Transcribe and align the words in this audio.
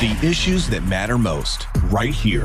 The 0.00 0.16
issues 0.26 0.66
that 0.70 0.82
matter 0.84 1.18
most, 1.18 1.66
right 1.90 2.14
here. 2.14 2.44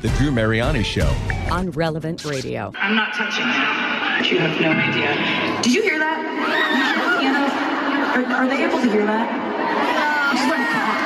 The 0.00 0.08
Drew 0.16 0.30
Mariani 0.30 0.84
Show. 0.84 1.12
on 1.50 1.72
Relevant 1.72 2.24
Radio. 2.24 2.72
I'm 2.76 2.94
not 2.94 3.12
touching 3.14 3.42
it. 3.48 4.30
You 4.30 4.38
have 4.38 4.60
no 4.60 4.70
idea. 4.70 5.60
Did 5.60 5.74
you 5.74 5.82
hear 5.82 5.98
that? 5.98 6.22
You 7.20 7.32
know, 7.32 7.48
are, 8.14 8.42
are 8.42 8.48
they 8.48 8.62
able 8.64 8.78
to 8.80 8.90
hear 8.92 9.04
that? 9.06 9.26
Just 10.32 10.48
let 10.48 10.60
it 10.60 10.68
come 10.70 10.86
on. 10.86 10.98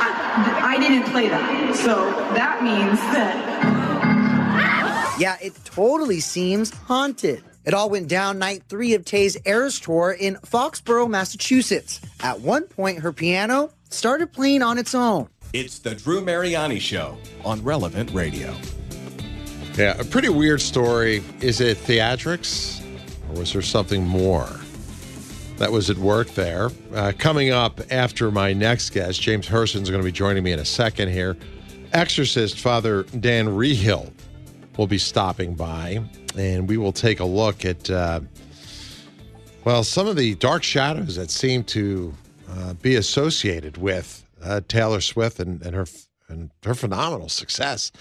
I, 0.00 0.76
I 0.76 0.78
didn't 0.80 1.10
play 1.10 1.28
that, 1.28 1.76
so 1.76 2.10
that 2.34 2.62
means 2.62 2.98
that 3.12 3.36
Yeah, 5.20 5.36
it 5.42 5.52
totally 5.66 6.20
seems 6.20 6.70
haunted. 6.70 7.44
It 7.66 7.74
all 7.74 7.90
went 7.90 8.08
down 8.08 8.38
night 8.38 8.62
three 8.68 8.94
of 8.94 9.04
Tay's 9.04 9.36
Eras 9.44 9.78
tour 9.78 10.10
in 10.18 10.36
Foxborough, 10.36 11.10
Massachusetts. 11.10 12.00
At 12.22 12.40
one 12.40 12.62
point, 12.64 13.00
her 13.00 13.12
piano 13.12 13.70
started 13.94 14.32
playing 14.32 14.62
on 14.62 14.78
its 14.78 14.94
own. 14.94 15.28
It's 15.52 15.78
the 15.78 15.94
Drew 15.94 16.22
Mariani 16.22 16.78
Show 16.78 17.18
on 17.44 17.62
Relevant 17.62 18.10
Radio. 18.12 18.54
Yeah, 19.76 19.98
a 19.98 20.04
pretty 20.04 20.28
weird 20.28 20.60
story. 20.60 21.22
Is 21.40 21.60
it 21.60 21.78
theatrics 21.78 22.82
or 23.28 23.40
was 23.40 23.52
there 23.52 23.62
something 23.62 24.06
more 24.06 24.48
that 25.56 25.70
was 25.70 25.90
at 25.90 25.98
work 25.98 26.28
there? 26.30 26.70
Uh, 26.94 27.12
coming 27.18 27.50
up 27.50 27.80
after 27.90 28.30
my 28.30 28.52
next 28.52 28.90
guest, 28.90 29.20
James 29.20 29.46
Hirsen's 29.46 29.88
going 29.88 30.02
to 30.02 30.04
be 30.04 30.12
joining 30.12 30.42
me 30.42 30.52
in 30.52 30.58
a 30.58 30.64
second 30.64 31.08
here. 31.08 31.36
Exorcist 31.92 32.58
Father 32.58 33.04
Dan 33.20 33.48
Reehil 33.48 34.10
will 34.78 34.86
be 34.86 34.98
stopping 34.98 35.54
by, 35.54 36.02
and 36.36 36.68
we 36.68 36.78
will 36.78 36.92
take 36.92 37.20
a 37.20 37.24
look 37.24 37.64
at, 37.64 37.90
uh, 37.90 38.20
well, 39.64 39.84
some 39.84 40.06
of 40.06 40.16
the 40.16 40.34
dark 40.36 40.62
shadows 40.62 41.16
that 41.16 41.30
seem 41.30 41.64
to 41.64 42.14
uh, 42.52 42.74
be 42.74 42.94
associated 42.94 43.76
with 43.76 44.24
uh, 44.42 44.60
Taylor 44.68 45.00
Swift 45.00 45.38
and, 45.38 45.62
and 45.62 45.74
her 45.74 45.86
and 46.28 46.50
her 46.64 46.74
phenomenal 46.74 47.28
success. 47.28 47.92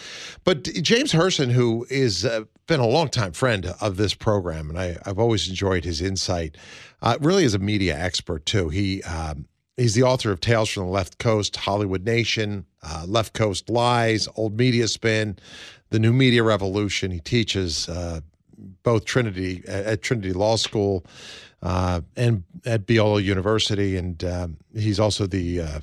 But 0.44 0.64
James 0.64 1.12
Hirsen, 1.12 1.52
who 1.52 1.86
is 1.90 2.26
uh, 2.26 2.46
been 2.66 2.80
a 2.80 2.88
longtime 2.88 3.34
friend 3.34 3.74
of 3.82 3.98
this 3.98 4.14
program, 4.14 4.70
and 4.70 4.80
I, 4.80 4.98
I've 5.06 5.20
always 5.20 5.50
enjoyed 5.50 5.84
his 5.84 6.02
insight, 6.02 6.56
uh, 7.02 7.18
really 7.20 7.44
is 7.44 7.54
a 7.54 7.60
media 7.60 7.98
expert 7.98 8.46
too. 8.46 8.70
He 8.70 9.04
um, 9.04 9.48
he's 9.78 9.96
the 9.96 10.04
author 10.04 10.32
of 10.32 10.40
Tales 10.40 10.70
from 10.70 10.86
the 10.86 10.90
Left 10.90 11.18
Coast, 11.18 11.56
Hollywood 11.56 12.06
Nation, 12.06 12.66
uh, 12.84 13.06
Left 13.08 13.34
Coast 13.34 13.70
Lies, 13.70 14.28
Old 14.36 14.58
Media 14.58 14.88
Spin, 14.88 15.38
the 15.90 16.00
New 16.00 16.14
Media 16.14 16.44
Revolution. 16.44 17.12
He 17.12 17.20
teaches 17.20 17.90
uh, 17.90 18.22
both 18.84 19.06
Trinity 19.06 19.64
at 19.68 20.02
Trinity 20.02 20.34
Law 20.34 20.56
School 20.56 21.06
uh, 21.62 22.02
and 22.16 22.44
at 22.66 22.86
Biola 22.86 23.24
University, 23.24 23.98
and 23.98 24.24
um, 24.24 24.58
he's 24.76 25.00
also 25.00 25.28
the 25.28 25.62
uh, 25.62 25.80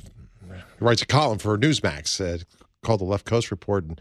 writes 0.81 1.03
a 1.03 1.07
column 1.07 1.39
for 1.39 1.57
Newsmax 1.59 2.20
uh, 2.20 2.43
called 2.83 3.01
the 3.01 3.05
Left 3.05 3.25
Coast 3.25 3.51
Report, 3.51 3.85
and 3.85 4.01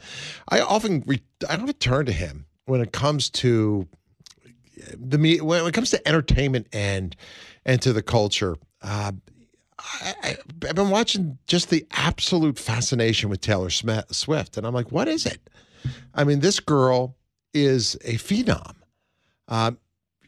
I 0.50 0.61
often 0.61 1.03
re- 1.06 1.22
I 1.50 1.56
often 1.56 1.73
turn 1.73 2.06
to 2.08 2.11
him 2.11 2.45
when 2.66 2.81
it 2.81 2.92
comes 2.92 3.30
to 3.31 3.88
the 4.97 5.17
me 5.17 5.39
when 5.42 5.66
it 5.66 5.73
comes 5.73 5.92
to 5.92 6.08
entertainment 6.08 6.67
and 6.73 7.16
and 7.66 7.81
to 7.81 7.94
the 7.94 8.02
culture. 8.02 8.56
Uh, 8.81 9.12
I, 9.80 10.38
I've 10.67 10.75
been 10.75 10.89
watching 10.89 11.38
just 11.45 11.69
the 11.69 11.86
absolute 11.91 12.58
fascination 12.58 13.30
with 13.30 13.41
Taylor 13.41 13.69
Swift, 13.69 14.58
and 14.58 14.66
I'm 14.66 14.73
like, 14.73 14.91
what 14.91 15.08
is 15.08 15.25
it? 15.25 15.50
I 16.16 16.23
mean, 16.23 16.39
this 16.39 16.59
girl 16.59 17.16
is 17.53 17.95
a 18.03 18.16
phenom. 18.16 18.73
Uh, 19.47 19.72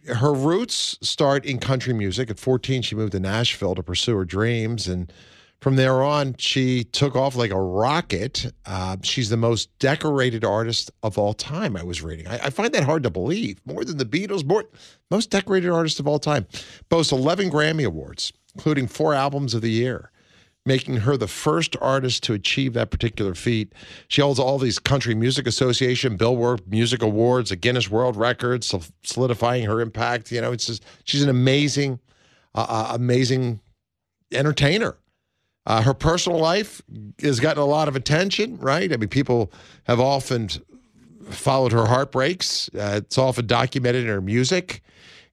her 0.09 0.33
roots 0.33 0.97
start 1.01 1.45
in 1.45 1.59
country 1.59 1.93
music. 1.93 2.29
At 2.29 2.39
14, 2.39 2.81
she 2.81 2.95
moved 2.95 3.13
to 3.13 3.19
Nashville 3.19 3.75
to 3.75 3.83
pursue 3.83 4.15
her 4.17 4.25
dreams, 4.25 4.87
and 4.87 5.11
from 5.61 5.75
there 5.75 6.01
on, 6.01 6.35
she 6.37 6.85
took 6.85 7.15
off 7.15 7.35
like 7.35 7.51
a 7.51 7.61
rocket. 7.61 8.51
Uh, 8.65 8.95
she's 9.03 9.29
the 9.29 9.37
most 9.37 9.77
decorated 9.79 10.45
artist 10.45 10.89
of 11.03 11.17
all 11.17 11.33
time. 11.33 11.75
I 11.75 11.83
was 11.83 12.01
reading. 12.01 12.27
I, 12.27 12.45
I 12.45 12.49
find 12.49 12.73
that 12.73 12.83
hard 12.83 13.03
to 13.03 13.09
believe. 13.09 13.59
More 13.65 13.83
than 13.83 13.97
the 13.97 14.05
Beatles, 14.05 14.45
more 14.45 14.65
most 15.11 15.29
decorated 15.29 15.69
artist 15.69 15.99
of 15.99 16.07
all 16.07 16.19
time. 16.19 16.47
Boasts 16.87 17.11
11 17.11 17.51
Grammy 17.51 17.85
awards, 17.85 18.31
including 18.55 18.87
four 18.87 19.13
albums 19.13 19.53
of 19.53 19.61
the 19.61 19.71
year, 19.71 20.11
making 20.69 20.97
her 20.97 21.17
the 21.17 21.27
first 21.27 21.75
artist 21.81 22.21
to 22.23 22.33
achieve 22.33 22.73
that 22.73 22.91
particular 22.91 23.33
feat. 23.33 23.73
She 24.07 24.21
holds 24.21 24.39
all 24.39 24.59
these 24.59 24.77
Country 24.77 25.15
Music 25.15 25.47
Association, 25.47 26.15
Billboard 26.15 26.61
Music 26.69 27.01
Awards, 27.01 27.49
a 27.51 27.55
Guinness 27.55 27.89
World 27.89 28.15
Records, 28.15 28.67
so 28.67 28.81
solidifying 29.03 29.65
her 29.65 29.81
impact. 29.81 30.31
You 30.31 30.41
know, 30.41 30.51
it's 30.51 30.67
just 30.67 30.85
she's 31.05 31.23
an 31.23 31.29
amazing, 31.29 31.99
uh, 32.53 32.67
uh, 32.69 32.91
amazing 32.93 33.61
entertainer. 34.31 34.95
Uh, 35.65 35.81
her 35.81 35.95
personal 35.95 36.37
life 36.37 36.83
has 37.19 37.39
gotten 37.39 37.61
a 37.61 37.65
lot 37.65 37.87
of 37.87 37.95
attention, 37.95 38.57
right? 38.59 38.93
I 38.93 38.97
mean, 38.97 39.09
people 39.09 39.51
have 39.85 39.99
often 39.99 40.49
followed 41.31 41.71
her 41.71 41.87
heartbreaks. 41.87 42.69
Uh, 42.75 43.01
it's 43.03 43.17
often 43.17 43.47
documented 43.47 44.03
in 44.03 44.09
her 44.09 44.21
music. 44.21 44.81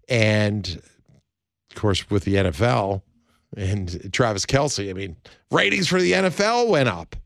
And 0.08 0.80
of 1.70 1.76
course, 1.76 2.08
with 2.08 2.24
the 2.24 2.36
NFL 2.36 3.02
and 3.56 4.12
Travis 4.12 4.46
Kelce, 4.46 4.90
I 4.90 4.92
mean, 4.92 5.16
ratings 5.50 5.88
for 5.88 6.00
the 6.00 6.12
NFL 6.12 6.68
went 6.68 6.88
up. 6.88 7.16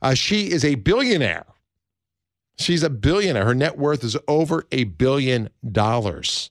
Uh, 0.00 0.14
she 0.14 0.50
is 0.50 0.64
a 0.64 0.76
billionaire. 0.76 1.46
She's 2.58 2.82
a 2.82 2.90
billionaire. 2.90 3.44
Her 3.44 3.54
net 3.54 3.76
worth 3.76 4.04
is 4.04 4.16
over 4.28 4.66
a 4.70 4.84
billion 4.84 5.50
dollars. 5.72 6.50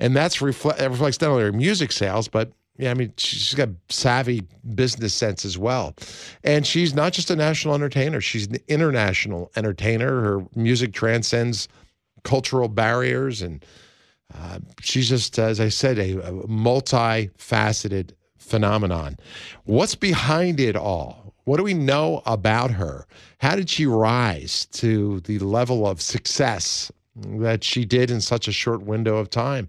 And 0.00 0.16
that's 0.16 0.40
reflect, 0.40 0.78
that 0.78 0.90
reflects 0.90 1.20
not 1.20 1.30
only 1.30 1.44
her 1.44 1.52
music 1.52 1.92
sales, 1.92 2.28
but 2.28 2.52
yeah, 2.78 2.92
I 2.92 2.94
mean, 2.94 3.12
she's 3.16 3.54
got 3.54 3.70
savvy 3.88 4.44
business 4.74 5.12
sense 5.12 5.44
as 5.44 5.58
well. 5.58 5.94
And 6.44 6.64
she's 6.66 6.94
not 6.94 7.12
just 7.12 7.30
a 7.30 7.36
national 7.36 7.74
entertainer, 7.74 8.20
she's 8.20 8.46
an 8.46 8.56
international 8.68 9.50
entertainer. 9.56 10.20
Her 10.20 10.44
music 10.54 10.92
transcends 10.92 11.68
cultural 12.22 12.68
barriers. 12.68 13.42
And 13.42 13.64
uh, 14.34 14.60
she's 14.80 15.08
just, 15.08 15.38
as 15.38 15.60
I 15.60 15.68
said, 15.68 15.98
a, 15.98 16.18
a 16.20 16.32
multifaceted 16.46 18.12
phenomenon. 18.48 19.18
What's 19.64 19.94
behind 19.94 20.60
it 20.60 20.76
all? 20.76 21.34
What 21.44 21.56
do 21.56 21.62
we 21.62 21.74
know 21.74 22.22
about 22.26 22.72
her? 22.72 23.06
How 23.38 23.56
did 23.56 23.70
she 23.70 23.86
rise 23.86 24.66
to 24.72 25.20
the 25.20 25.38
level 25.38 25.86
of 25.86 26.02
success 26.02 26.92
that 27.24 27.64
she 27.64 27.84
did 27.84 28.10
in 28.10 28.20
such 28.20 28.48
a 28.48 28.52
short 28.52 28.82
window 28.82 29.16
of 29.16 29.30
time. 29.30 29.68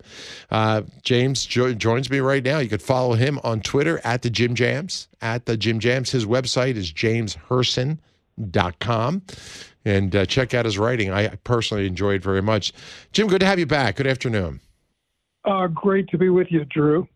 Uh, 0.51 0.81
James 1.03 1.45
jo- 1.45 1.73
joins 1.73 2.09
me 2.09 2.19
right 2.19 2.44
now. 2.44 2.59
You 2.59 2.67
could 2.69 2.81
follow 2.81 3.13
him 3.13 3.40
on 3.44 3.62
Twitter 3.62 4.01
at 4.03 4.22
the 4.22 4.29
Jim 4.29 4.56
Jams, 4.56 5.07
at 5.22 5.46
the 5.46 5.56
Jim 5.57 5.79
Jams. 5.79 6.11
His 6.11 6.25
website 6.25 6.75
is 6.75 6.91
jameshirsen.com. 6.91 9.22
And 9.85 10.16
uh, 10.16 10.25
check 10.25 10.53
out 10.53 10.66
his 10.66 10.78
writing. 10.78 11.11
I 11.11 11.29
personally 11.44 11.88
enjoyed 11.88 12.22
very 12.22 12.41
much. 12.41 12.73
Jim, 13.13 13.28
good 13.28 13.40
to 13.40 13.46
have 13.46 13.59
you 13.59 13.66
back. 13.66 13.96
Good 13.96 14.07
afternoon. 14.07 14.59
Uh, 15.46 15.67
great 15.67 16.09
to 16.09 16.17
be 16.17 16.28
with 16.29 16.51
you, 16.51 16.66
Drew. 16.66 17.07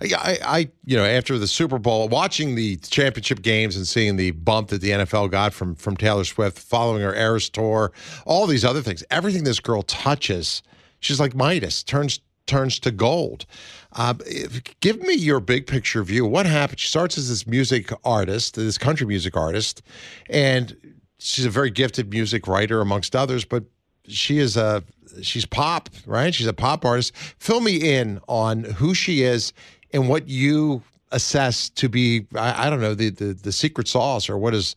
Yeah, 0.00 0.18
I, 0.18 0.38
I, 0.44 0.68
you 0.84 0.96
know, 0.96 1.04
after 1.04 1.38
the 1.38 1.46
Super 1.46 1.78
Bowl, 1.78 2.08
watching 2.08 2.54
the 2.54 2.76
championship 2.76 3.42
games 3.42 3.76
and 3.76 3.86
seeing 3.86 4.16
the 4.16 4.30
bump 4.32 4.68
that 4.68 4.80
the 4.80 4.90
NFL 4.90 5.30
got 5.30 5.52
from 5.52 5.74
from 5.74 5.96
Taylor 5.96 6.24
Swift, 6.24 6.58
following 6.58 7.02
her 7.02 7.14
Eras 7.14 7.48
tour, 7.48 7.92
all 8.24 8.46
these 8.46 8.64
other 8.64 8.82
things, 8.82 9.02
everything 9.10 9.44
this 9.44 9.60
girl 9.60 9.82
touches, 9.82 10.62
she's 11.00 11.20
like 11.20 11.34
Midas, 11.34 11.82
turns 11.82 12.20
turns 12.46 12.78
to 12.78 12.90
gold. 12.92 13.44
Uh, 13.92 14.14
if- 14.24 14.62
give 14.80 15.00
me 15.02 15.14
your 15.14 15.40
big 15.40 15.66
picture 15.66 16.02
view. 16.04 16.24
What 16.24 16.46
happened? 16.46 16.78
She 16.78 16.88
starts 16.88 17.18
as 17.18 17.28
this 17.28 17.46
music 17.46 17.90
artist, 18.04 18.54
this 18.54 18.78
country 18.78 19.06
music 19.06 19.36
artist, 19.36 19.82
and 20.30 20.76
she's 21.18 21.44
a 21.44 21.50
very 21.50 21.70
gifted 21.70 22.10
music 22.10 22.46
writer, 22.46 22.80
amongst 22.80 23.16
others. 23.16 23.44
But 23.44 23.64
she 24.08 24.38
is 24.38 24.56
a 24.56 24.82
she's 25.22 25.46
pop, 25.46 25.88
right? 26.06 26.34
She's 26.34 26.46
a 26.46 26.52
pop 26.52 26.84
artist. 26.84 27.16
Fill 27.16 27.60
me 27.60 27.96
in 27.96 28.20
on 28.28 28.64
who 28.64 28.94
she 28.94 29.22
is 29.22 29.52
and 29.92 30.08
what 30.08 30.28
you 30.28 30.82
assess 31.12 31.68
to 31.70 31.88
be, 31.88 32.26
I, 32.34 32.66
I 32.66 32.70
don't 32.70 32.80
know, 32.80 32.94
the, 32.94 33.10
the 33.10 33.34
the 33.34 33.52
secret 33.52 33.88
sauce 33.88 34.28
or 34.28 34.36
what 34.38 34.52
has 34.52 34.76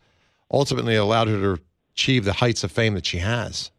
ultimately 0.52 0.96
allowed 0.96 1.28
her 1.28 1.56
to 1.56 1.62
achieve 1.94 2.26
the 2.26 2.34
heights 2.34 2.64
of 2.64 2.72
fame 2.72 2.94
that 2.96 3.06
she 3.06 3.18
has. 3.18 3.72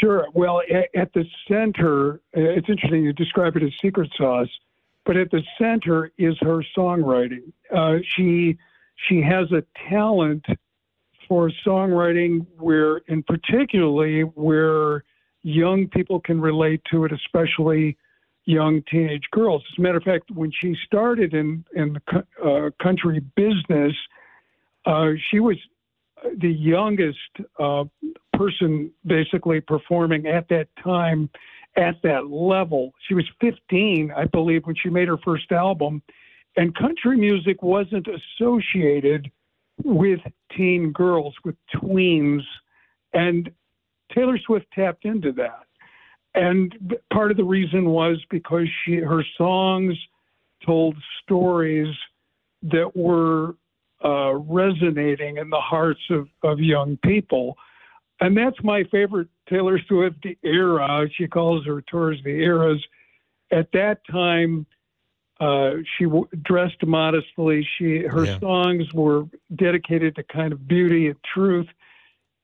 Sure. 0.00 0.26
Well, 0.34 0.60
at, 0.94 1.12
the 1.14 1.24
center, 1.48 2.14
uh, 2.36 2.40
it's 2.40 2.68
interesting 2.68 3.04
you 3.04 3.12
describe 3.12 3.56
it 3.56 3.62
as 3.62 3.70
secret 3.80 4.10
sauce, 4.16 4.48
but 5.06 5.16
at 5.16 5.30
the 5.30 5.42
center 5.56 6.10
is 6.18 6.36
her 6.40 6.64
songwriting. 6.76 7.52
Uh, 7.74 7.98
she 8.16 8.58
she 9.08 9.22
has 9.22 9.50
a 9.52 9.62
talent 9.88 10.44
for 11.34 11.50
songwriting 11.66 12.46
where, 12.60 13.00
and 13.08 13.26
particularly 13.26 14.20
where 14.20 15.02
young 15.42 15.88
people 15.88 16.20
can 16.20 16.40
relate 16.40 16.80
to 16.88 17.04
it, 17.04 17.10
especially 17.10 17.96
young 18.44 18.80
teenage 18.88 19.24
girls. 19.32 19.60
As 19.72 19.76
a 19.76 19.80
matter 19.80 19.96
of 19.96 20.04
fact, 20.04 20.30
when 20.30 20.52
she 20.52 20.76
started 20.86 21.34
in 21.34 21.64
in 21.74 21.94
the 21.94 22.24
uh, 22.40 22.70
country 22.80 23.18
business, 23.34 23.94
uh, 24.86 25.10
she 25.28 25.40
was 25.40 25.56
the 26.36 26.52
youngest 26.52 27.18
uh, 27.58 27.82
person 28.34 28.92
basically 29.04 29.60
performing 29.60 30.28
at 30.28 30.48
that 30.50 30.68
time 30.84 31.28
at 31.76 32.00
that 32.04 32.30
level. 32.30 32.92
She 33.08 33.14
was 33.14 33.24
15, 33.40 34.12
I 34.16 34.26
believe, 34.26 34.66
when 34.66 34.76
she 34.76 34.88
made 34.88 35.08
her 35.08 35.18
first 35.18 35.50
album, 35.50 36.00
and 36.56 36.72
country 36.76 37.16
music 37.16 37.60
wasn't 37.60 38.06
associated 38.06 39.32
with 39.82 40.20
teen 40.56 40.92
girls, 40.92 41.34
with 41.44 41.56
tweens, 41.74 42.42
and 43.12 43.50
Taylor 44.14 44.38
Swift 44.38 44.66
tapped 44.72 45.04
into 45.04 45.32
that. 45.32 45.66
And 46.34 46.96
part 47.12 47.30
of 47.30 47.36
the 47.36 47.44
reason 47.44 47.86
was 47.86 48.18
because 48.30 48.66
she 48.84 48.96
her 48.96 49.24
songs 49.38 49.94
told 50.64 50.96
stories 51.22 51.94
that 52.62 52.96
were 52.96 53.54
uh, 54.04 54.34
resonating 54.34 55.36
in 55.38 55.48
the 55.50 55.60
hearts 55.60 56.00
of, 56.10 56.28
of 56.42 56.58
young 56.58 56.98
people. 57.04 57.56
And 58.20 58.36
that's 58.36 58.56
my 58.62 58.84
favorite 58.84 59.28
Taylor 59.48 59.78
Swift 59.86 60.26
era. 60.42 61.06
She 61.16 61.26
calls 61.26 61.64
her 61.66 61.82
tours 61.82 62.18
the 62.24 62.30
eras. 62.30 62.82
At 63.50 63.68
that 63.72 64.00
time, 64.10 64.66
uh, 65.40 65.70
she 65.96 66.04
w- 66.04 66.28
dressed 66.42 66.84
modestly. 66.86 67.66
She 67.76 68.04
her 68.04 68.24
Yeah. 68.24 68.38
songs 68.38 68.92
were 68.92 69.24
dedicated 69.56 70.14
to 70.16 70.22
kind 70.22 70.52
of 70.52 70.68
beauty 70.68 71.08
and 71.08 71.16
truth, 71.24 71.68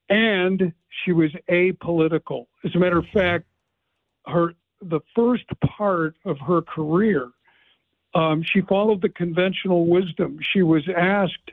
and 0.09 0.73
she 1.05 1.13
was 1.13 1.31
apolitical. 1.49 2.47
As 2.65 2.75
a 2.75 2.79
matter 2.79 2.99
of 2.99 3.07
fact, 3.09 3.47
her 4.27 4.55
the 4.83 5.01
first 5.15 5.45
part 5.77 6.17
of 6.25 6.39
her 6.41 6.63
career, 6.63 7.31
um, 8.15 8.43
she 8.43 8.61
followed 8.63 9.03
the 9.03 9.09
conventional 9.11 9.87
wisdom. 9.87 10.39
She 10.53 10.63
was 10.63 10.83
asked 10.97 11.51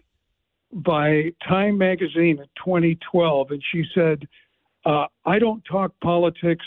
by 0.72 1.34
Time 1.48 1.78
Magazine 1.78 2.40
in 2.40 2.48
2012, 2.66 3.52
and 3.52 3.64
she 3.72 3.86
said, 3.94 4.28
uh, 4.86 5.06
"I 5.26 5.40
don't 5.40 5.64
talk 5.66 5.94
politics." 6.02 6.66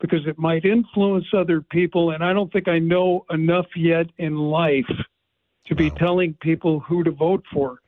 Because 0.00 0.26
it 0.26 0.38
might 0.38 0.64
influence 0.64 1.26
other 1.32 1.60
people, 1.62 2.10
and 2.10 2.22
I 2.22 2.32
don't 2.32 2.52
think 2.52 2.68
I 2.68 2.78
know 2.78 3.24
enough 3.30 3.66
yet 3.74 4.06
in 4.18 4.36
life 4.36 4.90
to 5.66 5.74
be 5.74 5.90
telling 5.90 6.34
people 6.40 6.80
who 6.80 7.02
to 7.02 7.10
vote 7.10 7.44
for. 7.52 7.80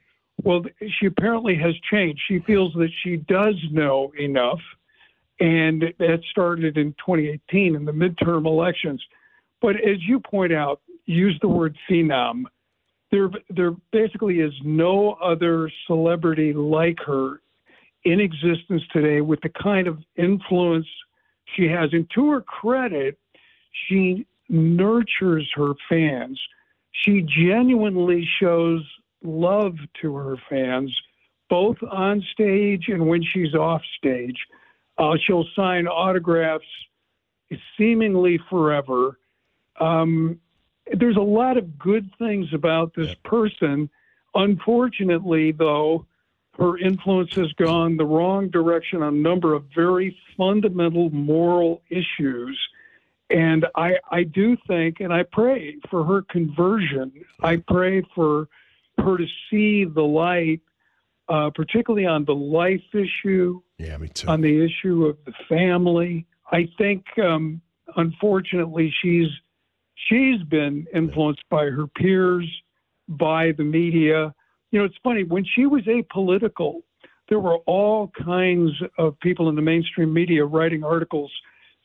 Well, 0.43 0.63
she 0.99 1.07
apparently 1.07 1.57
has 1.57 1.75
changed. 1.91 2.21
She 2.29 2.39
feels 2.41 2.73
that 2.75 2.91
she 3.03 3.17
does 3.17 3.57
know 3.71 4.13
enough, 4.19 4.61
and 5.41 5.85
that 5.99 6.21
started 6.31 6.79
in 6.79 6.93
2018 7.05 7.75
in 7.75 7.85
the 7.85 7.93
midterm 7.93 8.47
elections. 8.47 9.03
But 9.61 9.77
as 9.77 9.99
you 10.01 10.21
point 10.21 10.53
out, 10.53 10.81
use 11.07 11.39
the 11.41 11.49
word 11.49 11.77
phenom. 11.91 12.45
There, 13.11 13.31
there 13.51 13.73
basically 13.91 14.41
is 14.41 14.53
no 14.63 15.13
other 15.15 15.71
celebrity 15.87 16.53
like 16.53 16.99
her 17.07 17.41
in 18.05 18.21
existence 18.21 18.83
today 18.93 19.21
with 19.21 19.41
the 19.41 19.49
kind 19.49 19.89
of 19.89 19.99
influence 20.17 20.87
she 21.55 21.67
has. 21.69 21.91
And 21.93 22.09
to 22.15 22.31
her 22.31 22.41
credit, 22.41 23.19
she 23.87 24.27
nurtures 24.49 25.49
her 25.55 25.73
fans. 25.89 26.41
She 26.93 27.23
genuinely 27.23 28.29
shows 28.41 28.83
love 29.23 29.77
to 30.03 30.17
her 30.17 30.37
fans, 30.49 30.95
both 31.49 31.77
on 31.91 32.25
stage 32.33 32.85
and 32.89 33.07
when 33.07 33.23
she's 33.23 33.55
off 33.55 33.83
stage. 33.99 34.37
Uh, 34.97 35.17
she'll 35.25 35.47
sign 35.55 35.87
autographs 35.87 36.67
seemingly 37.77 38.39
forever. 38.51 39.19
Um, 39.81 40.41
there's 40.93 41.17
a 41.17 41.21
lot 41.21 41.57
of 41.57 41.79
good 41.79 42.11
things 42.19 42.47
about 42.53 42.95
this 42.95 43.15
person. 43.25 43.89
Unfortunately, 44.35 45.53
though, 45.53 46.07
her 46.59 46.77
influence 46.79 47.33
has 47.35 47.53
gone 47.53 47.97
the 47.97 48.05
wrong 48.05 48.49
direction 48.51 49.03
on 49.03 49.15
a 49.15 49.19
number 49.19 49.55
of 49.55 49.65
very 49.75 50.17
fundamental 50.37 51.09
moral 51.11 51.83
issues. 51.89 52.59
And 53.31 53.67
I, 53.77 53.97
I 54.11 54.25
do 54.25 54.57
think, 54.67 55.01
and 55.01 55.13
I 55.13 55.23
pray 55.23 55.77
for 55.91 56.03
her 56.05 56.23
conversion. 56.23 57.13
I 57.43 57.57
pray 57.57 58.03
for 58.15 58.49
her 58.99 59.19
to 59.19 59.27
see 59.51 59.85
the 59.85 60.03
light, 60.03 60.61
uh, 61.29 61.51
particularly 61.55 62.07
on 62.07 62.25
the 62.25 62.35
life 62.35 62.83
issue, 62.93 63.61
Yeah, 63.79 63.97
me 63.99 64.09
too. 64.09 64.27
on 64.29 64.41
the 64.41 64.65
issue 64.65 65.05
of 65.05 65.19
the 65.27 65.33
family. 65.49 66.27
I 66.51 66.69
think, 66.79 67.05
um, 67.19 67.61
unfortunately, 67.97 68.93
she's 69.03 69.29
she's 70.09 70.43
been 70.45 70.87
influenced 70.95 71.43
by 71.51 71.67
her 71.67 71.87
peers, 71.87 72.47
by 73.09 73.53
the 73.53 73.65
media. 73.65 74.35
You 74.71 74.81
know, 74.81 74.85
it's 74.85 74.99
funny 75.03 75.25
when 75.25 75.45
she 75.45 75.67
was 75.67 75.83
apolitical. 75.85 76.83
There 77.29 77.41
were 77.41 77.59
all 77.67 78.11
kinds 78.25 78.73
of 78.97 79.19
people 79.21 79.49
in 79.49 79.55
the 79.55 79.63
mainstream 79.63 80.13
media 80.13 80.45
writing 80.45 80.85
articles 80.85 81.33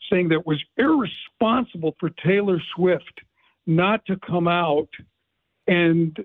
saying 0.10 0.30
that 0.30 0.40
it 0.40 0.48
was 0.48 0.64
irresponsible 0.78 1.96
for 2.00 2.10
Taylor 2.10 2.62
Swift 2.76 3.22
not 3.66 4.06
to 4.06 4.18
come 4.18 4.48
out 4.48 4.90
and 5.68 6.18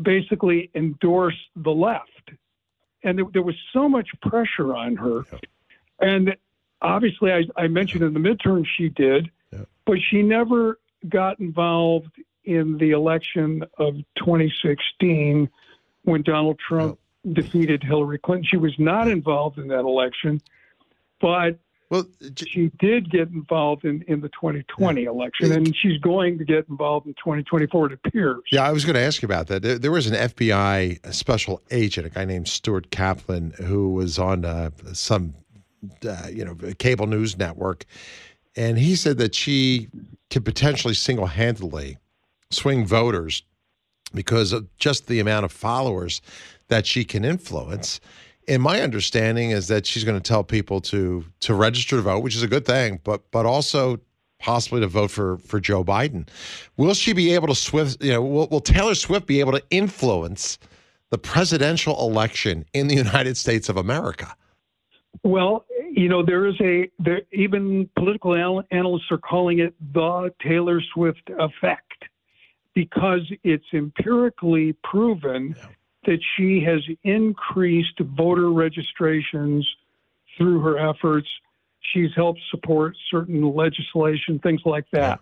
basically 0.00 0.70
endorse 0.74 1.38
the 1.56 1.70
left. 1.70 2.30
And 3.04 3.18
there, 3.18 3.26
there 3.32 3.42
was 3.42 3.56
so 3.72 3.88
much 3.88 4.08
pressure 4.22 4.74
on 4.74 4.96
her. 4.96 5.24
And 6.00 6.36
obviously, 6.80 7.32
I, 7.32 7.44
I 7.56 7.68
mentioned 7.68 8.02
in 8.02 8.12
the 8.14 8.20
midterm 8.20 8.64
she 8.76 8.88
did, 8.88 9.30
but 9.86 9.98
she 10.10 10.22
never 10.22 10.78
got 11.08 11.40
involved 11.40 12.12
in 12.44 12.76
the 12.78 12.90
election 12.90 13.64
of 13.78 13.94
2016 14.18 15.48
when 16.04 16.22
Donald 16.22 16.58
Trump 16.58 16.98
defeated 17.32 17.82
Hillary 17.82 18.18
Clinton. 18.18 18.44
She 18.44 18.56
was 18.56 18.74
not 18.78 19.08
involved 19.08 19.58
in 19.58 19.68
that 19.68 19.80
election, 19.80 20.40
but 21.20 21.58
well, 21.92 22.06
she 22.48 22.70
did 22.78 23.10
get 23.10 23.28
involved 23.28 23.84
in, 23.84 24.02
in 24.08 24.22
the 24.22 24.30
2020 24.30 25.04
election, 25.04 25.52
and 25.52 25.76
she's 25.76 25.98
going 25.98 26.38
to 26.38 26.44
get 26.44 26.66
involved 26.70 27.06
in 27.06 27.12
2024, 27.14 27.92
it 27.92 27.92
appears. 27.92 28.40
Yeah, 28.50 28.62
I 28.62 28.72
was 28.72 28.86
going 28.86 28.94
to 28.94 29.02
ask 29.02 29.20
you 29.20 29.26
about 29.26 29.48
that. 29.48 29.60
There, 29.60 29.78
there 29.78 29.90
was 29.92 30.06
an 30.06 30.14
FBI 30.14 31.12
special 31.12 31.60
agent, 31.70 32.06
a 32.06 32.10
guy 32.10 32.24
named 32.24 32.48
Stuart 32.48 32.90
Kaplan, 32.90 33.50
who 33.58 33.90
was 33.90 34.18
on 34.18 34.46
uh, 34.46 34.70
some, 34.94 35.34
uh, 36.08 36.28
you 36.32 36.46
know, 36.46 36.56
cable 36.78 37.06
news 37.06 37.36
network, 37.36 37.84
and 38.56 38.78
he 38.78 38.96
said 38.96 39.18
that 39.18 39.34
she 39.34 39.88
could 40.30 40.46
potentially 40.46 40.94
single-handedly 40.94 41.98
swing 42.48 42.86
voters 42.86 43.42
because 44.14 44.52
of 44.52 44.74
just 44.76 45.06
the 45.06 45.20
amount 45.20 45.44
of 45.44 45.52
followers 45.52 46.20
that 46.68 46.86
she 46.86 47.04
can 47.04 47.24
influence. 47.24 48.00
And 48.48 48.62
my 48.62 48.80
understanding 48.80 49.50
is 49.50 49.68
that 49.68 49.86
she's 49.86 50.04
going 50.04 50.20
to 50.20 50.28
tell 50.28 50.42
people 50.42 50.80
to 50.82 51.24
to 51.40 51.54
register 51.54 51.96
to 51.96 52.02
vote, 52.02 52.22
which 52.22 52.34
is 52.34 52.42
a 52.42 52.48
good 52.48 52.64
thing, 52.64 53.00
but 53.04 53.30
but 53.30 53.46
also 53.46 54.00
possibly 54.38 54.80
to 54.80 54.88
vote 54.88 55.10
for 55.10 55.38
for 55.38 55.60
Joe 55.60 55.84
Biden. 55.84 56.28
Will 56.76 56.94
she 56.94 57.12
be 57.12 57.32
able 57.34 57.48
to 57.48 57.54
Swift? 57.54 58.02
You 58.02 58.12
know, 58.12 58.22
will, 58.22 58.48
will 58.48 58.60
Taylor 58.60 58.94
Swift 58.94 59.26
be 59.26 59.40
able 59.40 59.52
to 59.52 59.62
influence 59.70 60.58
the 61.10 61.18
presidential 61.18 61.98
election 62.00 62.64
in 62.72 62.88
the 62.88 62.96
United 62.96 63.36
States 63.36 63.68
of 63.68 63.76
America? 63.76 64.34
Well, 65.22 65.66
you 65.92 66.08
know, 66.08 66.24
there 66.24 66.46
is 66.46 66.54
a 66.60 66.90
there, 66.98 67.22
even 67.32 67.88
political 67.96 68.62
analysts 68.70 69.10
are 69.10 69.18
calling 69.18 69.60
it 69.60 69.74
the 69.92 70.32
Taylor 70.42 70.80
Swift 70.94 71.30
effect 71.38 72.04
because 72.74 73.20
it's 73.44 73.64
empirically 73.72 74.74
proven 74.84 75.54
that 76.04 76.18
she 76.36 76.60
has 76.64 76.80
increased 77.04 77.98
voter 78.00 78.50
registrations 78.50 79.66
through 80.36 80.60
her 80.60 80.78
efforts. 80.78 81.28
She's 81.92 82.10
helped 82.16 82.40
support 82.50 82.96
certain 83.10 83.54
legislation, 83.54 84.38
things 84.38 84.62
like 84.64 84.86
that. 84.92 85.20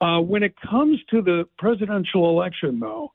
Uh, 0.00 0.20
when 0.20 0.42
it 0.42 0.54
comes 0.60 1.00
to 1.10 1.22
the 1.22 1.48
presidential 1.58 2.28
election, 2.28 2.78
though, 2.80 3.12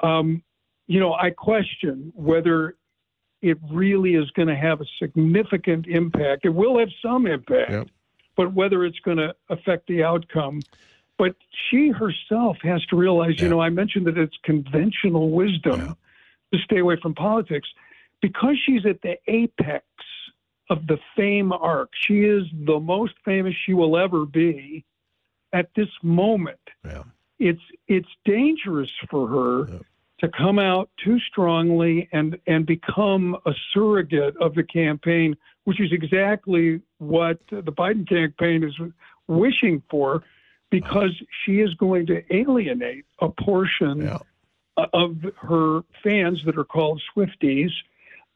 um, 0.00 0.42
you 0.86 1.00
know, 1.00 1.12
I 1.14 1.30
question 1.30 2.12
whether 2.14 2.76
it 3.42 3.58
really 3.70 4.14
is 4.14 4.30
going 4.32 4.48
to 4.48 4.56
have 4.56 4.80
a 4.80 4.84
significant 5.00 5.86
impact. 5.86 6.44
It 6.44 6.50
will 6.50 6.78
have 6.78 6.90
some 7.02 7.26
impact, 7.26 7.70
but 8.36 8.52
whether 8.52 8.84
it's 8.84 8.98
going 9.00 9.16
to 9.16 9.34
affect 9.48 9.86
the 9.86 10.04
outcome. 10.04 10.60
But 11.20 11.36
she 11.68 11.90
herself 11.90 12.56
has 12.62 12.82
to 12.86 12.96
realize, 12.96 13.42
you 13.42 13.50
know, 13.50 13.60
I 13.60 13.68
mentioned 13.68 14.06
that 14.06 14.16
it's 14.16 14.38
conventional 14.42 15.28
wisdom 15.28 15.94
to 16.50 16.58
stay 16.60 16.78
away 16.78 16.96
from 16.96 17.14
politics. 17.14 17.68
Because 18.22 18.56
she's 18.64 18.86
at 18.86 19.02
the 19.02 19.18
apex 19.26 19.84
of 20.70 20.86
the 20.86 20.98
fame 21.14 21.52
arc. 21.52 21.90
She 21.92 22.20
is 22.20 22.44
the 22.64 22.80
most 22.80 23.12
famous 23.22 23.54
she 23.66 23.74
will 23.74 23.98
ever 23.98 24.24
be 24.24 24.82
at 25.52 25.68
this 25.76 25.90
moment. 26.02 26.60
It's 27.38 27.60
it's 27.86 28.08
dangerous 28.24 28.90
for 29.10 29.28
her 29.28 29.80
to 30.20 30.28
come 30.28 30.58
out 30.58 30.88
too 31.04 31.18
strongly 31.20 32.08
and 32.12 32.38
and 32.46 32.64
become 32.64 33.36
a 33.44 33.52
surrogate 33.74 34.38
of 34.38 34.54
the 34.54 34.62
campaign, 34.62 35.36
which 35.64 35.80
is 35.80 35.92
exactly 35.92 36.80
what 36.96 37.40
the 37.50 37.72
Biden 37.72 38.08
campaign 38.08 38.64
is 38.64 38.74
wishing 39.28 39.82
for, 39.90 40.22
because 40.70 41.10
she 41.44 41.60
is 41.60 41.74
going 41.74 42.06
to 42.06 42.22
alienate 42.34 43.04
a 43.18 43.28
portion 43.28 44.18
of 44.76 45.16
her 45.36 45.82
fans 46.02 46.44
that 46.44 46.56
are 46.56 46.64
called 46.64 47.02
Swifties. 47.14 47.70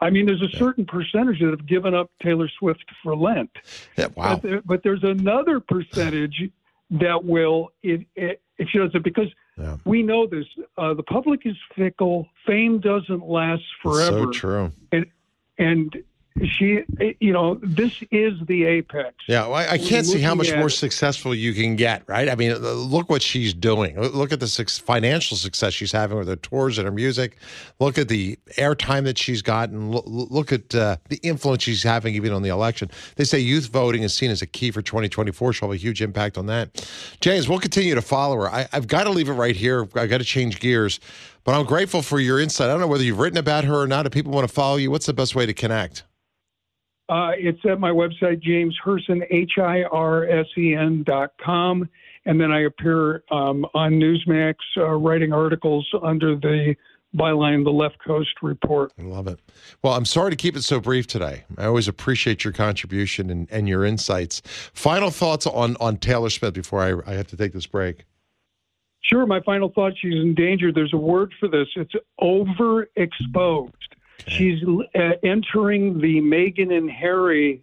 I 0.00 0.10
mean, 0.10 0.26
there's 0.26 0.42
a 0.42 0.56
certain 0.56 0.84
percentage 0.84 1.40
that 1.40 1.50
have 1.50 1.66
given 1.66 1.94
up 1.94 2.10
Taylor 2.22 2.48
Swift 2.58 2.84
for 3.02 3.16
Lent. 3.16 3.50
Yeah, 3.96 4.08
But, 4.08 4.42
there, 4.42 4.62
but 4.64 4.82
there's 4.82 5.04
another 5.04 5.60
percentage 5.60 6.50
that 6.90 7.24
will, 7.24 7.72
it, 7.82 8.06
it, 8.14 8.42
if 8.58 8.68
she 8.68 8.78
does 8.78 8.90
it, 8.94 9.02
because 9.02 9.28
Yeah. 9.56 9.76
We 9.84 10.02
know 10.02 10.26
this. 10.26 10.46
Uh, 10.76 10.94
the 10.94 11.02
public 11.04 11.46
is 11.46 11.56
fickle. 11.76 12.28
Fame 12.44 12.80
doesn't 12.80 13.26
last 13.26 13.62
forever. 13.82 14.24
So 14.24 14.30
true. 14.32 14.72
And 14.90 15.06
and 15.58 16.02
she, 16.42 16.82
you 17.20 17.32
know, 17.32 17.60
this 17.62 18.02
is 18.10 18.34
the 18.46 18.64
apex. 18.64 19.14
Yeah, 19.28 19.46
well, 19.46 19.54
I, 19.54 19.68
I 19.70 19.78
can't 19.78 20.04
see 20.04 20.20
how 20.20 20.34
much 20.34 20.52
more 20.52 20.66
it. 20.66 20.70
successful 20.70 21.32
you 21.32 21.54
can 21.54 21.76
get, 21.76 22.02
right? 22.08 22.28
I 22.28 22.34
mean, 22.34 22.50
uh, 22.50 22.56
look 22.56 23.08
what 23.08 23.22
she's 23.22 23.54
doing. 23.54 24.00
Look 24.00 24.32
at 24.32 24.40
the 24.40 24.48
financial 24.84 25.36
success 25.36 25.74
she's 25.74 25.92
having 25.92 26.18
with 26.18 26.26
her 26.26 26.34
tours 26.34 26.76
and 26.76 26.86
her 26.86 26.92
music. 26.92 27.36
Look 27.78 27.98
at 27.98 28.08
the 28.08 28.36
airtime 28.56 29.04
that 29.04 29.16
she's 29.16 29.42
gotten. 29.42 29.92
Look, 29.92 30.04
look 30.06 30.52
at 30.52 30.74
uh, 30.74 30.96
the 31.08 31.20
influence 31.22 31.62
she's 31.62 31.84
having 31.84 32.16
even 32.16 32.32
on 32.32 32.42
the 32.42 32.48
election. 32.48 32.90
They 33.14 33.24
say 33.24 33.38
youth 33.38 33.66
voting 33.66 34.02
is 34.02 34.12
seen 34.12 34.32
as 34.32 34.42
a 34.42 34.46
key 34.46 34.72
for 34.72 34.82
2024. 34.82 35.52
She'll 35.52 35.68
have 35.68 35.74
a 35.74 35.78
huge 35.78 36.02
impact 36.02 36.36
on 36.36 36.46
that. 36.46 36.88
James, 37.20 37.48
we'll 37.48 37.60
continue 37.60 37.94
to 37.94 38.02
follow 38.02 38.36
her. 38.36 38.48
I, 38.48 38.66
I've 38.72 38.88
got 38.88 39.04
to 39.04 39.10
leave 39.10 39.28
it 39.28 39.34
right 39.34 39.54
here. 39.54 39.82
I've 39.94 40.10
got 40.10 40.18
to 40.18 40.24
change 40.24 40.58
gears, 40.58 40.98
but 41.44 41.54
I'm 41.54 41.64
grateful 41.64 42.02
for 42.02 42.18
your 42.18 42.40
insight. 42.40 42.70
I 42.70 42.72
don't 42.72 42.80
know 42.80 42.88
whether 42.88 43.04
you've 43.04 43.20
written 43.20 43.38
about 43.38 43.62
her 43.62 43.80
or 43.80 43.86
not. 43.86 44.04
If 44.04 44.12
people 44.12 44.32
want 44.32 44.48
to 44.48 44.52
follow 44.52 44.76
you, 44.76 44.90
what's 44.90 45.06
the 45.06 45.14
best 45.14 45.36
way 45.36 45.46
to 45.46 45.54
connect? 45.54 46.02
Uh, 47.08 47.32
it's 47.36 47.60
at 47.68 47.78
my 47.78 47.90
website, 47.90 48.42
James 48.42 48.76
Hirsen, 48.84 49.26
H 49.30 49.52
I 49.58 49.82
R 49.84 50.26
S 50.28 50.46
E 50.56 50.74
N 50.74 51.02
dot 51.06 51.32
com. 51.44 51.88
And 52.26 52.40
then 52.40 52.50
I 52.50 52.62
appear 52.62 53.22
um, 53.30 53.66
on 53.74 53.92
Newsmax 53.92 54.54
uh, 54.78 54.84
writing 54.92 55.32
articles 55.32 55.86
under 56.02 56.34
the 56.36 56.74
byline, 57.14 57.62
The 57.62 57.70
Left 57.70 57.96
Coast 58.04 58.30
Report. 58.42 58.92
I 58.98 59.02
love 59.02 59.28
it. 59.28 59.38
Well, 59.82 59.92
I'm 59.92 60.06
sorry 60.06 60.30
to 60.30 60.36
keep 60.36 60.56
it 60.56 60.62
so 60.62 60.80
brief 60.80 61.06
today. 61.06 61.44
I 61.58 61.66
always 61.66 61.86
appreciate 61.86 62.42
your 62.42 62.52
contribution 62.52 63.30
and, 63.30 63.46
and 63.50 63.68
your 63.68 63.84
insights. 63.84 64.40
Final 64.72 65.10
thoughts 65.10 65.46
on, 65.46 65.76
on 65.80 65.98
Taylor 65.98 66.30
Smith 66.30 66.54
before 66.54 66.80
I, 66.80 67.10
I 67.10 67.14
have 67.14 67.26
to 67.28 67.36
take 67.36 67.52
this 67.52 67.66
break. 67.66 68.04
Sure, 69.02 69.26
my 69.26 69.40
final 69.42 69.70
thought 69.70 69.92
she's 70.00 70.14
in 70.14 70.34
danger. 70.34 70.72
There's 70.72 70.94
a 70.94 70.98
word 70.98 71.32
for 71.38 71.46
this 71.46 71.68
it's 71.76 71.92
overexposed. 72.20 73.70
She's 74.26 74.62
uh, 74.94 74.98
entering 75.22 76.00
the 76.00 76.20
Meghan 76.20 76.76
and 76.76 76.90
Harry 76.90 77.62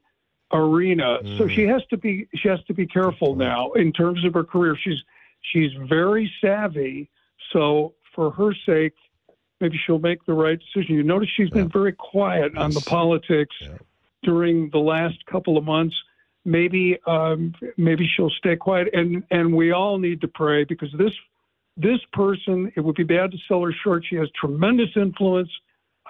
arena, 0.53 1.19
so 1.37 1.47
she 1.47 1.63
has 1.63 1.81
to 1.89 1.97
be 1.97 2.27
she 2.35 2.47
has 2.49 2.61
to 2.65 2.73
be 2.73 2.85
careful 2.85 3.35
now 3.35 3.71
in 3.71 3.91
terms 3.93 4.23
of 4.25 4.33
her 4.33 4.43
career. 4.43 4.75
She's 4.81 5.01
she's 5.51 5.71
very 5.87 6.31
savvy, 6.41 7.09
so 7.51 7.93
for 8.13 8.31
her 8.31 8.53
sake, 8.65 8.93
maybe 9.59 9.79
she'll 9.85 9.99
make 9.99 10.25
the 10.25 10.33
right 10.33 10.59
decision. 10.59 10.95
You 10.95 11.03
notice 11.03 11.29
she's 11.35 11.49
been 11.49 11.69
very 11.69 11.93
quiet 11.93 12.57
on 12.57 12.71
the 12.73 12.81
politics 12.81 13.55
Yeah. 13.61 13.77
during 14.23 14.69
the 14.71 14.79
last 14.79 15.25
couple 15.25 15.57
of 15.57 15.63
months. 15.63 15.95
Maybe 16.43 16.99
um, 17.07 17.53
maybe 17.77 18.07
she'll 18.15 18.31
stay 18.31 18.55
quiet, 18.55 18.89
and 18.93 19.23
and 19.31 19.53
we 19.55 19.71
all 19.71 19.97
need 19.99 20.21
to 20.21 20.27
pray 20.27 20.63
because 20.65 20.91
this 20.97 21.13
this 21.77 21.99
person 22.13 22.71
it 22.75 22.81
would 22.81 22.95
be 22.95 23.03
bad 23.03 23.31
to 23.31 23.37
sell 23.47 23.61
her 23.63 23.71
short. 23.83 24.03
She 24.07 24.15
has 24.17 24.27
tremendous 24.39 24.89
influence. 24.95 25.49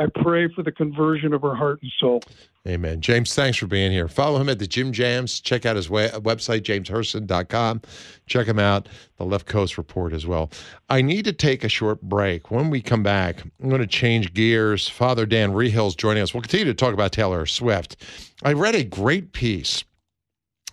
I 0.01 0.07
pray 0.23 0.47
for 0.47 0.63
the 0.63 0.71
conversion 0.71 1.31
of 1.31 1.43
her 1.43 1.53
heart 1.53 1.79
and 1.83 1.91
soul. 1.99 2.23
Amen. 2.67 3.01
James, 3.01 3.35
thanks 3.35 3.57
for 3.57 3.67
being 3.67 3.91
here. 3.91 4.07
Follow 4.07 4.39
him 4.39 4.49
at 4.49 4.57
the 4.57 4.65
Jim 4.65 4.91
Jams. 4.91 5.39
Check 5.39 5.65
out 5.65 5.75
his 5.75 5.89
we- 5.89 6.07
website, 6.07 6.61
jameshirsen.com. 6.61 7.81
Check 8.25 8.47
him 8.47 8.57
out, 8.57 8.89
the 9.17 9.25
Left 9.25 9.45
Coast 9.45 9.77
Report 9.77 10.11
as 10.13 10.25
well. 10.25 10.49
I 10.89 11.01
need 11.03 11.25
to 11.25 11.33
take 11.33 11.63
a 11.63 11.69
short 11.69 12.01
break. 12.01 12.49
When 12.49 12.71
we 12.71 12.81
come 12.81 13.03
back, 13.03 13.43
I'm 13.61 13.69
going 13.69 13.81
to 13.81 13.87
change 13.87 14.33
gears. 14.33 14.87
Father 14.89 15.27
Dan 15.27 15.51
Reehil's 15.51 15.95
joining 15.95 16.23
us. 16.23 16.33
We'll 16.33 16.41
continue 16.41 16.65
to 16.65 16.73
talk 16.73 16.93
about 16.93 17.11
Taylor 17.11 17.45
Swift. 17.45 17.97
I 18.43 18.53
read 18.53 18.73
a 18.73 18.83
great 18.83 19.33
piece, 19.33 19.83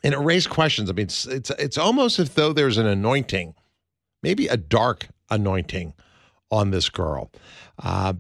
and 0.03 0.15
it 0.15 0.19
raised 0.19 0.49
questions. 0.49 0.89
I 0.89 0.95
mean, 0.95 1.05
it's, 1.05 1.27
it's, 1.27 1.51
it's 1.51 1.79
almost 1.79 2.19
as 2.19 2.31
though 2.31 2.55
there's 2.55 2.79
an 2.79 2.87
anointing, 2.87 3.55
maybe 4.23 4.47
a 4.49 4.57
dark 4.57 5.09
anointing 5.31 5.93
on 6.51 6.71
this 6.71 6.89
girl. 6.89 7.31
Uh, 7.79 8.15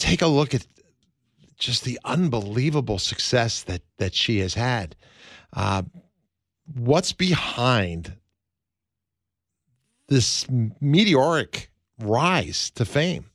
take 0.00 0.22
a 0.22 0.26
look 0.26 0.54
at 0.54 0.66
just 1.58 1.84
the 1.84 2.00
unbelievable 2.04 2.98
success 2.98 3.62
that 3.64 3.82
that 3.98 4.14
she 4.14 4.38
has 4.40 4.54
had. 4.54 4.96
Uh, 5.52 5.82
what's 6.74 7.12
behind 7.12 8.14
this 10.08 10.46
meteoric 10.80 11.70
rise 12.00 12.70
to 12.70 12.84
fame? 12.84 13.26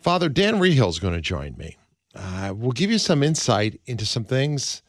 Father 0.00 0.28
Dan 0.28 0.54
Reehil 0.54 0.88
is 0.88 0.98
going 0.98 1.14
to 1.14 1.20
join 1.20 1.56
me. 1.56 1.76
Uh, 2.14 2.52
we'll 2.56 2.72
give 2.72 2.90
you 2.90 2.98
some 2.98 3.22
insight 3.22 3.78
into 3.86 4.06
some 4.06 4.24
things 4.24 4.82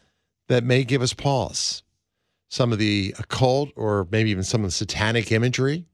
that 0.48 0.64
may 0.64 0.84
give 0.84 1.02
us 1.02 1.14
pause. 1.14 1.84
Some 2.50 2.72
of 2.72 2.80
the 2.80 3.14
occult, 3.20 3.70
or 3.76 4.08
maybe 4.12 4.30
even 4.32 4.44
some 4.44 4.62
of 4.62 4.68
the 4.68 4.72
satanic 4.72 5.32
imagery, 5.32 5.86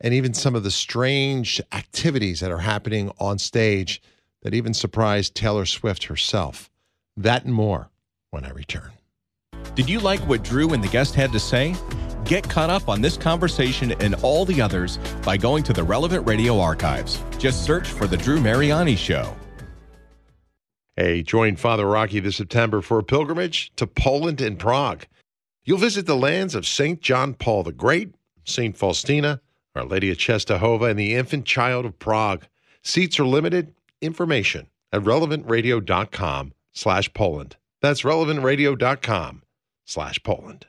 and 0.00 0.12
even 0.14 0.34
some 0.34 0.54
of 0.54 0.62
the 0.62 0.70
strange 0.70 1.60
activities 1.72 2.40
that 2.40 2.50
are 2.50 2.58
happening 2.58 3.10
on 3.18 3.38
stage 3.38 4.02
that 4.42 4.54
even 4.54 4.74
surprised 4.74 5.34
Taylor 5.34 5.66
Swift 5.66 6.04
herself. 6.04 6.70
That 7.16 7.44
and 7.44 7.54
more 7.54 7.90
when 8.30 8.44
I 8.44 8.50
return. 8.50 8.90
Did 9.74 9.88
you 9.88 10.00
like 10.00 10.20
what 10.20 10.44
Drew 10.44 10.72
and 10.72 10.82
the 10.82 10.88
guest 10.88 11.14
had 11.14 11.32
to 11.32 11.40
say? 11.40 11.74
Get 12.24 12.48
caught 12.48 12.70
up 12.70 12.88
on 12.88 13.00
this 13.00 13.16
conversation 13.16 13.92
and 14.00 14.14
all 14.16 14.44
the 14.44 14.60
others 14.60 14.98
by 15.22 15.36
going 15.36 15.62
to 15.64 15.72
the 15.72 15.84
relevant 15.84 16.26
radio 16.26 16.58
archives. 16.58 17.22
Just 17.38 17.64
search 17.64 17.88
for 17.88 18.06
The 18.06 18.16
Drew 18.16 18.40
Mariani 18.40 18.96
Show. 18.96 19.34
Hey, 20.96 21.22
join 21.22 21.56
Father 21.56 21.86
Rocky 21.86 22.20
this 22.20 22.36
September 22.36 22.80
for 22.80 22.98
a 22.98 23.04
pilgrimage 23.04 23.70
to 23.76 23.86
Poland 23.86 24.40
and 24.40 24.58
Prague. 24.58 25.06
You'll 25.64 25.78
visit 25.78 26.06
the 26.06 26.16
lands 26.16 26.54
of 26.54 26.66
St. 26.66 27.00
John 27.00 27.34
Paul 27.34 27.64
the 27.64 27.72
Great, 27.72 28.14
St. 28.44 28.76
Faustina, 28.76 29.40
Our 29.76 29.84
Lady 29.84 30.10
of 30.10 30.18
Czestochowa, 30.18 30.90
and 30.90 30.98
the 30.98 31.14
infant 31.14 31.44
child 31.44 31.84
of 31.84 31.98
Prague. 31.98 32.46
Seats 32.82 33.20
are 33.20 33.26
limited. 33.26 33.74
Information 34.00 34.68
at 34.92 35.02
relevantradio.com 35.02 36.52
slash 36.72 37.12
Poland. 37.12 37.56
That's 37.80 38.02
relevantradio.com 38.02 39.42
slash 39.84 40.22
Poland. 40.22 40.66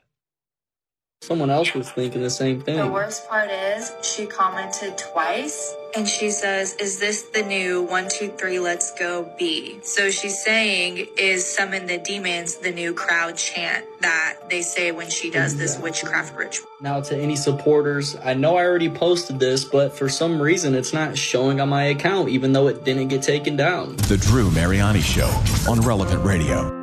Someone 1.28 1.50
else 1.50 1.74
was 1.74 1.90
thinking 1.90 2.22
the 2.22 2.30
same 2.30 2.60
thing. 2.62 2.76
The 2.76 2.86
worst 2.86 3.28
part 3.28 3.50
is 3.50 3.92
she 4.02 4.24
commented 4.24 4.96
twice 4.96 5.74
and 5.94 6.08
she 6.08 6.30
says, 6.30 6.74
Is 6.76 7.00
this 7.00 7.22
the 7.34 7.42
new 7.42 7.82
one, 7.82 8.08
two, 8.08 8.28
three, 8.28 8.58
let's 8.58 8.94
go 8.98 9.30
B? 9.38 9.78
So 9.82 10.10
she's 10.10 10.42
saying, 10.42 11.06
Is 11.18 11.44
summon 11.44 11.86
the 11.86 11.98
demons 11.98 12.56
the 12.56 12.70
new 12.70 12.94
crowd 12.94 13.36
chant 13.36 13.84
that 14.00 14.36
they 14.48 14.62
say 14.62 14.92
when 14.92 15.10
she 15.10 15.28
does 15.28 15.56
this 15.56 15.78
witchcraft 15.78 16.34
ritual? 16.34 16.66
Now, 16.80 17.00
to 17.02 17.14
any 17.14 17.36
supporters, 17.36 18.16
I 18.24 18.32
know 18.32 18.56
I 18.56 18.64
already 18.64 18.88
posted 18.88 19.38
this, 19.38 19.64
but 19.64 19.92
for 19.92 20.08
some 20.08 20.40
reason 20.40 20.74
it's 20.74 20.94
not 20.94 21.18
showing 21.18 21.60
on 21.60 21.68
my 21.68 21.82
account, 21.84 22.30
even 22.30 22.52
though 22.52 22.68
it 22.68 22.84
didn't 22.84 23.08
get 23.08 23.22
taken 23.22 23.54
down. 23.54 23.96
The 23.96 24.16
Drew 24.16 24.50
Mariani 24.52 25.00
Show 25.00 25.28
on 25.68 25.80
Relevant 25.80 26.24
Radio. 26.24 26.74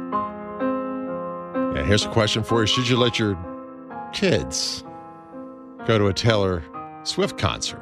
Yeah, 1.74 1.84
here's 1.84 2.06
a 2.06 2.10
question 2.10 2.44
for 2.44 2.62
you. 2.62 2.68
Should 2.68 2.88
you 2.88 2.98
let 2.98 3.18
your 3.18 3.55
kids 4.16 4.84
go 5.86 6.00
to 6.00 6.08
a 6.08 6.14
Taylor 6.14 6.64
Swift 7.04 7.38
concert? 7.38 7.82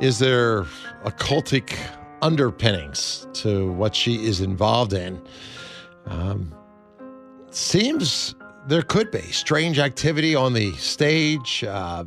Is 0.00 0.18
there 0.20 0.62
occultic 1.04 1.76
underpinnings 2.22 3.26
to 3.34 3.70
what 3.72 3.94
she 3.94 4.24
is 4.24 4.40
involved 4.40 4.92
in? 4.92 5.20
Um, 6.06 6.54
seems 7.50 8.34
there 8.68 8.82
could 8.82 9.10
be 9.10 9.20
strange 9.20 9.78
activity 9.78 10.34
on 10.34 10.54
the 10.54 10.72
stage, 10.76 11.64
uh, 11.64 12.04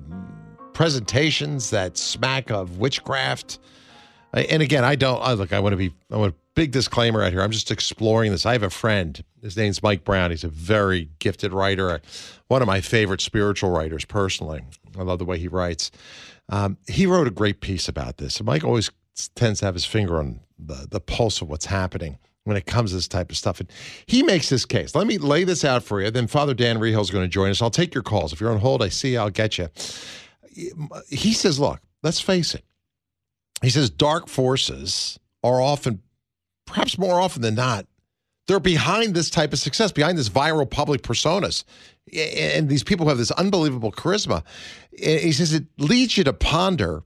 presentations 0.74 1.70
that 1.70 1.98
smack 1.98 2.50
of 2.50 2.80
witchcraft. 2.80 3.60
And 4.36 4.62
again, 4.62 4.84
I 4.84 4.96
don't 4.96 5.22
I, 5.22 5.34
look. 5.34 5.54
I 5.54 5.60
want 5.60 5.74
to 5.74 5.78
be. 5.78 5.94
I 6.12 6.18
want 6.18 6.34
a 6.34 6.36
big 6.56 6.72
disclaimer 6.72 7.24
out 7.24 7.32
here. 7.32 7.42
I'm 7.42 7.52
just 7.52 7.72
exploring 7.72 8.32
this. 8.32 8.46
I 8.46 8.52
have 8.52 8.64
a 8.64 8.70
friend. 8.70 9.24
His 9.42 9.56
name's 9.56 9.82
Mike 9.82 10.04
Brown. 10.04 10.32
He's 10.32 10.44
a 10.44 10.50
very 10.50 11.10
gifted 11.20 11.54
writer. 11.54 12.02
One 12.50 12.62
of 12.62 12.68
my 12.68 12.82
favorite 12.82 13.22
spiritual 13.22 13.70
writers, 13.70 14.04
personally. 14.04 14.62
I 14.98 15.04
love 15.04 15.20
the 15.20 15.26
way 15.26 15.40
he 15.40 15.48
writes. 15.48 15.90
Um, 16.50 16.78
he 16.88 17.06
wrote 17.06 17.28
a 17.28 17.32
great 17.32 17.62
piece 17.62 17.88
about 17.88 18.18
this. 18.18 18.44
Mike 18.44 18.64
always 18.64 18.92
tends 19.36 19.60
to 19.62 19.66
have 19.66 19.74
his 19.74 19.86
finger 19.86 20.18
on 20.18 20.42
the, 20.60 20.88
the 20.92 21.00
pulse 21.00 21.42
of 21.42 21.50
what's 21.50 21.66
happening 21.66 22.18
when 22.44 22.58
it 22.58 22.66
comes 22.66 22.92
to 22.92 22.98
this 22.98 23.08
type 23.08 23.32
of 23.32 23.38
stuff. 23.38 23.62
And 23.62 23.72
he 24.06 24.22
makes 24.22 24.50
this 24.50 24.66
case. 24.66 24.96
Let 24.96 25.08
me 25.08 25.18
lay 25.18 25.46
this 25.46 25.64
out 25.64 25.84
for 25.84 26.02
you. 26.02 26.12
Then 26.12 26.28
Father 26.28 26.54
Dan 26.54 26.78
Reehil 26.80 27.02
is 27.02 27.10
going 27.10 27.24
to 27.24 27.30
join 27.30 27.52
us. 27.52 27.62
I'll 27.62 27.72
take 27.72 27.94
your 27.94 28.04
calls. 28.04 28.34
If 28.34 28.42
you're 28.42 28.52
on 28.52 28.60
hold, 28.60 28.84
I 28.84 28.90
see 28.90 29.14
you. 29.14 29.20
I'll 29.20 29.30
get 29.30 29.58
you. 29.58 29.70
He 31.10 31.34
says, 31.34 31.58
look, 31.60 31.80
let's 32.04 32.20
face 32.20 32.54
it. 32.54 32.65
He 33.62 33.70
says 33.70 33.90
dark 33.90 34.28
forces 34.28 35.20
are 35.44 35.62
often, 35.62 36.02
perhaps 36.66 36.98
more 36.98 37.20
often 37.20 37.42
than 37.42 37.56
not, 37.56 37.86
they're 38.48 38.60
behind 38.60 39.16
this 39.16 39.30
type 39.30 39.54
of 39.54 39.60
success, 39.60 39.92
behind 39.92 40.18
this 40.18 40.30
viral 40.30 40.70
public 40.70 41.02
personas. 41.02 41.64
And 42.16 42.70
these 42.70 42.84
people 42.84 43.06
who 43.06 43.10
have 43.10 43.18
this 43.18 43.32
unbelievable 43.32 43.92
charisma. 43.92 44.44
He 44.92 45.32
says 45.32 45.54
it 45.54 45.66
leads 45.78 46.18
you 46.18 46.24
to 46.26 46.34
ponder 46.34 47.04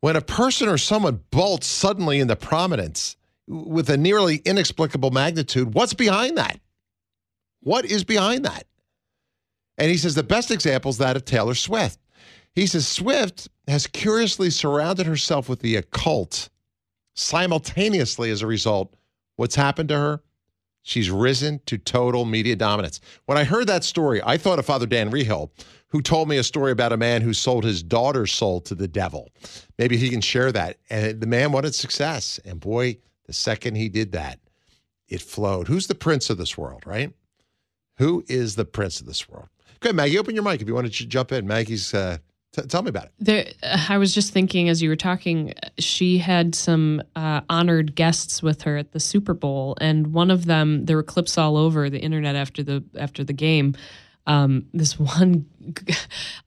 when 0.00 0.16
a 0.16 0.20
person 0.20 0.68
or 0.68 0.78
someone 0.78 1.20
bolts 1.30 1.66
suddenly 1.66 2.18
into 2.20 2.36
prominence 2.36 3.16
with 3.46 3.88
a 3.88 3.96
nearly 3.96 4.36
inexplicable 4.44 5.10
magnitude, 5.10 5.74
what's 5.74 5.94
behind 5.94 6.36
that? 6.36 6.60
What 7.60 7.84
is 7.84 8.04
behind 8.04 8.44
that? 8.44 8.64
And 9.76 9.90
he 9.90 9.96
says 9.96 10.14
the 10.14 10.22
best 10.22 10.50
example 10.50 10.90
is 10.90 10.98
that 10.98 11.16
of 11.16 11.24
Taylor 11.24 11.54
Swift. 11.54 11.98
He 12.58 12.66
says 12.66 12.88
Swift 12.88 13.48
has 13.68 13.86
curiously 13.86 14.50
surrounded 14.50 15.06
herself 15.06 15.48
with 15.48 15.60
the 15.60 15.76
occult 15.76 16.48
simultaneously 17.14 18.30
as 18.30 18.42
a 18.42 18.48
result. 18.48 18.96
What's 19.36 19.54
happened 19.54 19.90
to 19.90 19.96
her? 19.96 20.22
She's 20.82 21.08
risen 21.08 21.60
to 21.66 21.78
total 21.78 22.24
media 22.24 22.56
dominance. 22.56 23.00
When 23.26 23.38
I 23.38 23.44
heard 23.44 23.68
that 23.68 23.84
story, 23.84 24.20
I 24.24 24.38
thought 24.38 24.58
of 24.58 24.66
Father 24.66 24.86
Dan 24.86 25.12
Reehil, 25.12 25.50
who 25.86 26.02
told 26.02 26.28
me 26.28 26.36
a 26.36 26.42
story 26.42 26.72
about 26.72 26.92
a 26.92 26.96
man 26.96 27.22
who 27.22 27.32
sold 27.32 27.62
his 27.62 27.80
daughter's 27.80 28.32
soul 28.32 28.60
to 28.62 28.74
the 28.74 28.88
devil. 28.88 29.30
Maybe 29.78 29.96
he 29.96 30.10
can 30.10 30.20
share 30.20 30.50
that. 30.50 30.78
And 30.90 31.20
the 31.20 31.28
man 31.28 31.52
wanted 31.52 31.76
success. 31.76 32.40
And 32.44 32.58
boy, 32.58 32.98
the 33.26 33.34
second 33.34 33.76
he 33.76 33.88
did 33.88 34.10
that, 34.10 34.40
it 35.06 35.22
flowed. 35.22 35.68
Who's 35.68 35.86
the 35.86 35.94
prince 35.94 36.28
of 36.28 36.38
this 36.38 36.58
world, 36.58 36.82
right? 36.86 37.12
Who 37.98 38.24
is 38.26 38.56
the 38.56 38.64
prince 38.64 38.98
of 38.98 39.06
this 39.06 39.28
world? 39.28 39.46
Good, 39.78 39.94
Maggie, 39.94 40.18
open 40.18 40.34
your 40.34 40.42
mic 40.42 40.60
if 40.60 40.66
you 40.66 40.74
want 40.74 40.92
to 40.92 41.06
jump 41.06 41.30
in. 41.30 41.46
Maggie's 41.46 41.94
uh, 41.94 42.18
T- 42.58 42.66
tell 42.66 42.82
me 42.82 42.88
about 42.88 43.04
it. 43.04 43.12
There, 43.18 43.46
I 43.88 43.98
was 43.98 44.14
just 44.14 44.32
thinking 44.32 44.68
as 44.68 44.82
you 44.82 44.88
were 44.88 44.96
talking, 44.96 45.54
she 45.78 46.18
had 46.18 46.54
some 46.54 47.02
uh, 47.14 47.42
honored 47.48 47.94
guests 47.94 48.42
with 48.42 48.62
her 48.62 48.76
at 48.76 48.92
the 48.92 49.00
Super 49.00 49.34
Bowl, 49.34 49.76
and 49.80 50.08
one 50.08 50.30
of 50.30 50.46
them, 50.46 50.84
there 50.86 50.96
were 50.96 51.02
clips 51.02 51.38
all 51.38 51.56
over 51.56 51.88
the 51.88 52.00
internet 52.00 52.36
after 52.36 52.62
the 52.62 52.82
after 52.98 53.22
the 53.24 53.32
game. 53.32 53.74
Um, 54.26 54.66
this 54.74 54.98
one 54.98 55.46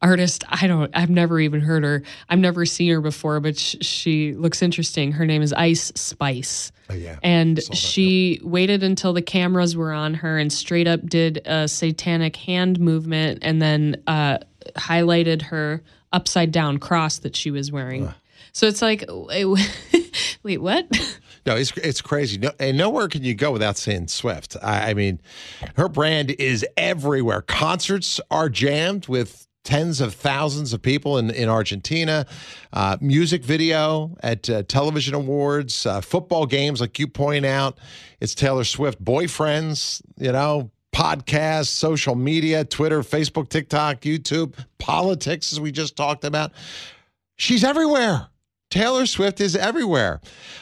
artist, 0.01 0.43
I 0.47 0.67
don't, 0.67 0.91
I've 0.95 1.09
never 1.09 1.39
even 1.39 1.61
heard 1.61 1.83
her. 1.83 2.03
I've 2.29 2.39
never 2.39 2.65
seen 2.65 2.91
her 2.91 3.01
before, 3.01 3.39
but 3.39 3.57
sh- 3.57 3.77
she 3.81 4.33
looks 4.33 4.61
interesting. 4.61 5.11
Her 5.13 5.25
name 5.25 5.41
is 5.41 5.51
Ice 5.51 5.91
Spice. 5.95 6.71
Oh, 6.89 6.93
yeah. 6.93 7.17
And 7.23 7.59
she 7.73 8.39
waited 8.43 8.83
until 8.83 9.13
the 9.13 9.21
cameras 9.21 9.75
were 9.75 9.93
on 9.93 10.13
her 10.13 10.37
and 10.37 10.53
straight 10.53 10.87
up 10.87 11.05
did 11.07 11.41
a 11.45 11.67
satanic 11.67 12.35
hand 12.35 12.79
movement 12.79 13.39
and 13.41 13.61
then 13.61 14.03
uh, 14.05 14.37
highlighted 14.75 15.41
her 15.43 15.81
upside 16.11 16.51
down 16.51 16.77
cross 16.77 17.19
that 17.19 17.35
she 17.35 17.51
was 17.51 17.71
wearing. 17.71 18.07
Uh. 18.07 18.13
So 18.53 18.67
it's 18.67 18.81
like, 18.81 19.05
wait, 20.43 20.57
what? 20.57 20.87
No, 21.43 21.55
it's 21.55 21.75
it's 21.77 22.01
crazy. 22.01 22.37
No, 22.37 22.51
and 22.59 22.77
nowhere 22.77 23.07
can 23.07 23.23
you 23.23 23.33
go 23.33 23.51
without 23.51 23.75
seeing 23.75 24.07
Swift. 24.07 24.55
I, 24.61 24.91
I 24.91 24.93
mean, 24.93 25.19
her 25.75 25.89
brand 25.89 26.29
is 26.29 26.63
everywhere. 26.77 27.41
Concerts 27.41 28.21
are 28.29 28.47
jammed 28.47 29.07
with 29.07 29.47
tens 29.63 30.01
of 30.01 30.13
thousands 30.13 30.73
of 30.73 30.81
people 30.81 31.17
in, 31.17 31.29
in 31.31 31.49
Argentina, 31.49 32.25
uh, 32.73 32.97
music 33.01 33.43
video 33.43 34.15
at 34.21 34.49
uh, 34.49 34.63
television 34.63 35.13
awards, 35.13 35.85
uh, 35.85 36.01
football 36.01 36.45
games, 36.45 36.81
like 36.81 36.99
you 36.99 37.07
point 37.07 37.45
out. 37.45 37.77
It's 38.19 38.35
Taylor 38.35 38.63
Swift 38.63 39.03
boyfriends, 39.03 40.01
you 40.17 40.31
know, 40.31 40.71
podcasts, 40.93 41.67
social 41.67 42.15
media, 42.15 42.65
Twitter, 42.65 43.01
Facebook, 43.01 43.49
TikTok, 43.49 44.01
YouTube, 44.01 44.53
politics, 44.77 45.51
as 45.51 45.59
we 45.59 45.71
just 45.71 45.95
talked 45.95 46.23
about. 46.23 46.51
She's 47.37 47.63
everywhere. 47.63 48.27
Taylor 48.69 49.05
Swift 49.05 49.41
is 49.41 49.55
everywhere. 49.55 50.21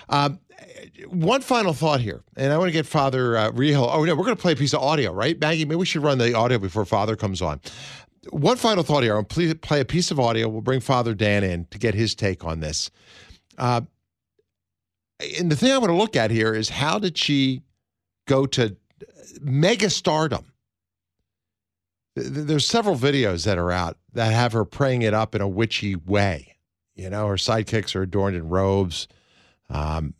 Um, 0.09 0.39
one 1.07 1.41
final 1.41 1.73
thought 1.73 2.01
here, 2.01 2.23
and 2.35 2.51
I 2.51 2.57
want 2.57 2.69
to 2.69 2.73
get 2.73 2.85
Father 2.85 3.37
uh, 3.37 3.51
Reehil. 3.51 3.87
Oh 3.91 4.03
no, 4.03 4.15
we're 4.15 4.25
going 4.25 4.35
to 4.35 4.41
play 4.41 4.53
a 4.53 4.55
piece 4.55 4.73
of 4.73 4.81
audio, 4.81 5.13
right, 5.13 5.39
Maggie? 5.39 5.65
Maybe 5.65 5.75
we 5.77 5.85
should 5.85 6.03
run 6.03 6.17
the 6.17 6.33
audio 6.33 6.57
before 6.57 6.85
Father 6.85 7.15
comes 7.15 7.41
on. 7.41 7.61
One 8.31 8.57
final 8.57 8.83
thought 8.83 9.03
here. 9.03 9.15
I'll 9.15 9.23
play, 9.23 9.53
play 9.53 9.79
a 9.79 9.85
piece 9.85 10.11
of 10.11 10.19
audio. 10.19 10.49
We'll 10.49 10.61
bring 10.61 10.81
Father 10.81 11.13
Dan 11.13 11.43
in 11.43 11.65
to 11.71 11.77
get 11.77 11.95
his 11.95 12.15
take 12.15 12.43
on 12.43 12.59
this. 12.59 12.91
Uh, 13.57 13.81
and 15.37 15.51
the 15.51 15.55
thing 15.55 15.71
I 15.71 15.77
want 15.77 15.89
to 15.89 15.95
look 15.95 16.15
at 16.15 16.31
here 16.31 16.53
is 16.53 16.69
how 16.69 16.99
did 16.99 17.17
she 17.17 17.61
go 18.27 18.45
to 18.47 18.75
mega 19.41 19.89
stardom? 19.89 20.45
There's 22.15 22.67
several 22.67 22.95
videos 22.95 23.45
that 23.45 23.57
are 23.57 23.71
out 23.71 23.97
that 24.13 24.33
have 24.33 24.53
her 24.53 24.65
praying 24.65 25.03
it 25.03 25.13
up 25.13 25.35
in 25.35 25.41
a 25.41 25.47
witchy 25.47 25.95
way. 25.95 26.57
You 26.95 27.09
know, 27.09 27.27
her 27.27 27.35
sidekicks 27.35 27.95
are 27.95 28.01
adorned 28.01 28.35
in 28.35 28.49
robes. 28.49 29.07
Um, 29.69 30.13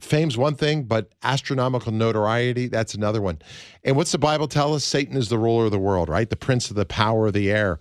fame's 0.00 0.36
one 0.36 0.54
thing, 0.54 0.84
but 0.84 1.10
astronomical 1.22 1.92
notoriety, 1.92 2.68
that's 2.68 2.94
another 2.94 3.22
one. 3.22 3.40
And 3.84 3.96
what's 3.96 4.12
the 4.12 4.18
Bible 4.18 4.48
tell 4.48 4.74
us? 4.74 4.84
Satan 4.84 5.16
is 5.16 5.28
the 5.28 5.38
ruler 5.38 5.66
of 5.66 5.70
the 5.70 5.78
world, 5.78 6.08
right? 6.08 6.28
The 6.28 6.36
prince 6.36 6.68
of 6.70 6.76
the 6.76 6.84
power 6.84 7.28
of 7.28 7.32
the 7.32 7.50
air. 7.50 7.78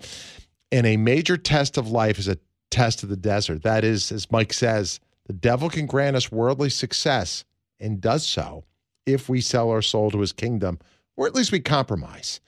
And 0.71 0.85
a 0.85 0.97
major 0.97 1.35
test 1.35 1.77
of 1.77 1.89
life 1.89 2.19
is 2.19 2.27
a 2.27 2.37
test 2.69 3.03
of 3.03 3.09
the 3.09 3.17
desert. 3.17 3.63
That 3.63 3.83
is, 3.83 4.11
as 4.11 4.31
Mike 4.31 4.53
says, 4.53 4.99
the 5.25 5.33
devil 5.33 5.69
can 5.69 5.85
grant 5.85 6.15
us 6.15 6.31
worldly 6.31 6.69
success 6.69 7.43
and 7.79 7.99
does 7.99 8.25
so 8.25 8.63
if 9.05 9.29
we 9.29 9.41
sell 9.41 9.69
our 9.69 9.81
soul 9.81 10.11
to 10.11 10.19
his 10.19 10.31
kingdom, 10.31 10.79
or 11.15 11.27
at 11.27 11.35
least 11.35 11.51
we 11.51 11.59
compromise. 11.59 12.39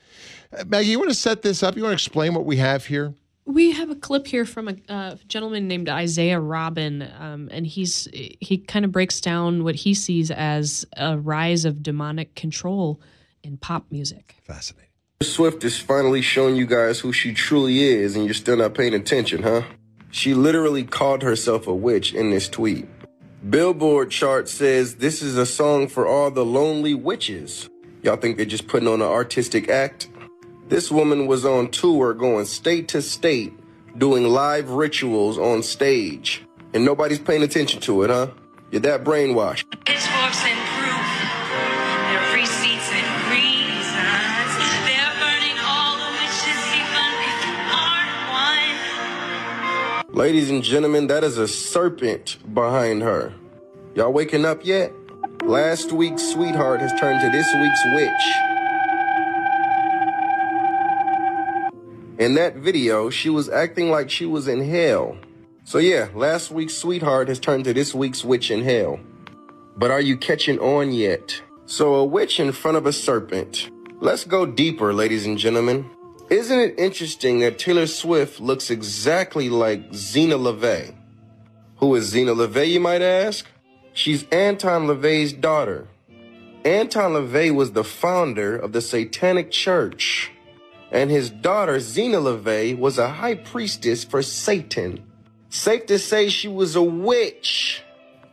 Uh, 0.58 0.64
Maggie, 0.66 0.90
you 0.90 1.00
want 1.00 1.10
to 1.10 1.16
set 1.16 1.42
this 1.42 1.64
up? 1.64 1.76
You 1.76 1.84
want 1.84 1.92
to 1.92 2.04
explain 2.04 2.34
what 2.34 2.46
we 2.46 2.58
have 2.58 2.86
here? 2.86 3.14
we 3.46 3.72
have 3.72 3.90
a 3.90 3.96
clip 3.96 4.28
here 4.28 4.46
from 4.46 4.68
a 4.68 4.76
uh, 4.90 5.16
gentleman 5.28 5.68
named 5.68 5.90
Isaiah 5.90 6.40
Robin, 6.40 7.08
um, 7.20 7.50
and 7.52 7.66
he's 7.66 8.08
he 8.12 8.58
kind 8.58 8.86
of 8.86 8.92
breaks 8.92 9.20
down 9.22 9.64
what 9.64 9.76
he 9.76 9.94
sees 9.94 10.32
as 10.32 10.86
a 10.98 11.18
rise 11.18 11.66
of 11.66 11.84
demonic 11.84 12.36
control 12.36 13.02
in 13.44 13.58
pop 13.58 13.86
music. 13.92 14.36
Fascinating. 14.44 14.90
Swift 15.24 15.64
is 15.64 15.78
finally 15.78 16.22
showing 16.22 16.56
you 16.56 16.66
guys 16.66 17.00
who 17.00 17.14
she 17.14 17.34
truly 17.34 17.84
is, 17.84 18.16
and 18.16 18.26
you're 18.26 18.34
still 18.34 18.58
not 18.58 18.74
paying 18.74 18.94
attention, 18.94 19.44
huh? 19.44 19.64
She 20.10 20.34
literally 20.34 20.84
called 20.84 21.22
herself 21.22 21.68
a 21.68 21.76
witch 21.76 22.14
in 22.14 22.32
this 22.32 22.50
tweet. 22.50 22.88
Billboard 23.50 24.12
chart 24.12 24.48
says 24.48 24.96
this 24.96 25.24
is 25.24 25.36
a 25.36 25.48
song 25.48 25.88
for 25.88 26.06
all 26.06 26.30
the 26.30 26.46
lonely 26.46 26.94
witches. 26.94 27.70
Y'all 28.04 28.16
think 28.16 28.38
they're 28.38 28.46
just 28.46 28.68
putting 28.68 28.88
on 28.88 29.02
an 29.02 29.08
artistic 29.08 29.68
act? 29.68 30.10
This 30.68 30.92
woman 30.92 31.26
was 31.26 31.44
on 31.44 31.72
tour 31.72 32.14
going 32.14 32.46
state 32.46 32.88
to 32.90 33.02
state 33.02 33.54
doing 33.98 34.26
live 34.26 34.70
rituals 34.70 35.40
on 35.40 35.64
stage. 35.64 36.46
And 36.76 36.86
nobody's 36.86 37.18
paying 37.20 37.42
attention 37.42 37.82
to 37.82 38.04
it, 38.04 38.12
huh? 38.12 38.28
You're 38.70 38.82
that 38.82 39.04
brainwashed. 39.04 39.66
Ladies 50.14 50.50
and 50.50 50.62
gentlemen, 50.62 51.08
that 51.08 51.24
is 51.24 51.38
a 51.38 51.48
serpent 51.48 52.38
behind 52.54 53.02
her. 53.02 53.34
Y'all 53.96 54.12
waking 54.12 54.44
up 54.44 54.66
yet? 54.66 54.92
Last 55.42 55.94
week's 55.94 56.34
sweetheart 56.34 56.82
has 56.82 56.92
turned 57.00 57.22
to 57.22 57.30
this 57.30 57.48
week's 57.56 57.82
witch. 57.96 58.22
In 62.20 62.34
that 62.36 62.58
video, 62.58 63.10
she 63.10 63.30
was 63.30 63.48
acting 63.48 63.90
like 63.90 64.10
she 64.10 64.26
was 64.26 64.50
in 64.50 64.70
hell. 64.70 65.16
So 65.64 65.78
yeah, 65.78 66.10
last 66.14 66.52
week's 66.52 66.76
sweetheart 66.76 67.30
has 67.30 67.40
turned 67.40 67.64
to 67.64 67.74
this 67.74 67.96
week's 67.96 68.26
witch 68.26 68.52
in 68.52 68.66
hell. 68.66 69.00
But 69.78 69.92
are 69.92 70.02
you 70.02 70.18
catching 70.18 70.60
on 70.60 70.92
yet? 70.92 71.42
So 71.66 71.96
a 71.96 72.04
witch 72.04 72.38
in 72.38 72.52
front 72.52 72.76
of 72.76 72.86
a 72.86 72.92
serpent. 72.92 73.72
Let's 74.02 74.26
go 74.26 74.46
deeper, 74.46 74.94
ladies 74.94 75.26
and 75.26 75.38
gentlemen. 75.38 75.90
Isn't 76.32 76.60
it 76.60 76.80
interesting 76.80 77.42
that 77.42 77.60
Taylor 77.60 77.86
Swift 77.86 78.40
looks 78.40 78.72
exactly 78.72 79.50
like 79.50 79.92
Zeena 79.92 80.38
LaVey? 80.38 80.96
Who 81.78 81.94
is 81.94 82.12
Zeena 82.12 82.34
LaVey, 82.34 82.70
you 82.70 82.80
might 82.80 83.04
ask? 83.04 83.46
She's 83.94 84.24
Anton 84.30 84.88
LaVey's 84.88 85.34
daughter. 85.34 85.88
Anton 86.66 87.12
LaVey 87.12 87.54
was 87.54 87.74
the 87.74 87.84
founder 87.84 88.56
of 88.56 88.72
the 88.72 88.82
Satanic 88.82 89.52
Church 89.52 90.32
and 90.92 91.10
his 91.10 91.30
daughter 91.30 91.80
Zeena 91.80 92.18
LaVey 92.18 92.78
was 92.78 92.98
a 92.98 93.10
high 93.10 93.36
priestess 93.36 94.04
for 94.04 94.22
Satan. 94.22 95.04
Safe 95.50 95.86
to 95.88 95.98
say 95.98 96.30
she 96.30 96.48
was 96.48 96.76
a 96.76 96.82
witch. 96.82 97.82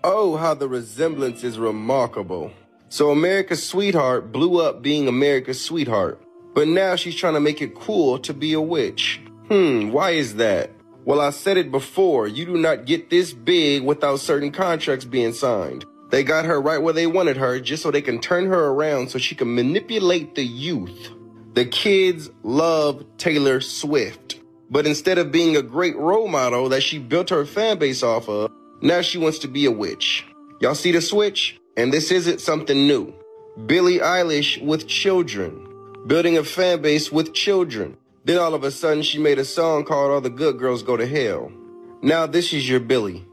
Oh, 0.03 0.37
how 0.37 0.55
the 0.55 0.69
resemblance 0.69 1.45
is 1.45 1.59
remarkable. 1.59 2.53
So 2.89 3.11
America's 3.11 3.67
Sweetheart 3.67 4.33
blew 4.33 4.61
up 4.61 4.83
being 4.83 5.09
America's 5.09 5.65
Sweetheart, 5.65 6.21
but 6.59 6.67
now 6.67 6.97
she's 6.97 7.15
trying 7.15 7.35
to 7.35 7.41
make 7.41 7.63
it 7.63 7.77
cool 7.77 8.19
to 8.19 8.35
be 8.35 8.53
a 8.53 8.61
witch. 8.61 9.21
Hmm, 9.47 9.93
why 9.93 10.11
is 10.11 10.35
that? 10.35 10.73
Well, 11.05 11.21
I 11.21 11.31
said 11.31 11.57
it 11.57 11.71
before, 11.71 12.27
you 12.27 12.47
do 12.47 12.57
not 12.57 12.85
get 12.85 13.11
this 13.11 13.33
big 13.33 13.85
without 13.85 14.19
certain 14.19 14.51
contracts 14.51 15.05
being 15.05 15.33
signed. 15.33 15.85
They 16.11 16.25
got 16.25 16.47
her 16.47 16.61
right 16.61 16.83
where 16.83 16.93
they 16.93 17.07
wanted 17.07 17.37
her 17.37 17.61
just 17.61 17.85
so 17.85 17.93
they 17.93 18.03
can 18.03 18.21
turn 18.21 18.47
her 18.47 18.71
around 18.71 19.09
so 19.09 19.21
she 19.21 19.37
can 19.37 19.55
manipulate 19.55 20.35
the 20.35 20.43
youth. 20.43 21.13
The 21.55 21.65
kids 21.65 22.29
love 22.43 23.07
Taylor 23.19 23.61
Swift. 23.61 24.41
But 24.69 24.85
instead 24.85 25.19
of 25.19 25.31
being 25.31 25.57
a 25.57 25.63
great 25.63 25.97
role 25.97 26.27
model 26.27 26.71
that 26.71 26.83
she 26.83 26.99
built 26.99 27.31
her 27.31 27.47
fan 27.47 27.79
base 27.79 28.03
off 28.03 28.29
of, 28.29 28.51
now 28.83 29.03
she 29.03 29.19
wants 29.19 29.39
to 29.39 29.47
be 29.47 29.67
a 29.67 29.71
witch. 29.71 30.27
Y'all 30.61 30.75
see 30.75 30.91
the 30.91 31.03
switch? 31.03 31.57
And 31.77 31.93
this 31.93 32.11
isn't 32.11 32.41
something 32.41 32.89
new. 32.89 33.15
Billie 33.67 34.01
Eilish 34.01 34.61
with 34.61 34.89
children, 34.89 35.68
building 36.09 36.39
a 36.39 36.43
fan 36.43 36.81
base 36.81 37.13
with 37.13 37.35
children. 37.35 37.95
Then 38.25 38.39
all 38.39 38.55
of 38.55 38.65
a 38.65 38.71
sudden 38.71 39.03
she 39.03 39.19
made 39.19 39.39
a 39.39 39.45
song 39.45 39.85
called 39.85 40.11
All 40.11 40.23
the 40.23 40.31
Good 40.31 40.59
Girls 40.59 40.83
Go 40.83 40.97
to 40.97 41.07
Hell. 41.07 41.53
Now 42.01 42.27
this 42.27 42.55
is 42.55 42.67
your 42.67 42.81
Billie. 42.81 43.27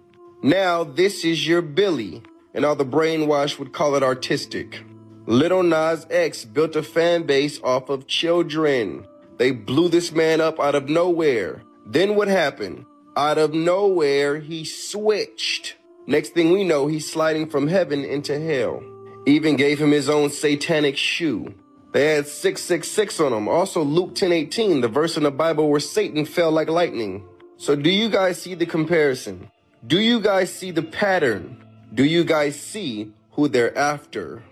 Now 0.44 0.84
this 0.84 1.24
is 1.24 1.48
your 1.48 1.62
Billie. 1.62 2.22
And 2.54 2.66
all 2.66 2.76
the 2.76 2.86
brainwash 2.86 3.58
would 3.60 3.72
call 3.72 3.96
it 3.96 4.04
artistic. 4.04 4.84
Lil 5.26 5.64
Nas 5.64 6.06
X 6.10 6.44
built 6.44 6.76
a 6.76 6.84
fan 6.84 7.24
base 7.24 7.62
off 7.64 7.88
of 7.88 8.08
children. 8.08 9.08
They 9.38 9.52
blew 9.52 9.88
this 9.88 10.12
man 10.12 10.42
up 10.42 10.60
out 10.60 10.76
of 10.76 10.90
nowhere. 10.90 11.64
Then 11.86 12.18
what 12.18 12.28
happened? 12.28 12.86
Out 13.16 13.38
of 13.38 13.54
nowhere, 13.54 14.40
he 14.40 14.66
switched. 14.66 15.78
Next 16.08 16.34
thing 16.34 16.52
we 16.52 16.66
know, 16.66 16.88
he's 16.88 17.10
sliding 17.10 17.50
from 17.50 17.68
heaven 17.70 18.04
into 18.04 18.38
hell. 18.38 18.84
Even 19.26 19.56
gave 19.56 19.80
him 19.80 19.92
his 19.92 20.10
own 20.10 20.30
satanic 20.30 20.98
shoe. 20.98 21.54
They 21.96 22.08
had 22.08 22.28
666 22.28 23.22
on 23.22 23.32
them. 23.32 23.48
Also, 23.48 23.82
Luke 23.82 24.16
10:18, 24.16 24.82
the 24.82 24.90
verse 24.90 25.16
in 25.16 25.24
the 25.24 25.32
Bible 25.32 25.70
where 25.70 25.80
Satan 25.80 26.26
fell 26.26 26.52
like 26.52 26.68
lightning. 26.68 27.24
So 27.56 27.74
do 27.74 27.90
you 27.90 28.10
guys 28.10 28.42
see 28.42 28.54
the 28.54 28.66
comparison? 28.66 29.50
Do 29.88 30.02
you 30.02 30.20
guys 30.20 30.54
see 30.54 30.72
the 30.72 30.82
pattern? 30.82 31.56
Do 31.94 32.04
you 32.04 32.26
guys 32.26 32.60
see 32.60 33.14
who 33.32 33.48
they're 33.48 33.78
after? 33.78 34.44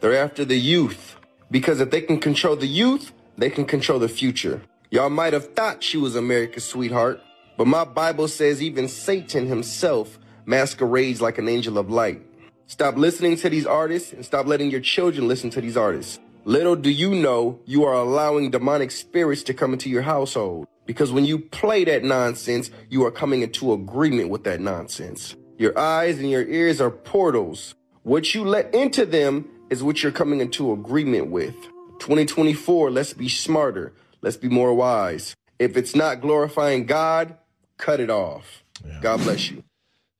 They're 0.00 0.16
after 0.16 0.42
the 0.46 0.56
youth. 0.56 1.16
Because 1.50 1.82
if 1.82 1.90
they 1.90 2.00
can 2.00 2.18
control 2.18 2.56
the 2.56 2.66
youth, 2.66 3.12
they 3.36 3.50
can 3.50 3.66
control 3.66 3.98
the 3.98 4.08
future. 4.08 4.62
Y'all 4.90 5.10
might 5.10 5.34
have 5.34 5.52
thought 5.52 5.84
she 5.84 5.98
was 5.98 6.16
America's 6.16 6.64
sweetheart, 6.64 7.20
but 7.58 7.66
my 7.66 7.84
Bible 7.84 8.26
says 8.26 8.62
even 8.62 8.88
Satan 8.88 9.48
himself 9.48 10.18
masquerades 10.46 11.20
like 11.20 11.36
an 11.36 11.46
angel 11.46 11.76
of 11.76 11.90
light. 11.90 12.22
Stop 12.68 12.96
listening 12.96 13.36
to 13.36 13.50
these 13.50 13.66
artists 13.66 14.14
and 14.14 14.24
stop 14.24 14.46
letting 14.46 14.70
your 14.70 14.80
children 14.80 15.28
listen 15.28 15.50
to 15.50 15.60
these 15.60 15.76
artists. 15.76 16.20
Little 16.46 16.76
do 16.76 16.90
you 16.90 17.12
know 17.12 17.58
you 17.64 17.82
are 17.82 17.94
allowing 17.94 18.52
demonic 18.52 18.92
spirits 18.92 19.42
to 19.42 19.52
come 19.52 19.72
into 19.72 19.90
your 19.90 20.02
household. 20.02 20.68
Because 20.86 21.10
when 21.10 21.24
you 21.24 21.40
play 21.40 21.82
that 21.82 22.04
nonsense, 22.04 22.70
you 22.88 23.04
are 23.04 23.10
coming 23.10 23.42
into 23.42 23.72
agreement 23.72 24.28
with 24.28 24.44
that 24.44 24.60
nonsense. 24.60 25.34
Your 25.58 25.76
eyes 25.76 26.20
and 26.20 26.30
your 26.30 26.46
ears 26.46 26.80
are 26.80 26.92
portals. 26.92 27.74
What 28.04 28.32
you 28.32 28.44
let 28.44 28.72
into 28.72 29.04
them 29.04 29.48
is 29.70 29.82
what 29.82 30.04
you're 30.04 30.12
coming 30.12 30.40
into 30.40 30.70
agreement 30.70 31.30
with. 31.32 31.56
2024, 31.98 32.92
let's 32.92 33.12
be 33.12 33.28
smarter. 33.28 33.92
Let's 34.22 34.36
be 34.36 34.48
more 34.48 34.72
wise. 34.72 35.34
If 35.58 35.76
it's 35.76 35.96
not 35.96 36.20
glorifying 36.20 36.86
God, 36.86 37.36
cut 37.76 37.98
it 37.98 38.08
off. 38.08 38.62
God 39.00 39.20
bless 39.24 39.50
you. 39.50 39.64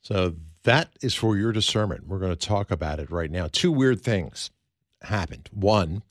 So 0.02 0.34
that 0.64 0.88
is 1.00 1.14
for 1.14 1.36
your 1.36 1.52
discernment. 1.52 2.08
We're 2.08 2.18
going 2.18 2.34
to 2.34 2.48
talk 2.48 2.72
about 2.72 2.98
it 2.98 3.12
right 3.12 3.30
now. 3.30 3.46
Two 3.46 3.70
weird 3.70 4.00
things 4.00 4.50
happened. 5.02 5.48
One, 5.52 6.02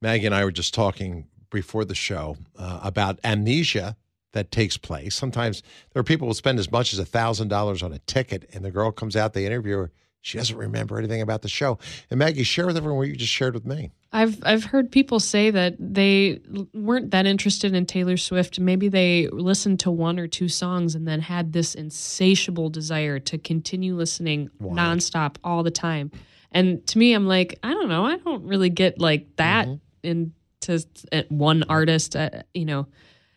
Maggie 0.00 0.26
and 0.26 0.34
I 0.34 0.44
were 0.44 0.52
just 0.52 0.74
talking 0.74 1.26
before 1.50 1.84
the 1.84 1.94
show 1.94 2.36
uh, 2.56 2.80
about 2.82 3.18
amnesia 3.24 3.96
that 4.32 4.50
takes 4.50 4.76
place. 4.76 5.14
Sometimes 5.14 5.62
there 5.92 6.00
are 6.00 6.04
people 6.04 6.28
who 6.28 6.34
spend 6.34 6.58
as 6.58 6.70
much 6.70 6.92
as 6.92 7.00
$1,000 7.00 7.82
on 7.82 7.92
a 7.92 7.98
ticket, 8.00 8.48
and 8.52 8.64
the 8.64 8.70
girl 8.70 8.92
comes 8.92 9.16
out, 9.16 9.32
they 9.32 9.46
interview 9.46 9.76
her. 9.76 9.92
She 10.20 10.36
doesn't 10.36 10.56
remember 10.56 10.98
anything 10.98 11.22
about 11.22 11.42
the 11.42 11.48
show. 11.48 11.78
And 12.10 12.18
Maggie, 12.18 12.42
share 12.42 12.66
with 12.66 12.76
everyone 12.76 12.98
what 12.98 13.08
you 13.08 13.16
just 13.16 13.32
shared 13.32 13.54
with 13.54 13.64
me. 13.64 13.92
I've 14.12 14.42
I've 14.44 14.64
heard 14.64 14.90
people 14.90 15.20
say 15.20 15.50
that 15.50 15.76
they 15.78 16.40
weren't 16.74 17.12
that 17.12 17.24
interested 17.24 17.72
in 17.72 17.86
Taylor 17.86 18.16
Swift. 18.16 18.58
Maybe 18.58 18.88
they 18.88 19.28
listened 19.28 19.80
to 19.80 19.90
one 19.90 20.18
or 20.18 20.26
two 20.26 20.48
songs 20.48 20.94
and 20.94 21.06
then 21.06 21.20
had 21.20 21.52
this 21.52 21.74
insatiable 21.74 22.68
desire 22.68 23.20
to 23.20 23.38
continue 23.38 23.94
listening 23.94 24.50
nonstop 24.60 25.36
all 25.44 25.62
the 25.62 25.70
time. 25.70 26.10
And 26.50 26.84
to 26.88 26.98
me, 26.98 27.12
I'm 27.12 27.26
like, 27.26 27.58
I 27.62 27.72
don't 27.72 27.88
know, 27.88 28.04
I 28.04 28.16
don't 28.16 28.44
really 28.44 28.70
get 28.70 28.98
like 28.98 29.36
that 29.36 29.68
into 30.02 30.86
one 31.28 31.64
artist, 31.68 32.16
uh, 32.16 32.30
you 32.54 32.64
know. 32.64 32.86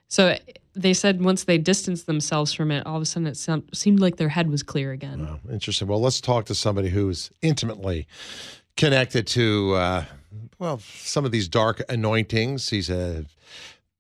So 0.08 0.36
they 0.74 0.94
said 0.94 1.24
once 1.24 1.46
they 1.46 1.58
distanced 1.58 2.06
themselves 2.06 2.54
from 2.54 2.72
it, 2.72 2.86
all 2.86 2.98
of 2.98 3.02
a 3.02 3.06
sudden 3.06 3.28
it 3.28 3.38
sound, 3.38 3.70
seemed 3.74 4.00
like 4.00 4.18
their 4.18 4.30
head 4.30 4.50
was 4.50 4.64
clear 4.64 4.92
again. 4.92 5.40
Interesting. 5.52 5.88
Well, 5.88 6.02
let's 6.02 6.22
talk 6.22 6.46
to 6.46 6.56
somebody 6.56 6.90
who's 6.90 7.32
intimately 7.42 8.08
connected 8.78 9.28
to, 9.28 9.74
uh, 9.76 10.06
well, 10.60 10.80
some 10.80 11.26
of 11.26 11.32
these 11.32 11.48
dark 11.48 11.82
anointings. 11.90 12.70
He's 12.70 12.90
a 12.90 13.26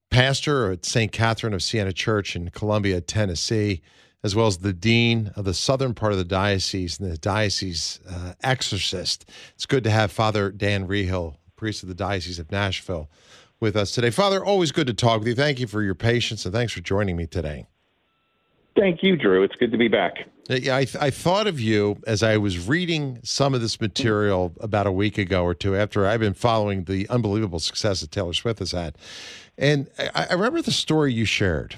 pastor 0.09 0.71
at 0.71 0.85
St. 0.85 1.11
Catherine 1.11 1.53
of 1.53 1.63
Siena 1.63 1.93
Church 1.93 2.35
in 2.35 2.49
Columbia, 2.49 3.01
Tennessee, 3.01 3.81
as 4.23 4.35
well 4.35 4.47
as 4.47 4.59
the 4.59 4.73
dean 4.73 5.31
of 5.35 5.45
the 5.45 5.53
southern 5.53 5.93
part 5.93 6.11
of 6.11 6.17
the 6.17 6.23
diocese 6.23 6.99
and 6.99 7.11
the 7.11 7.17
diocese 7.17 7.99
uh, 8.09 8.33
exorcist. 8.43 9.29
It's 9.55 9.65
good 9.65 9.83
to 9.83 9.89
have 9.89 10.11
Father 10.11 10.51
Dan 10.51 10.87
Reehil, 10.87 11.35
priest 11.61 11.83
of 11.83 11.89
the 11.89 11.93
Diocese 11.93 12.39
of 12.39 12.51
Nashville, 12.51 13.07
with 13.59 13.75
us 13.75 13.91
today. 13.91 14.09
Father, 14.09 14.43
always 14.43 14.71
good 14.71 14.87
to 14.87 14.95
talk 14.95 15.19
with 15.19 15.27
you. 15.27 15.35
Thank 15.35 15.59
you 15.59 15.67
for 15.67 15.83
your 15.83 15.93
patience 15.93 16.43
and 16.43 16.51
thanks 16.51 16.73
for 16.73 16.81
joining 16.81 17.15
me 17.15 17.27
today. 17.27 17.67
Thank 18.75 19.03
you, 19.03 19.15
Drew. 19.15 19.43
It's 19.43 19.53
good 19.57 19.71
to 19.71 19.77
be 19.77 19.87
back. 19.87 20.13
Uh, 20.49 20.55
Yeah, 20.55 20.77
I, 20.77 20.87
I 20.99 21.11
thought 21.11 21.45
of 21.45 21.59
you 21.59 21.97
as 22.07 22.23
I 22.23 22.37
was 22.37 22.67
reading 22.67 23.19
some 23.21 23.53
of 23.53 23.61
this 23.61 23.79
material 23.79 24.53
about 24.59 24.87
a 24.87 24.91
week 24.91 25.19
ago 25.19 25.43
or 25.43 25.53
two 25.53 25.75
after 25.75 26.07
I've 26.07 26.19
been 26.19 26.33
following 26.33 26.85
the 26.85 27.07
unbelievable 27.09 27.59
success 27.59 28.01
that 28.01 28.09
Taylor 28.09 28.33
Swift 28.33 28.57
has 28.57 28.71
had. 28.71 28.97
And 29.55 29.87
I, 29.99 30.29
I 30.31 30.33
remember 30.33 30.63
the 30.63 30.71
story 30.71 31.13
you 31.13 31.25
shared 31.25 31.77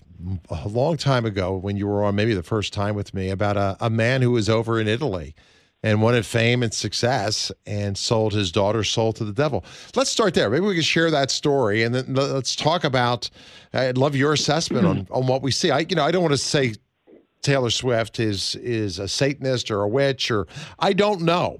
a 0.50 0.66
long 0.70 0.96
time 0.96 1.26
ago 1.26 1.58
when 1.58 1.76
you 1.76 1.88
were 1.88 2.06
on 2.06 2.16
maybe 2.16 2.34
the 2.34 2.42
first 2.42 2.72
time 2.72 2.96
with 2.96 3.14
me 3.14 3.30
about 3.30 3.58
a, 3.58 3.76
a 3.82 3.90
man 3.90 4.22
who 4.22 4.32
was 4.32 4.48
over 4.48 4.80
in 4.80 4.88
Italy 4.88 5.36
and 5.84 6.02
wanted 6.02 6.26
fame 6.26 6.64
and 6.64 6.74
success 6.74 7.52
and 7.66 7.98
sold 7.98 8.34
his 8.34 8.52
daughter's 8.52 8.90
soul 8.90 9.14
to 9.14 9.26
the 9.26 9.34
devil. 9.34 9.64
Let's 9.96 10.10
start 10.10 10.34
there. 10.34 10.50
Maybe 10.50 10.66
we 10.66 10.74
can 10.74 10.84
share 10.84 11.12
that 11.12 11.30
story 11.30 11.84
and 11.84 11.94
then 11.94 12.14
let- 12.14 12.32
let's 12.32 12.56
talk 12.56 12.84
about. 12.84 13.30
I'd 13.74 13.98
love 13.98 14.16
your 14.16 14.34
assessment 14.34 14.86
on, 14.86 15.08
on 15.12 15.28
what 15.28 15.42
we 15.42 15.52
see. 15.52 15.70
I 15.72 15.80
you 15.80 15.96
know 15.96 16.04
I 16.04 16.12
don't 16.12 16.22
want 16.24 16.34
to 16.34 16.38
say 16.38 16.74
Taylor 17.42 17.70
Swift 17.70 18.20
is 18.20 18.56
is 18.56 19.00
a 19.00 19.08
Satanist 19.08 19.70
or 19.70 19.82
a 19.82 19.88
witch 19.88 20.32
or 20.32 20.48
I 20.80 20.94
don't 20.94 21.22
know. 21.22 21.60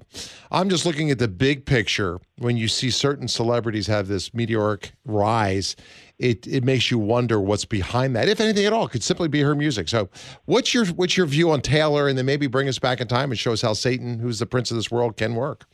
I'm 0.50 0.70
just 0.70 0.86
looking 0.86 1.10
at 1.10 1.18
the 1.18 1.28
big 1.28 1.66
picture. 1.66 2.20
When 2.38 2.56
you 2.56 2.68
see 2.68 2.90
certain 2.90 3.28
celebrities 3.28 3.86
have 3.88 4.08
this 4.08 4.32
meteoric 4.32 4.92
rise, 5.04 5.76
it 6.18 6.46
it 6.46 6.64
makes 6.64 6.90
you 6.90 6.98
wonder 6.98 7.40
what's 7.40 7.64
behind 7.64 8.14
that, 8.16 8.28
if 8.28 8.40
anything 8.40 8.64
at 8.64 8.72
all. 8.72 8.86
It 8.86 8.90
could 8.90 9.02
simply 9.02 9.28
be 9.28 9.40
her 9.40 9.54
music. 9.54 9.88
So, 9.88 10.08
what's 10.44 10.72
your 10.72 10.86
what's 10.86 11.16
your 11.16 11.26
view 11.26 11.50
on 11.50 11.60
Taylor, 11.60 12.08
and 12.08 12.16
then 12.16 12.26
maybe 12.26 12.46
bring 12.46 12.68
us 12.68 12.78
back 12.78 13.00
in 13.00 13.08
time 13.08 13.30
and 13.30 13.38
show 13.38 13.52
us 13.52 13.62
how 13.62 13.72
Satan, 13.72 14.18
who's 14.18 14.38
the 14.38 14.46
prince 14.46 14.70
of 14.70 14.76
this 14.76 14.90
world, 14.90 15.16
can 15.16 15.34
work. 15.34 15.66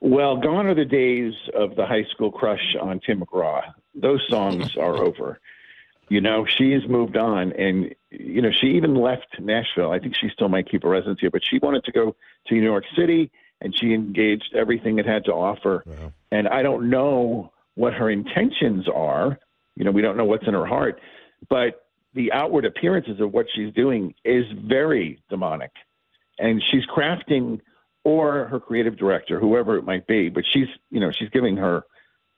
Well, 0.00 0.36
gone 0.36 0.66
are 0.66 0.74
the 0.74 0.84
days 0.84 1.32
of 1.54 1.74
the 1.76 1.86
high 1.86 2.04
school 2.12 2.30
crush 2.30 2.76
on 2.80 3.00
Tim 3.00 3.20
McGraw. 3.20 3.62
Those 3.94 4.22
songs 4.28 4.76
are 4.80 4.96
over. 4.96 5.40
You 6.08 6.20
know, 6.20 6.46
she's 6.46 6.86
moved 6.88 7.16
on, 7.16 7.52
and 7.52 7.94
you 8.10 8.42
know, 8.42 8.50
she 8.52 8.68
even 8.68 8.94
left 8.94 9.26
Nashville. 9.40 9.92
I 9.92 9.98
think 9.98 10.14
she 10.16 10.28
still 10.32 10.48
might 10.48 10.70
keep 10.70 10.84
a 10.84 10.88
residence 10.88 11.20
here, 11.20 11.30
but 11.30 11.42
she 11.44 11.58
wanted 11.58 11.84
to 11.84 11.92
go 11.92 12.16
to 12.46 12.54
New 12.54 12.62
York 12.62 12.84
City, 12.96 13.30
and 13.60 13.74
she 13.76 13.94
engaged 13.94 14.54
everything 14.54 14.98
it 14.98 15.06
had 15.06 15.24
to 15.24 15.32
offer. 15.32 15.84
And 16.30 16.46
I 16.48 16.62
don't 16.62 16.90
know 16.90 17.52
what 17.76 17.94
her 17.94 18.10
intentions 18.10 18.86
are. 18.92 19.38
You 19.76 19.84
know, 19.84 19.92
we 19.92 20.02
don't 20.02 20.16
know 20.16 20.24
what's 20.24 20.46
in 20.46 20.54
her 20.54 20.66
heart, 20.66 21.00
but 21.48 21.86
the 22.14 22.32
outward 22.32 22.64
appearances 22.64 23.20
of 23.20 23.32
what 23.32 23.46
she's 23.54 23.72
doing 23.74 24.14
is 24.24 24.44
very 24.66 25.22
demonic, 25.30 25.70
and 26.38 26.62
she's 26.70 26.84
crafting 26.86 27.60
or 28.04 28.46
her 28.46 28.58
creative 28.58 28.96
director, 28.96 29.38
whoever 29.38 29.76
it 29.76 29.84
might 29.84 30.06
be, 30.06 30.28
but 30.28 30.44
she's 30.52 30.68
you 30.90 31.00
know 31.00 31.12
she's 31.12 31.28
giving 31.30 31.56
her 31.56 31.84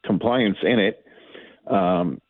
compliance 0.05 0.59
in 0.63 0.79
it. 0.79 1.05
Um, 1.67 2.21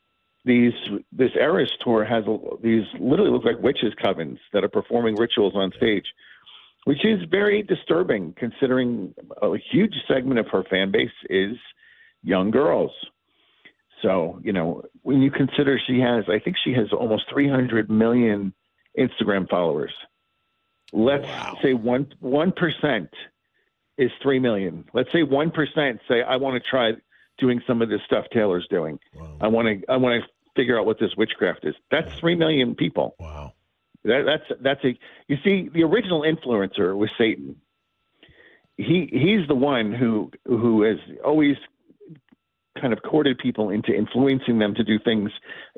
these 0.44 0.73
this 1.12 1.31
Eras 1.35 1.71
tour 1.83 2.05
has 2.05 2.25
a, 2.27 2.37
these 2.62 2.85
literally 2.99 3.31
look 3.31 3.44
like 3.44 3.61
witches 3.61 3.94
covens 4.03 4.38
that 4.53 4.64
are 4.64 4.68
performing 4.68 5.14
rituals 5.16 5.55
on 5.55 5.73
stage, 5.77 6.07
which 6.85 7.05
is 7.05 7.21
very 7.31 7.62
disturbing 7.62 8.35
considering 8.37 9.14
a 9.42 9.57
huge 9.71 9.94
segment 10.07 10.38
of 10.38 10.49
her 10.49 10.64
fan 10.64 10.90
base 10.90 11.11
is 11.31 11.57
young 12.22 12.50
girls. 12.50 12.92
So 14.02 14.40
you 14.42 14.52
know 14.52 14.83
when 15.02 15.22
you 15.22 15.31
consider 15.31 15.81
she 15.87 16.00
has, 16.00 16.24
I 16.28 16.38
think 16.38 16.57
she 16.62 16.72
has 16.74 16.92
almost 16.92 17.24
300 17.33 17.90
million 17.90 18.52
Instagram 18.98 19.48
followers. 19.48 19.92
Let's 20.92 21.26
say 21.62 21.74
one 21.74 22.12
one 22.20 22.52
percent 22.52 23.11
is 23.96 24.11
three 24.22 24.38
million. 24.38 24.85
Let's 24.94 25.12
say 25.12 25.22
one 25.22 25.50
percent 25.50 26.00
say 26.09 26.22
I 26.22 26.37
want 26.37 26.62
to 26.62 26.70
try 26.70 26.92
doing 27.38 27.61
some 27.66 27.83
of 27.83 27.88
this 27.88 28.00
stuff 28.07 28.26
Taylor's 28.33 28.66
doing. 28.70 28.98
I 29.40 29.48
want 29.48 29.68
to 29.68 29.92
I 29.92 29.96
want 29.96 30.22
to 30.22 30.28
figure 30.57 30.78
out 30.78 30.87
what 30.87 30.98
this 30.98 31.11
witchcraft 31.16 31.64
is. 31.64 31.74
That's 31.90 32.12
three 32.18 32.35
million 32.35 32.74
people. 32.74 33.14
Wow. 33.18 33.52
That, 34.04 34.24
that's 34.24 34.61
that's 34.62 34.85
a 34.85 34.98
you 35.26 35.37
see 35.44 35.68
the 35.68 35.83
original 35.83 36.22
influencer 36.22 36.96
was 36.96 37.11
Satan. 37.18 37.57
He 38.76 39.09
he's 39.11 39.46
the 39.46 39.54
one 39.54 39.92
who 39.92 40.31
who 40.46 40.83
has 40.83 40.98
always 41.24 41.57
kind 42.80 42.92
of 42.92 43.02
courted 43.02 43.38
people 43.38 43.70
into 43.70 43.94
influencing 43.94 44.58
them 44.58 44.74
to 44.74 44.84
do 44.84 44.98
things 44.98 45.30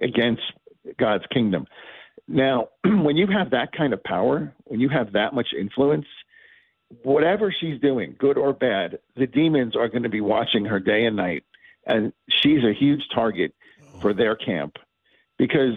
against 0.03 0.43
God's 0.99 1.25
kingdom. 1.33 1.67
Now, 2.29 2.69
when 2.85 3.17
you 3.17 3.27
have 3.27 3.51
that 3.51 3.73
kind 3.73 3.93
of 3.93 4.03
power, 4.05 4.53
when 4.65 4.81
you 4.81 4.89
have 4.89 5.13
that 5.13 5.35
much 5.35 5.49
influence, 5.59 6.07
whatever 7.03 7.55
she's 7.59 7.81
doing, 7.81 8.17
good 8.19 8.37
or 8.37 8.53
bad, 8.53 8.99
the 9.17 9.27
demons 9.27 9.77
are 9.77 9.89
going 9.89 10.03
to 10.03 10.09
be 10.09 10.21
watching 10.21 10.65
her 10.65 10.81
day 10.81 11.05
and 11.05 11.17
night. 11.17 11.45
And 11.87 12.13
she's 12.29 12.63
a 12.65 12.73
huge 12.73 13.03
target 13.15 13.55
for 14.01 14.13
their 14.13 14.37
camp 14.37 14.77
because 15.39 15.75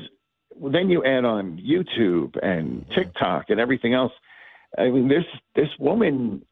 then 0.61 0.89
you 0.89 1.03
add 1.03 1.25
on 1.25 1.57
YouTube 1.57 2.37
and 2.43 2.85
TikTok 2.93 3.45
and 3.49 3.59
everything 3.59 3.93
else. 3.93 4.11
I 4.77 4.89
mean, 4.89 5.07
this 5.07 5.23
this 5.55 5.69
woman, 5.79 6.43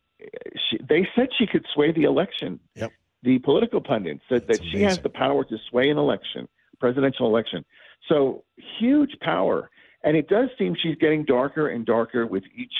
she, 0.69 0.77
they 0.77 1.07
said 1.15 1.29
she 1.37 1.47
could 1.47 1.65
sway 1.73 1.91
the 1.91 2.03
election. 2.03 2.59
Yep. 2.75 2.91
The 3.23 3.39
political 3.39 3.81
pundits 3.81 4.21
said 4.29 4.47
that 4.47 4.61
she 4.71 4.81
has 4.81 4.99
the 4.99 5.09
power 5.09 5.43
to 5.43 5.57
sway 5.69 5.89
an 5.89 5.97
election, 5.97 6.47
presidential 6.79 7.27
election. 7.27 7.63
So 8.09 8.43
huge 8.79 9.11
power. 9.21 9.69
And 10.03 10.17
it 10.17 10.27
does 10.27 10.49
seem 10.57 10.75
she's 10.81 10.95
getting 10.95 11.23
darker 11.25 11.67
and 11.67 11.85
darker 11.85 12.25
with 12.25 12.43
each 12.57 12.73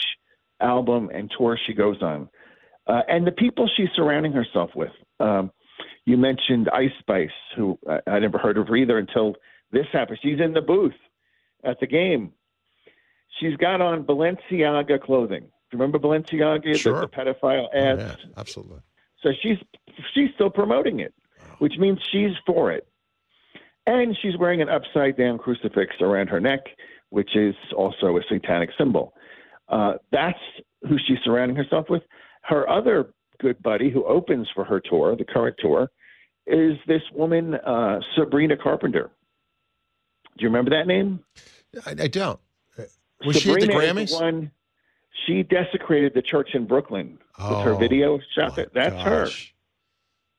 album 0.59 1.09
and 1.13 1.31
tour 1.37 1.57
she 1.67 1.73
goes 1.73 2.01
on. 2.01 2.27
Uh, 2.87 3.01
and 3.07 3.27
the 3.27 3.31
people 3.31 3.69
she's 3.77 3.89
surrounding 3.95 4.31
herself 4.31 4.71
with. 4.75 4.91
Um, 5.19 5.51
you 6.05 6.17
mentioned 6.17 6.67
Ice 6.73 6.89
Spice, 6.99 7.29
who 7.55 7.77
I, 7.87 7.99
I 8.07 8.19
never 8.19 8.39
heard 8.39 8.57
of 8.57 8.67
her 8.67 8.75
either 8.75 8.97
until 8.97 9.35
this 9.71 9.85
happened. 9.93 10.17
She's 10.23 10.39
in 10.39 10.53
the 10.53 10.61
booth 10.61 10.95
at 11.63 11.79
the 11.79 11.85
game. 11.85 12.31
She's 13.39 13.55
got 13.57 13.81
on 13.81 14.03
Balenciaga 14.03 14.99
clothing. 15.01 15.41
Do 15.41 15.47
you 15.77 15.79
remember 15.79 15.99
Balenciaga, 15.99 16.75
Sure. 16.75 17.01
the, 17.01 17.07
pedophile 17.07 17.67
Oh, 17.73 17.77
ads? 17.77 18.01
yeah, 18.01 18.15
absolutely. 18.35 18.79
So 19.23 19.29
she's 19.41 19.57
she's 20.13 20.29
still 20.35 20.49
promoting 20.49 20.99
it, 20.99 21.13
which 21.59 21.73
means 21.77 21.99
she's 22.11 22.31
for 22.45 22.71
it. 22.71 22.87
And 23.87 24.15
she's 24.21 24.37
wearing 24.37 24.61
an 24.61 24.69
upside 24.69 25.17
down 25.17 25.37
crucifix 25.37 25.95
around 26.01 26.27
her 26.27 26.39
neck, 26.39 26.61
which 27.09 27.35
is 27.35 27.55
also 27.75 28.17
a 28.17 28.21
satanic 28.29 28.69
symbol. 28.77 29.13
Uh, 29.69 29.93
that's 30.11 30.39
who 30.87 30.97
she's 31.07 31.17
surrounding 31.23 31.55
herself 31.55 31.89
with. 31.89 32.03
Her 32.43 32.67
other 32.69 33.13
good 33.39 33.61
buddy, 33.63 33.89
who 33.89 34.05
opens 34.05 34.47
for 34.53 34.63
her 34.63 34.79
tour, 34.79 35.15
the 35.15 35.25
current 35.25 35.55
tour, 35.59 35.89
is 36.47 36.77
this 36.87 37.01
woman 37.13 37.55
uh, 37.55 37.99
Sabrina 38.15 38.55
Carpenter. 38.57 39.11
Do 40.37 40.43
you 40.43 40.47
remember 40.49 40.71
that 40.71 40.87
name? 40.87 41.23
I, 41.85 41.91
I 41.91 42.07
don't. 42.07 42.39
Uh, 42.77 42.83
Was 43.25 43.37
she 43.37 43.51
at 43.51 43.61
the 43.61 43.69
is 43.69 43.75
Grammys? 43.75 44.09
the 44.09 44.23
one. 44.23 44.51
She 45.25 45.43
desecrated 45.43 46.13
the 46.13 46.21
church 46.21 46.49
in 46.53 46.65
Brooklyn 46.65 47.19
with 47.37 47.47
her 47.63 47.73
Oh, 47.73 47.77
video 47.77 48.19
shot. 48.35 48.55
That 48.55 48.73
that's 48.73 49.01
her. 49.03 49.27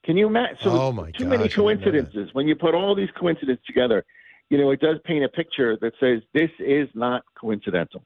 Can 0.05 0.17
you 0.17 0.27
imagine? 0.27 0.57
So 0.61 0.71
Oh, 0.71 0.93
my 0.93 1.11
too 1.13 1.25
many 1.27 1.45
gosh, 1.49 1.59
I 1.59 1.63
didn't 1.63 1.65
know 1.65 1.75
that. 1.75 1.83
coincidences. 1.83 2.35
When 2.35 2.49
you 2.49 2.57
put 2.57 2.75
all 2.75 2.95
these 2.95 3.11
coincidences 3.19 3.65
together, 3.67 4.05
you 4.51 4.59
know 4.59 4.71
it 4.71 4.81
does 4.81 4.97
paint 5.05 5.25
a 5.25 5.29
picture 5.29 5.77
that 5.81 5.93
says 6.01 6.23
this 6.35 6.51
is 6.59 6.89
not 6.95 7.23
coincidental. 7.41 8.05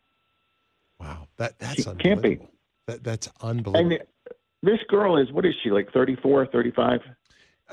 Wow, 1.01 1.27
that 1.37 1.59
that's 1.59 1.87
It 1.87 1.99
can't 1.99 2.21
be. 2.23 2.39
That, 2.87 3.03
that's 3.03 3.29
unbelievable. 3.41 3.95
And 3.99 4.07
this 4.63 4.79
girl 4.89 5.17
is 5.17 5.31
what 5.33 5.45
is 5.47 5.55
she 5.63 5.71
like 5.71 5.93
34, 5.93 6.47
35? 6.47 7.01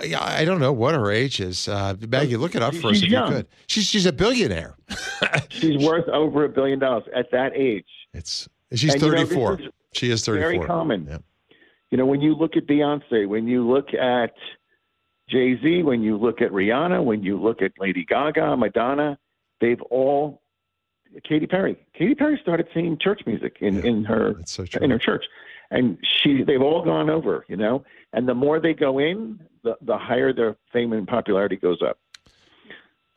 Yeah, 0.06 0.24
I 0.24 0.44
don't 0.44 0.60
know 0.60 0.74
what 0.74 0.96
her 0.96 1.12
age 1.12 1.40
is. 1.40 1.68
Uh, 1.68 1.96
Maggie, 2.08 2.36
look 2.36 2.56
it 2.56 2.64
up 2.64 2.74
for 2.74 2.88
us 2.90 3.04
if 3.04 3.10
young. 3.10 3.28
you 3.30 3.36
could. 3.38 3.48
She's 3.68 3.86
she's 3.86 4.06
a 4.08 4.14
billionaire. 4.14 4.76
She's 5.50 5.78
worth 5.86 6.08
over 6.10 6.46
a 6.46 6.50
billion 6.50 6.80
dollars 6.80 7.04
at 7.16 7.30
that 7.32 7.52
age. 7.56 7.86
It's 8.14 8.50
she's 8.76 8.94
And, 8.94 9.02
you 9.02 9.12
know, 9.12 9.18
34. 9.18 9.62
is 9.62 9.68
she 9.94 10.12
is 10.12 10.26
34. 10.26 10.52
Very 10.52 10.68
common. 10.68 11.08
Yeah. 11.10 11.18
You 11.92 11.98
know, 11.98 12.06
when 12.06 12.22
you 12.22 12.36
look 12.36 12.58
at 12.58 12.66
Beyonce, 12.66 13.28
when 13.28 13.48
you 13.48 13.68
look 13.68 13.94
at 13.94 14.34
Jay 15.30 15.60
Z, 15.62 15.84
when 15.84 16.02
you 16.02 16.18
look 16.18 16.42
at 16.42 16.52
Rihanna, 16.52 17.04
when 17.04 17.24
you 17.24 17.40
look 17.40 17.62
at 17.62 17.72
Lady 17.80 18.04
Gaga, 18.06 18.58
Madonna, 18.58 19.18
they've 19.62 19.82
all. 19.84 20.42
Katy 21.24 21.46
Perry. 21.46 21.78
Katy 21.96 22.16
Perry 22.16 22.40
started 22.42 22.68
singing 22.74 22.98
church 23.00 23.22
music 23.28 23.58
in, 23.62 23.86
in 23.86 24.04
her 24.04 24.34
so 24.46 24.66
in 24.82 24.90
her 24.90 24.98
church, 24.98 25.26
and 25.70 26.00
she 26.02 26.42
they've 26.42 26.62
all 26.62 26.84
gone 26.84 27.12
over. 27.12 27.46
You 27.48 27.58
know, 27.58 27.84
and 28.14 28.28
the 28.28 28.34
more 28.34 28.60
they 28.60 28.74
go 28.74 28.98
in, 28.98 29.40
the 29.64 29.78
the 29.82 29.96
higher 29.96 30.34
their 30.34 30.56
fame 30.72 30.92
and 30.94 31.08
popularity 31.08 31.56
goes 31.56 31.84
up. 31.88 32.00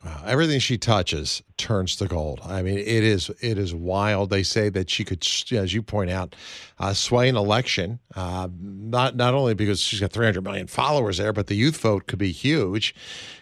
Wow, 0.05 0.21
everything 0.25 0.59
she 0.59 0.77
touches 0.77 1.41
turns 1.57 1.95
to 1.95 2.05
gold. 2.05 2.39
I 2.43 2.61
mean, 2.61 2.77
it 2.77 2.85
is 3.03 3.31
it 3.41 3.57
is 3.57 3.73
wild. 3.73 4.29
They 4.29 4.43
say 4.43 4.69
that 4.69 4.89
she 4.91 5.03
could, 5.03 5.27
as 5.51 5.73
you 5.73 5.81
point 5.81 6.11
out, 6.11 6.35
uh, 6.77 6.93
sway 6.93 7.27
an 7.29 7.35
election. 7.35 7.99
Uh, 8.15 8.47
not 8.61 9.15
not 9.15 9.33
only 9.33 9.55
because 9.55 9.79
she's 9.79 9.99
got 9.99 10.11
300 10.11 10.43
million 10.43 10.67
followers 10.67 11.17
there, 11.17 11.33
but 11.33 11.47
the 11.47 11.55
youth 11.55 11.77
vote 11.77 12.05
could 12.05 12.19
be 12.19 12.31
huge. 12.31 12.93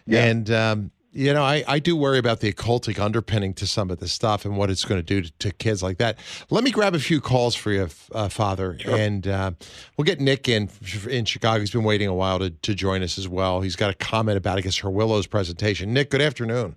And 0.08 0.50
um, 0.50 0.92
you 1.16 1.34
know, 1.34 1.44
I, 1.44 1.64
I 1.66 1.80
do 1.80 1.96
worry 1.96 2.20
about 2.20 2.42
the 2.42 2.52
occultic 2.52 3.00
underpinning 3.00 3.54
to 3.56 3.66
some 3.66 3.90
of 3.90 4.00
this 4.00 4.12
stuff 4.12 4.44
and 4.44 4.58
what 4.58 4.70
it's 4.70 4.84
going 4.84 5.00
to 5.00 5.04
do 5.04 5.22
to, 5.22 5.32
to 5.40 5.52
kids 5.54 5.82
like 5.82 5.98
that. 5.98 6.20
Let 6.50 6.66
me 6.66 6.72
grab 6.72 6.94
a 6.94 7.00
few 7.00 7.22
calls 7.22 7.56
for 7.56 7.72
you, 7.72 7.88
uh, 8.12 8.28
Father, 8.28 8.78
and 8.86 9.26
uh, 9.26 9.52
we'll 9.96 10.04
get 10.04 10.20
Nick 10.20 10.50
in 10.50 10.70
in 11.10 11.24
Chicago. 11.24 11.62
He's 11.62 11.72
been 11.72 11.86
waiting 11.86 12.10
a 12.10 12.14
while 12.14 12.40
to, 12.40 12.50
to 12.50 12.76
join 12.76 13.02
us 13.02 13.18
as 13.18 13.30
well. 13.30 13.62
He's 13.62 13.78
got 13.78 13.90
a 13.90 13.94
comment 13.94 14.38
about, 14.38 14.58
I 14.58 14.62
guess, 14.62 14.78
her 14.80 14.90
Willows 14.90 15.26
presentation. 15.26 15.94
Nick, 15.94 16.10
good 16.10 16.22
afternoon. 16.22 16.76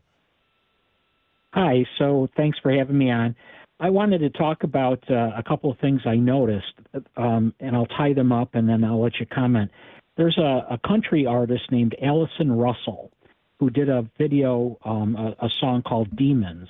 Hi, 1.55 1.85
so 1.99 2.29
thanks 2.37 2.59
for 2.61 2.71
having 2.71 2.97
me 2.97 3.11
on. 3.11 3.35
I 3.81 3.91
wanted 3.91 4.19
to 4.19 4.31
talk 4.31 4.63
about 4.63 5.03
uh, 5.11 5.33
a 5.37 5.43
couple 5.43 5.69
of 5.71 5.79
things 5.81 6.03
I 6.07 6.15
noticed, 6.15 6.75
um, 7.17 7.55
and 7.59 7.75
I'll 7.75 7.87
tie 7.87 8.13
them 8.13 8.31
up 8.31 8.55
and 8.55 8.69
then 8.69 8.85
I'll 8.85 9.03
let 9.03 9.19
you 9.19 9.27
comment. 9.27 9.73
There's 10.17 10.39
a, 10.39 10.67
a 10.71 10.79
country 10.87 11.27
artist 11.27 11.73
named 11.73 11.97
Allison 12.01 12.53
Russell 12.53 13.11
who 13.59 13.71
did 13.71 13.89
a 13.89 14.09
video, 14.19 14.79
um, 14.85 15.17
a, 15.17 15.47
a 15.47 15.49
song 15.61 15.83
called 15.83 16.15
Demons. 16.17 16.69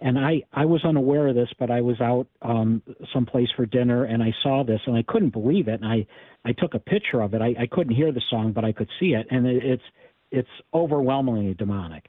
And 0.00 0.18
I, 0.18 0.42
I 0.52 0.64
was 0.64 0.84
unaware 0.84 1.28
of 1.28 1.34
this, 1.34 1.48
but 1.58 1.70
I 1.70 1.80
was 1.80 2.00
out 2.00 2.26
um, 2.42 2.82
someplace 3.12 3.48
for 3.56 3.64
dinner 3.64 4.04
and 4.04 4.22
I 4.22 4.32
saw 4.42 4.64
this 4.64 4.80
and 4.86 4.96
I 4.96 5.02
couldn't 5.06 5.30
believe 5.30 5.68
it. 5.68 5.80
And 5.80 5.86
I, 5.86 6.06
I 6.44 6.52
took 6.52 6.74
a 6.74 6.78
picture 6.78 7.20
of 7.20 7.32
it. 7.34 7.40
I, 7.40 7.54
I 7.58 7.66
couldn't 7.70 7.94
hear 7.94 8.12
the 8.12 8.22
song, 8.28 8.52
but 8.52 8.64
I 8.64 8.72
could 8.72 8.88
see 9.00 9.14
it. 9.14 9.26
And 9.30 9.46
it, 9.46 9.64
it's, 9.64 9.82
it's 10.30 10.48
overwhelmingly 10.74 11.54
demonic. 11.54 12.06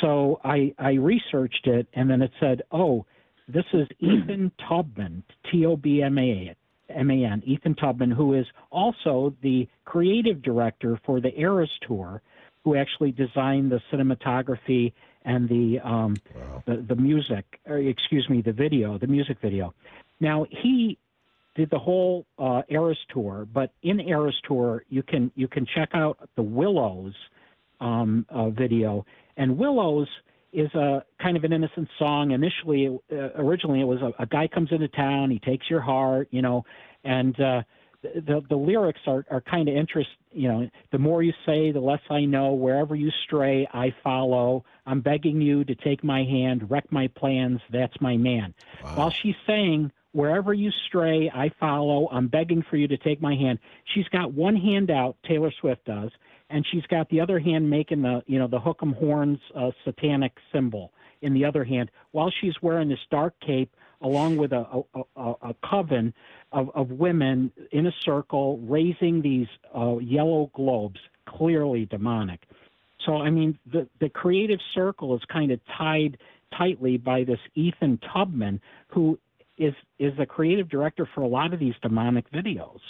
So 0.00 0.40
I, 0.44 0.74
I 0.78 0.92
researched 0.92 1.66
it, 1.66 1.86
and 1.94 2.08
then 2.10 2.22
it 2.22 2.30
said, 2.38 2.62
oh, 2.70 3.06
this 3.48 3.64
is 3.72 3.86
Ethan 4.00 4.52
Tobman, 4.68 5.22
T 5.50 5.66
O 5.66 5.76
B 5.76 6.02
M 6.02 6.18
A 6.18 6.54
M 6.88 7.10
A 7.10 7.24
N, 7.24 7.42
Ethan 7.44 7.74
Tobman, 7.74 8.12
who 8.12 8.34
is 8.34 8.46
also 8.70 9.34
the 9.42 9.68
creative 9.84 10.42
director 10.42 10.98
for 11.04 11.20
the 11.20 11.38
Eras 11.38 11.70
Tour, 11.86 12.22
who 12.66 12.74
actually 12.74 13.12
designed 13.12 13.70
the 13.70 13.80
cinematography 13.92 14.92
and 15.24 15.48
the 15.48 15.78
um, 15.84 16.16
the, 16.66 16.84
the 16.88 16.96
music, 16.96 17.44
or 17.64 17.78
excuse 17.78 18.28
me, 18.28 18.42
the 18.42 18.52
video, 18.52 18.98
the 18.98 19.06
music 19.06 19.38
video. 19.40 19.72
Now 20.18 20.46
he 20.50 20.98
did 21.54 21.70
the 21.70 21.78
whole 21.78 22.26
uh, 22.40 22.62
Eras 22.68 22.98
Tour, 23.14 23.46
but 23.54 23.70
in 23.84 24.00
Eras 24.00 24.34
Tour 24.48 24.82
you 24.88 25.04
can 25.04 25.30
you 25.36 25.46
can 25.46 25.64
check 25.64 25.90
out 25.94 26.18
the 26.34 26.42
Willows 26.42 27.14
um, 27.80 28.26
uh, 28.30 28.50
video, 28.50 29.06
and 29.36 29.56
Willows 29.56 30.08
is 30.52 30.74
a 30.74 31.04
kind 31.22 31.36
of 31.36 31.44
an 31.44 31.52
innocent 31.52 31.88
song. 32.00 32.32
Initially, 32.32 32.98
uh, 33.12 33.28
originally 33.36 33.80
it 33.80 33.86
was 33.86 34.02
a, 34.02 34.12
a 34.20 34.26
guy 34.26 34.48
comes 34.48 34.72
into 34.72 34.88
town, 34.88 35.30
he 35.30 35.38
takes 35.38 35.70
your 35.70 35.82
heart, 35.82 36.26
you 36.32 36.42
know, 36.42 36.64
and 37.04 37.38
uh, 37.40 37.62
the 38.14 38.44
the 38.48 38.56
lyrics 38.56 39.00
are 39.06 39.24
are 39.30 39.40
kind 39.40 39.68
of 39.68 39.76
interest. 39.76 40.10
You 40.32 40.48
know, 40.48 40.70
the 40.92 40.98
more 40.98 41.22
you 41.22 41.32
say, 41.44 41.72
the 41.72 41.80
less 41.80 42.00
I 42.10 42.24
know. 42.24 42.52
Wherever 42.52 42.94
you 42.94 43.10
stray, 43.24 43.66
I 43.72 43.94
follow. 44.02 44.64
I'm 44.86 45.00
begging 45.00 45.40
you 45.40 45.64
to 45.64 45.74
take 45.74 46.04
my 46.04 46.24
hand, 46.24 46.70
wreck 46.70 46.90
my 46.90 47.08
plans. 47.08 47.60
That's 47.70 48.00
my 48.00 48.16
man. 48.16 48.54
While 48.94 49.10
she's 49.10 49.36
saying. 49.46 49.92
Wherever 50.12 50.54
you 50.54 50.70
stray, 50.86 51.30
I 51.34 51.50
follow. 51.60 52.08
I'm 52.10 52.28
begging 52.28 52.62
for 52.70 52.78
you 52.78 52.88
to 52.88 52.96
take 52.96 53.20
my 53.20 53.34
hand. 53.34 53.58
She's 53.92 54.08
got 54.08 54.32
one 54.32 54.56
hand 54.56 54.90
out, 54.90 55.18
Taylor 55.28 55.52
Swift 55.60 55.84
does, 55.84 56.10
and 56.48 56.66
she's 56.70 56.86
got 56.86 57.08
the 57.10 57.20
other 57.20 57.38
hand 57.38 57.68
making 57.68 58.00
the 58.00 58.22
you 58.26 58.38
know 58.38 58.46
the 58.46 58.58
hook 58.58 58.78
'em 58.82 58.94
horns 58.94 59.38
uh, 59.54 59.72
satanic 59.84 60.32
symbol 60.52 60.92
in 61.22 61.34
the 61.34 61.44
other 61.44 61.64
hand 61.64 61.90
while 62.12 62.30
she's 62.40 62.54
wearing 62.62 62.88
this 62.88 63.04
dark 63.10 63.34
cape 63.40 63.74
along 64.00 64.36
with 64.36 64.52
a 64.52 64.82
a, 65.16 65.34
a, 65.42 65.54
coven 65.68 66.12
of, 66.52 66.70
of 66.74 66.90
women 66.90 67.52
in 67.72 67.86
a 67.86 67.92
circle 68.04 68.58
raising 68.58 69.22
these 69.22 69.48
uh, 69.76 69.96
yellow 69.98 70.50
globes 70.54 71.00
clearly 71.26 71.86
demonic. 71.86 72.40
So 73.04 73.16
i 73.16 73.30
mean 73.30 73.58
the 73.70 73.88
the 74.00 74.08
creative 74.08 74.60
circle 74.74 75.14
is 75.14 75.22
kind 75.32 75.50
of 75.50 75.60
tied 75.78 76.18
tightly 76.56 76.96
by 76.96 77.24
this 77.24 77.40
ethan 77.54 77.98
tobman 77.98 78.60
who 78.88 79.18
is 79.58 79.74
is 79.98 80.12
the 80.18 80.26
creative 80.26 80.68
director 80.68 81.08
for 81.14 81.22
a 81.22 81.26
lot 81.28 81.52
of 81.52 81.60
these 81.60 81.74
demonic 81.82 82.30
videos. 82.30 82.80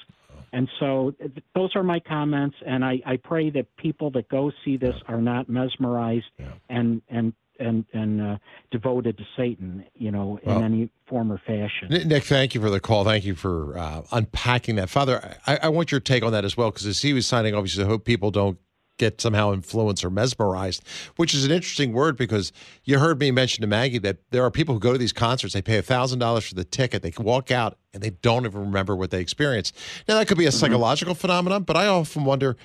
And 0.52 0.68
so 0.78 1.14
those 1.54 1.74
are 1.74 1.82
my 1.82 2.00
comments, 2.00 2.56
and 2.64 2.84
I, 2.84 3.00
I 3.04 3.16
pray 3.16 3.50
that 3.50 3.66
people 3.76 4.10
that 4.12 4.28
go 4.28 4.52
see 4.64 4.76
this 4.76 4.94
are 5.06 5.20
not 5.20 5.48
mesmerized 5.48 6.26
and 6.68 7.02
and 7.08 7.32
and 7.58 7.84
and 7.92 8.20
uh, 8.20 8.36
devoted 8.70 9.18
to 9.18 9.24
Satan, 9.36 9.84
you 9.94 10.10
know, 10.10 10.38
in 10.42 10.54
Well- 10.54 10.62
any 10.62 10.90
form 11.06 11.30
or 11.30 11.38
fashion. 11.38 11.88
Nick, 12.08 12.24
thank 12.24 12.54
you 12.54 12.60
for 12.60 12.70
the 12.70 12.80
call. 12.80 13.04
Thank 13.04 13.24
you 13.24 13.34
for 13.34 13.78
uh, 13.78 14.02
unpacking 14.12 14.76
that. 14.76 14.90
Father, 14.90 15.36
I, 15.46 15.58
I 15.64 15.68
want 15.68 15.92
your 15.92 16.00
take 16.00 16.24
on 16.24 16.32
that 16.32 16.44
as 16.44 16.56
well, 16.56 16.70
because 16.70 16.86
as 16.86 17.02
he 17.02 17.12
was 17.12 17.26
signing, 17.26 17.54
obviously, 17.54 17.84
I 17.84 17.86
hope 17.86 18.04
people 18.04 18.30
don't 18.30 18.58
get 18.98 19.20
somehow 19.20 19.52
influenced 19.52 20.04
or 20.04 20.10
mesmerized, 20.10 20.82
which 21.16 21.34
is 21.34 21.44
an 21.44 21.50
interesting 21.50 21.92
word 21.92 22.16
because 22.16 22.52
you 22.84 22.98
heard 22.98 23.20
me 23.20 23.30
mention 23.30 23.60
to 23.60 23.66
Maggie 23.66 23.98
that 23.98 24.18
there 24.30 24.42
are 24.42 24.50
people 24.50 24.74
who 24.74 24.80
go 24.80 24.92
to 24.92 24.98
these 24.98 25.12
concerts, 25.12 25.54
they 25.54 25.62
pay 25.62 25.78
$1,000 25.80 26.48
for 26.48 26.54
the 26.54 26.64
ticket, 26.64 27.02
they 27.02 27.10
can 27.10 27.24
walk 27.24 27.50
out 27.50 27.78
and 27.92 28.02
they 28.02 28.10
don't 28.10 28.46
even 28.46 28.60
remember 28.60 28.96
what 28.96 29.10
they 29.10 29.20
experienced. 29.20 29.76
Now, 30.08 30.14
that 30.18 30.28
could 30.28 30.38
be 30.38 30.46
a 30.46 30.52
psychological 30.52 31.14
phenomenon, 31.14 31.64
but 31.64 31.76
I 31.76 31.86
often 31.86 32.24
wonder 32.24 32.56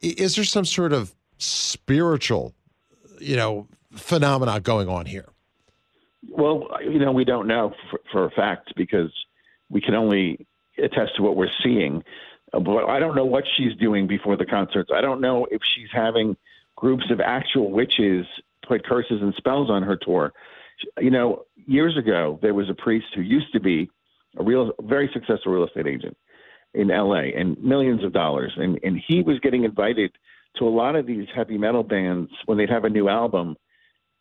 is 0.00 0.36
there 0.36 0.44
some 0.44 0.64
sort 0.64 0.92
of 0.92 1.14
spiritual, 1.38 2.54
you 3.20 3.36
know, 3.36 3.68
phenomena 3.96 4.60
going 4.60 4.88
on 4.88 5.06
here? 5.06 5.26
Well, 6.30 6.68
you 6.82 6.98
know, 6.98 7.12
we 7.12 7.24
don't 7.24 7.46
know 7.46 7.74
for, 7.90 8.00
for 8.10 8.24
a 8.26 8.30
fact 8.30 8.72
because 8.76 9.12
we 9.70 9.80
can 9.80 9.94
only 9.94 10.46
attest 10.78 11.16
to 11.16 11.22
what 11.22 11.36
we're 11.36 11.50
seeing. 11.62 12.02
Uh, 12.52 12.60
But 12.60 12.86
I 12.86 12.98
don't 12.98 13.16
know 13.16 13.24
what 13.24 13.44
she's 13.56 13.74
doing 13.76 14.06
before 14.06 14.36
the 14.36 14.46
concerts. 14.46 14.90
I 14.92 15.00
don't 15.00 15.20
know 15.20 15.46
if 15.50 15.62
she's 15.74 15.88
having 15.92 16.36
groups 16.76 17.04
of 17.10 17.20
actual 17.20 17.70
witches 17.70 18.26
put 18.66 18.84
curses 18.84 19.22
and 19.22 19.34
spells 19.34 19.70
on 19.70 19.82
her 19.82 19.96
tour. 19.96 20.32
You 21.00 21.10
know, 21.10 21.44
years 21.66 21.96
ago 21.96 22.38
there 22.42 22.54
was 22.54 22.68
a 22.68 22.74
priest 22.74 23.06
who 23.14 23.22
used 23.22 23.52
to 23.52 23.60
be 23.60 23.90
a 24.36 24.42
real, 24.42 24.72
very 24.82 25.08
successful 25.12 25.52
real 25.52 25.66
estate 25.66 25.86
agent 25.86 26.16
in 26.74 26.90
L.A. 26.90 27.32
and 27.34 27.56
millions 27.62 28.04
of 28.04 28.12
dollars, 28.12 28.52
and 28.56 28.78
and 28.82 29.00
he 29.06 29.22
was 29.22 29.38
getting 29.40 29.64
invited 29.64 30.12
to 30.56 30.66
a 30.66 30.68
lot 30.68 30.96
of 30.96 31.06
these 31.06 31.26
heavy 31.34 31.56
metal 31.56 31.82
bands 31.82 32.30
when 32.44 32.58
they'd 32.58 32.70
have 32.70 32.84
a 32.84 32.90
new 32.90 33.08
album. 33.08 33.56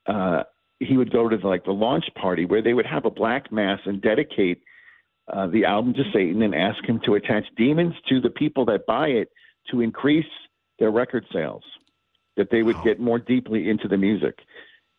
Uh, 0.08 0.44
he 0.80 0.98
would 0.98 1.12
go 1.12 1.30
to 1.30 1.38
the, 1.38 1.48
like 1.48 1.66
the 1.66 1.72
launch 1.72 2.06
party 2.16 2.46
where 2.46 2.62
they 2.62 2.74
would 2.74 2.86
have 2.86 3.06
a 3.06 3.10
black 3.10 3.52
mass 3.52 3.80
and 3.86 4.02
dedicate 4.02 4.62
uh, 5.32 5.48
the 5.48 5.66
album 5.66 5.94
to 5.94 6.04
Satan 6.14 6.42
and 6.42 6.54
ask 6.54 6.84
him 6.86 7.00
to 7.06 7.16
attach 7.16 7.46
demons 7.58 7.96
to 8.10 8.22
the 8.22 8.30
people 8.30 8.66
that 8.66 8.86
buy 8.86 9.08
it 9.08 9.30
to 9.72 9.82
increase 9.82 10.26
their 10.78 10.92
record 10.92 11.26
sales, 11.34 11.64
that 12.38 12.50
they 12.52 12.62
would 12.62 12.82
get 12.84 13.00
more 13.00 13.18
deeply 13.18 13.70
into 13.70 13.88
the 13.88 13.98
music. 13.98 14.40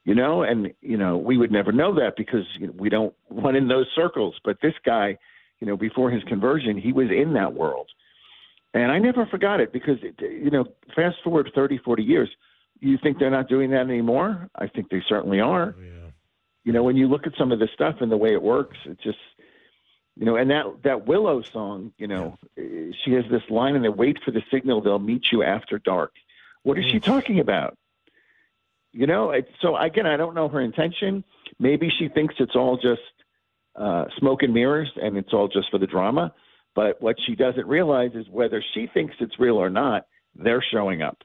You 0.04 0.14
know, 0.14 0.42
and 0.42 0.72
you 0.80 0.96
know 0.96 1.16
we 1.16 1.36
would 1.36 1.50
never 1.50 1.72
know 1.72 1.94
that 1.96 2.14
because 2.16 2.44
you 2.58 2.68
know, 2.68 2.74
we 2.76 2.88
don't 2.88 3.14
run 3.30 3.56
in 3.56 3.68
those 3.68 3.86
circles. 3.94 4.34
But 4.44 4.58
this 4.62 4.74
guy, 4.84 5.18
you 5.60 5.66
know, 5.66 5.76
before 5.76 6.10
his 6.10 6.22
conversion, 6.24 6.78
he 6.78 6.92
was 6.92 7.08
in 7.10 7.34
that 7.34 7.54
world, 7.54 7.88
and 8.72 8.90
I 8.90 8.98
never 8.98 9.26
forgot 9.26 9.60
it 9.60 9.72
because 9.72 9.98
it, 10.02 10.14
you 10.20 10.50
know, 10.50 10.64
fast 10.94 11.16
forward 11.24 11.50
30, 11.54 11.78
40 11.78 12.02
years, 12.02 12.28
you 12.80 12.98
think 13.02 13.18
they're 13.18 13.30
not 13.30 13.48
doing 13.48 13.70
that 13.70 13.82
anymore? 13.82 14.48
I 14.54 14.68
think 14.68 14.90
they 14.90 15.02
certainly 15.08 15.40
are. 15.40 15.74
You 16.64 16.72
know, 16.72 16.82
when 16.82 16.96
you 16.96 17.06
look 17.06 17.26
at 17.26 17.32
some 17.38 17.52
of 17.52 17.58
the 17.58 17.68
stuff 17.74 17.96
and 18.00 18.10
the 18.10 18.16
way 18.16 18.32
it 18.32 18.42
works, 18.42 18.76
it 18.84 18.98
just 19.00 19.18
you 20.16 20.24
know, 20.24 20.36
and 20.36 20.50
that 20.50 20.64
that 20.82 21.06
Willow 21.06 21.42
song, 21.42 21.92
you 21.98 22.06
know, 22.06 22.38
eh, 22.56 22.90
she 23.04 23.12
has 23.12 23.24
this 23.30 23.42
line 23.50 23.76
in 23.76 23.82
there: 23.82 23.92
"Wait 23.92 24.18
for 24.24 24.30
the 24.30 24.42
signal; 24.50 24.80
they'll 24.80 24.98
meet 24.98 25.26
you 25.30 25.42
after 25.42 25.78
dark." 25.78 26.12
What 26.62 26.78
is 26.78 26.86
she 26.90 27.00
talking 27.00 27.38
about? 27.38 27.76
You 28.92 29.06
know, 29.06 29.30
it, 29.30 29.48
so 29.60 29.76
again, 29.76 30.06
I 30.06 30.16
don't 30.16 30.34
know 30.34 30.48
her 30.48 30.60
intention. 30.60 31.22
Maybe 31.58 31.90
she 31.98 32.08
thinks 32.08 32.34
it's 32.38 32.56
all 32.56 32.78
just 32.78 33.02
uh, 33.76 34.06
smoke 34.18 34.42
and 34.42 34.54
mirrors, 34.54 34.90
and 35.00 35.18
it's 35.18 35.34
all 35.34 35.48
just 35.48 35.70
for 35.70 35.78
the 35.78 35.86
drama. 35.86 36.32
But 36.74 37.00
what 37.00 37.16
she 37.26 37.34
doesn't 37.34 37.66
realize 37.66 38.12
is 38.14 38.26
whether 38.30 38.64
she 38.74 38.86
thinks 38.92 39.14
it's 39.20 39.38
real 39.38 39.56
or 39.56 39.70
not, 39.70 40.06
they're 40.34 40.64
showing 40.72 41.02
up. 41.02 41.18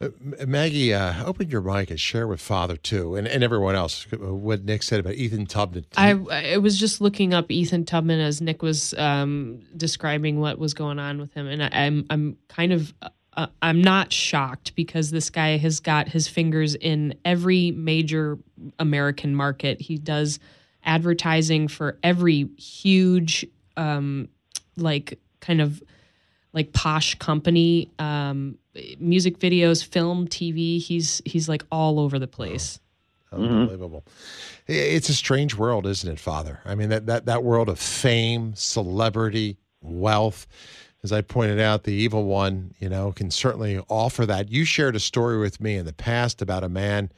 Uh, 0.00 0.08
Maggie, 0.46 0.92
uh, 0.92 1.24
open 1.24 1.48
your 1.48 1.60
mic 1.60 1.88
and 1.88 2.00
share 2.00 2.26
with 2.26 2.40
Father 2.40 2.76
too, 2.76 3.14
and, 3.14 3.28
and 3.28 3.44
everyone 3.44 3.76
else 3.76 4.06
uh, 4.12 4.16
what 4.16 4.64
Nick 4.64 4.82
said 4.82 4.98
about 4.98 5.14
Ethan 5.14 5.46
Tobman. 5.46 5.84
I 5.96 6.54
I 6.54 6.56
was 6.58 6.78
just 6.78 7.00
looking 7.00 7.32
up 7.32 7.50
Ethan 7.50 7.84
Tobman 7.84 8.20
as 8.20 8.40
Nick 8.40 8.60
was 8.60 8.92
um, 8.94 9.62
describing 9.76 10.40
what 10.40 10.58
was 10.58 10.74
going 10.74 10.98
on 10.98 11.20
with 11.20 11.32
him, 11.32 11.46
and 11.46 11.62
I, 11.62 11.68
I'm 11.72 12.04
I'm 12.10 12.36
kind 12.48 12.72
of 12.72 12.92
uh, 13.36 13.46
I'm 13.62 13.80
not 13.80 14.12
shocked 14.12 14.74
because 14.74 15.12
this 15.12 15.30
guy 15.30 15.56
has 15.58 15.78
got 15.78 16.08
his 16.08 16.26
fingers 16.26 16.74
in 16.74 17.14
every 17.24 17.70
major 17.70 18.38
American 18.80 19.34
market. 19.34 19.80
He 19.80 19.96
does 19.96 20.40
advertising 20.84 21.68
for 21.68 21.98
every 22.02 22.48
huge 22.58 23.46
um, 23.76 24.28
like 24.76 25.20
kind 25.40 25.60
of 25.60 25.82
like 26.54 26.72
posh 26.72 27.14
company 27.16 27.90
um 27.98 28.56
music 28.98 29.38
videos 29.38 29.84
film 29.84 30.26
tv 30.26 30.80
he's 30.80 31.20
he's 31.26 31.48
like 31.48 31.64
all 31.70 32.00
over 32.00 32.18
the 32.18 32.26
place 32.26 32.80
Unbelievable. 33.34 34.04
It's 34.66 35.08
a 35.08 35.14
strange 35.14 35.56
world, 35.56 35.86
isn't 35.86 36.10
it, 36.10 36.20
Father? 36.20 36.60
I 36.64 36.74
mean, 36.74 36.88
that, 36.90 37.06
that, 37.06 37.26
that 37.26 37.42
world 37.42 37.68
of 37.68 37.78
fame, 37.78 38.54
celebrity, 38.54 39.58
wealth. 39.80 40.46
As 41.02 41.12
I 41.12 41.20
pointed 41.20 41.60
out, 41.60 41.84
the 41.84 41.92
evil 41.92 42.24
one, 42.24 42.74
you 42.78 42.88
know, 42.88 43.12
can 43.12 43.30
certainly 43.30 43.78
offer 43.90 44.24
that. 44.24 44.50
You 44.50 44.64
shared 44.64 44.96
a 44.96 45.00
story 45.00 45.38
with 45.38 45.60
me 45.60 45.76
in 45.76 45.84
the 45.84 45.92
past 45.92 46.40
about 46.40 46.64
a 46.64 46.68
man 46.68 47.10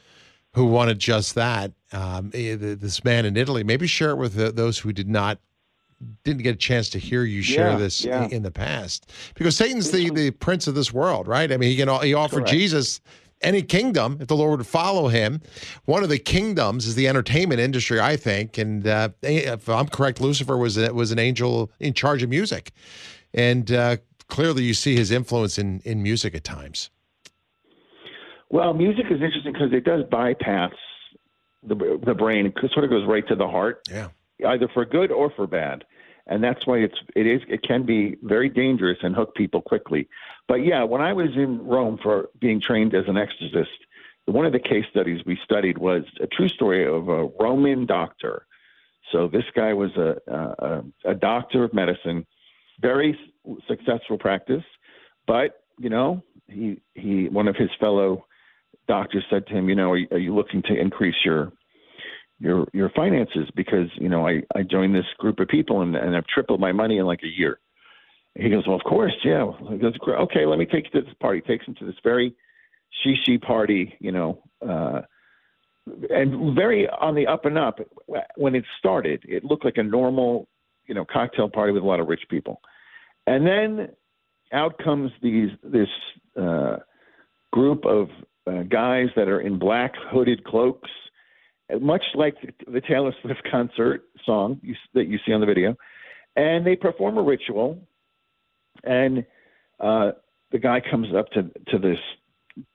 who 0.55 0.67
wanted 0.67 0.99
just 0.99 1.35
that. 1.37 1.73
Um, 1.93 2.31
eh, 2.35 2.57
this 2.59 3.05
man 3.05 3.25
in 3.25 3.37
Italy. 3.37 3.63
Maybe 3.63 3.87
share 3.87 4.11
it 4.11 4.17
with 4.17 4.39
uh, 4.39 4.51
those 4.51 4.79
who 4.79 4.93
did 4.93 5.09
not 5.09 5.39
didn't 6.25 6.43
get 6.43 6.55
a 6.55 6.59
chance 6.59 6.91
to 6.91 6.99
hear 6.99 7.25
you 7.25 7.43
share 7.43 7.71
Yeah, 7.71 7.77
this 7.77 8.05
yeah. 8.05 8.29
in 8.29 8.43
the 8.43 8.51
past 8.51 9.11
because 9.35 9.57
Satan's 9.57 9.91
the 9.91 10.11
the 10.11 10.31
prince 10.31 10.67
of 10.67 10.75
this 10.75 10.93
world, 10.93 11.27
right? 11.27 11.51
I 11.51 11.57
mean, 11.57 11.71
he 11.71 11.77
can 11.77 11.89
he 12.03 12.15
offered 12.15 12.41
Correct. 12.41 12.51
Jesus 12.51 13.01
any 13.43 13.63
kingdom 13.63 14.17
if 14.21 14.29
the 14.29 14.37
Lord 14.37 14.59
would 14.59 14.67
follow 14.67 15.09
him. 15.09 15.41
One 15.85 16.03
of 16.03 16.09
the 16.09 16.19
kingdoms 16.19 16.87
is 16.87 16.95
the 16.95 17.07
entertainment 17.07 17.61
industry, 17.61 18.01
I 18.01 18.17
think, 18.17 18.57
and 18.59 18.87
uh, 18.87 19.11
if 19.23 19.69
I'm 19.69 19.89
correct, 19.89 20.21
Lucifer 20.21 20.57
was 20.57 20.79
a, 20.79 20.93
was 20.95 21.13
an 21.13 21.19
angel 21.19 21.71
in 21.79 21.93
charge 21.93 22.23
of 22.23 22.31
music, 22.31 22.73
and 23.35 23.71
uh, 23.71 23.97
clearly 24.29 24.63
you 24.65 24.75
see 24.75 24.97
his 24.97 25.11
influence 25.11 25.59
in 25.59 25.81
in 25.85 26.03
music 26.03 26.35
at 26.35 26.45
times. 26.45 26.91
Well, 28.51 28.75
music 28.75 29.07
is 29.11 29.21
interesting 29.21 29.53
because 29.53 29.73
it 29.73 29.85
does 29.85 30.05
bypass 30.11 30.73
the 31.63 31.99
the 32.05 32.15
brain. 32.15 32.47
It 32.47 32.55
sort 32.73 32.85
of 32.85 32.91
goes 32.91 33.07
right 33.07 33.27
to 33.29 33.35
the 33.37 33.49
heart. 33.49 33.83
Yeah. 33.91 34.09
Either 34.45 34.69
for 34.69 34.85
good 34.85 35.11
or 35.11 35.31
for 35.31 35.47
bad, 35.47 35.85
and 36.27 36.43
that's 36.43 36.67
why 36.67 36.79
it's 36.79 36.99
it 37.15 37.27
is 37.27 37.41
it 37.49 37.63
can 37.63 37.85
be 37.85 38.17
very 38.23 38.49
dangerous 38.49 38.99
and 39.03 39.15
hook 39.15 39.35
people 39.35 39.63
quickly. 39.63 40.09
But 40.49 40.57
yeah, 40.57 40.83
when 40.85 41.01
I 41.01 41.13
was 41.13 41.31
in 41.37 41.65
Rome 41.67 41.99
for 42.03 42.29
being 42.39 42.61
trained 42.61 42.95
as 42.95 43.05
an 43.09 43.17
exorcist, 43.17 43.71
one 44.27 44.45
of 44.45 44.53
the 44.53 44.59
case 44.59 44.85
studies 44.91 45.23
we 45.25 45.39
studied 45.45 45.79
was 45.79 46.03
a 46.21 46.27
true 46.27 46.49
story 46.49 46.87
of 46.87 47.09
a 47.09 47.27
Roman 47.41 47.87
doctor. 47.87 48.47
So 49.13 49.29
this 49.29 49.45
guy 49.55 49.73
was 49.73 49.93
a 49.97 50.17
a, 50.27 50.83
a 51.05 51.15
doctor 51.15 51.65
of 51.65 51.73
medicine, 51.73 52.27
very 52.81 53.19
successful 53.69 54.19
practice, 54.19 54.65
but 55.27 55.63
you 55.79 55.91
know 55.91 56.23
he 56.49 56.81
he 56.95 57.29
one 57.29 57.49
of 57.49 57.57
his 57.57 57.71
fellow 57.79 58.27
doctors 58.89 59.25
said 59.31 59.47
to 59.47 59.55
him, 59.55 59.69
you 59.69 59.75
know, 59.75 59.93
are 59.93 60.01
are 60.11 60.19
you 60.19 60.35
looking 60.35 60.63
to 60.63 60.79
increase 60.79 61.17
your 61.25 61.53
your 62.39 62.67
your 62.73 62.91
finances? 62.91 63.49
Because 63.55 63.89
you 63.95 64.09
know, 64.09 64.27
I 64.27 64.43
I 64.55 64.63
joined 64.63 64.95
this 64.95 65.07
group 65.19 65.41
of 65.41 65.49
people 65.49 65.83
and 65.83 65.97
and 65.97 66.17
I've 66.17 66.27
tripled 66.27 66.61
my 66.61 66.73
money 66.73 66.99
in 66.99 67.07
like 67.07 67.23
a 67.23 67.29
year. 67.29 67.59
He 68.35 68.51
goes, 68.51 68.67
well, 68.67 68.77
of 68.77 68.85
course, 68.85 69.15
yeah. 69.25 69.51
He 69.71 69.79
goes, 69.79 69.95
okay, 70.07 70.45
let 70.45 70.59
me 70.59 70.67
take 70.67 70.85
you 70.93 71.01
to 71.01 71.07
this 71.07 71.15
party. 71.21 71.41
Takes 71.41 71.67
him 71.67 71.75
to 71.77 71.87
this 71.87 71.95
very 72.05 72.35
she 73.03 73.39
party, 73.39 73.97
you 74.01 74.13
know, 74.13 74.43
uh, 74.67 75.03
and 76.11 76.55
very 76.55 76.89
on 76.89 77.15
the 77.15 77.27
up 77.27 77.45
and 77.45 77.59
up. 77.59 77.79
When 78.37 78.55
it 78.55 78.65
started, 78.79 79.23
it 79.27 79.45
looked 79.45 79.65
like 79.65 79.77
a 79.77 79.83
normal, 79.83 80.49
you 80.87 80.95
know, 80.95 81.05
cocktail 81.05 81.49
party 81.49 81.73
with 81.73 81.83
a 81.83 81.87
lot 81.87 82.01
of 82.01 82.09
rich 82.09 82.23
people, 82.29 82.61
and 83.27 83.47
then 83.47 83.89
out 84.53 84.79
comes 84.79 85.11
these 85.23 85.51
this 85.63 85.89
uh, 86.41 86.77
group 87.53 87.85
of 87.85 88.09
uh, 88.47 88.63
guys 88.63 89.09
that 89.17 89.29
are 89.29 89.41
in 89.41 89.59
black 89.59 89.95
hooded 90.11 90.45
cloaks, 90.45 90.91
much 91.81 92.05
like 92.15 92.37
the 92.67 92.81
Taylor 92.81 93.13
Swift 93.23 93.43
concert 93.51 94.05
song 94.25 94.61
you, 94.63 94.75
that 94.95 95.07
you 95.07 95.19
see 95.27 95.33
on 95.33 95.41
the 95.41 95.47
video, 95.47 95.77
and 96.37 96.67
they 96.67 96.77
perform 96.77 97.19
a 97.19 97.23
ritual, 97.23 97.79
and 98.85 99.25
uh, 99.81 100.13
the 100.53 100.59
guy 100.59 100.81
comes 100.81 101.09
up 101.15 101.31
to 101.31 101.51
to 101.69 101.79
this 101.79 101.99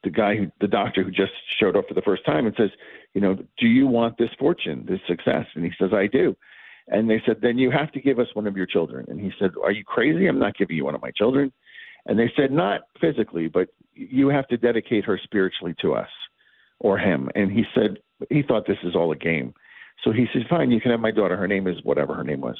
the 0.03 0.09
guy 0.09 0.35
who 0.35 0.51
the 0.59 0.67
doctor 0.67 1.03
who 1.03 1.11
just 1.11 1.31
showed 1.59 1.75
up 1.75 1.87
for 1.87 1.93
the 1.93 2.01
first 2.01 2.25
time 2.25 2.45
and 2.45 2.55
says, 2.55 2.69
you 3.13 3.21
know, 3.21 3.35
do 3.57 3.67
you 3.67 3.87
want 3.87 4.17
this 4.17 4.29
fortune, 4.37 4.85
this 4.87 4.99
success? 5.07 5.45
And 5.55 5.65
he 5.65 5.71
says, 5.79 5.91
I 5.93 6.07
do. 6.07 6.35
And 6.87 7.09
they 7.09 7.21
said, 7.25 7.37
then 7.41 7.57
you 7.57 7.71
have 7.71 7.91
to 7.93 8.01
give 8.01 8.19
us 8.19 8.27
one 8.33 8.47
of 8.47 8.57
your 8.57 8.65
children. 8.65 9.05
And 9.07 9.19
he 9.19 9.31
said, 9.39 9.51
are 9.63 9.71
you 9.71 9.83
crazy? 9.83 10.27
I'm 10.27 10.39
not 10.39 10.57
giving 10.57 10.75
you 10.75 10.85
one 10.85 10.95
of 10.95 11.01
my 11.01 11.11
children. 11.11 11.51
And 12.05 12.17
they 12.17 12.31
said, 12.35 12.51
not 12.51 12.81
physically, 12.99 13.47
but 13.47 13.69
you 13.93 14.29
have 14.29 14.47
to 14.47 14.57
dedicate 14.57 15.05
her 15.05 15.19
spiritually 15.23 15.75
to 15.81 15.93
us 15.93 16.09
or 16.79 16.97
him. 16.97 17.29
And 17.35 17.51
he 17.51 17.63
said, 17.75 17.99
he 18.29 18.43
thought 18.43 18.67
this 18.67 18.77
is 18.83 18.95
all 18.95 19.11
a 19.11 19.15
game. 19.15 19.53
So 20.03 20.11
he 20.11 20.25
said, 20.33 20.43
fine, 20.49 20.71
you 20.71 20.81
can 20.81 20.91
have 20.91 20.99
my 20.99 21.11
daughter. 21.11 21.37
Her 21.37 21.47
name 21.47 21.67
is 21.67 21.77
whatever 21.83 22.13
her 22.15 22.23
name 22.23 22.41
was. 22.41 22.57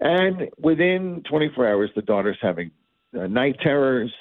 And 0.00 0.48
within 0.58 1.22
24 1.28 1.68
hours, 1.68 1.90
the 1.94 2.02
daughter's 2.02 2.38
having 2.42 2.70
uh, 3.16 3.26
night 3.26 3.56
terrors. 3.62 4.12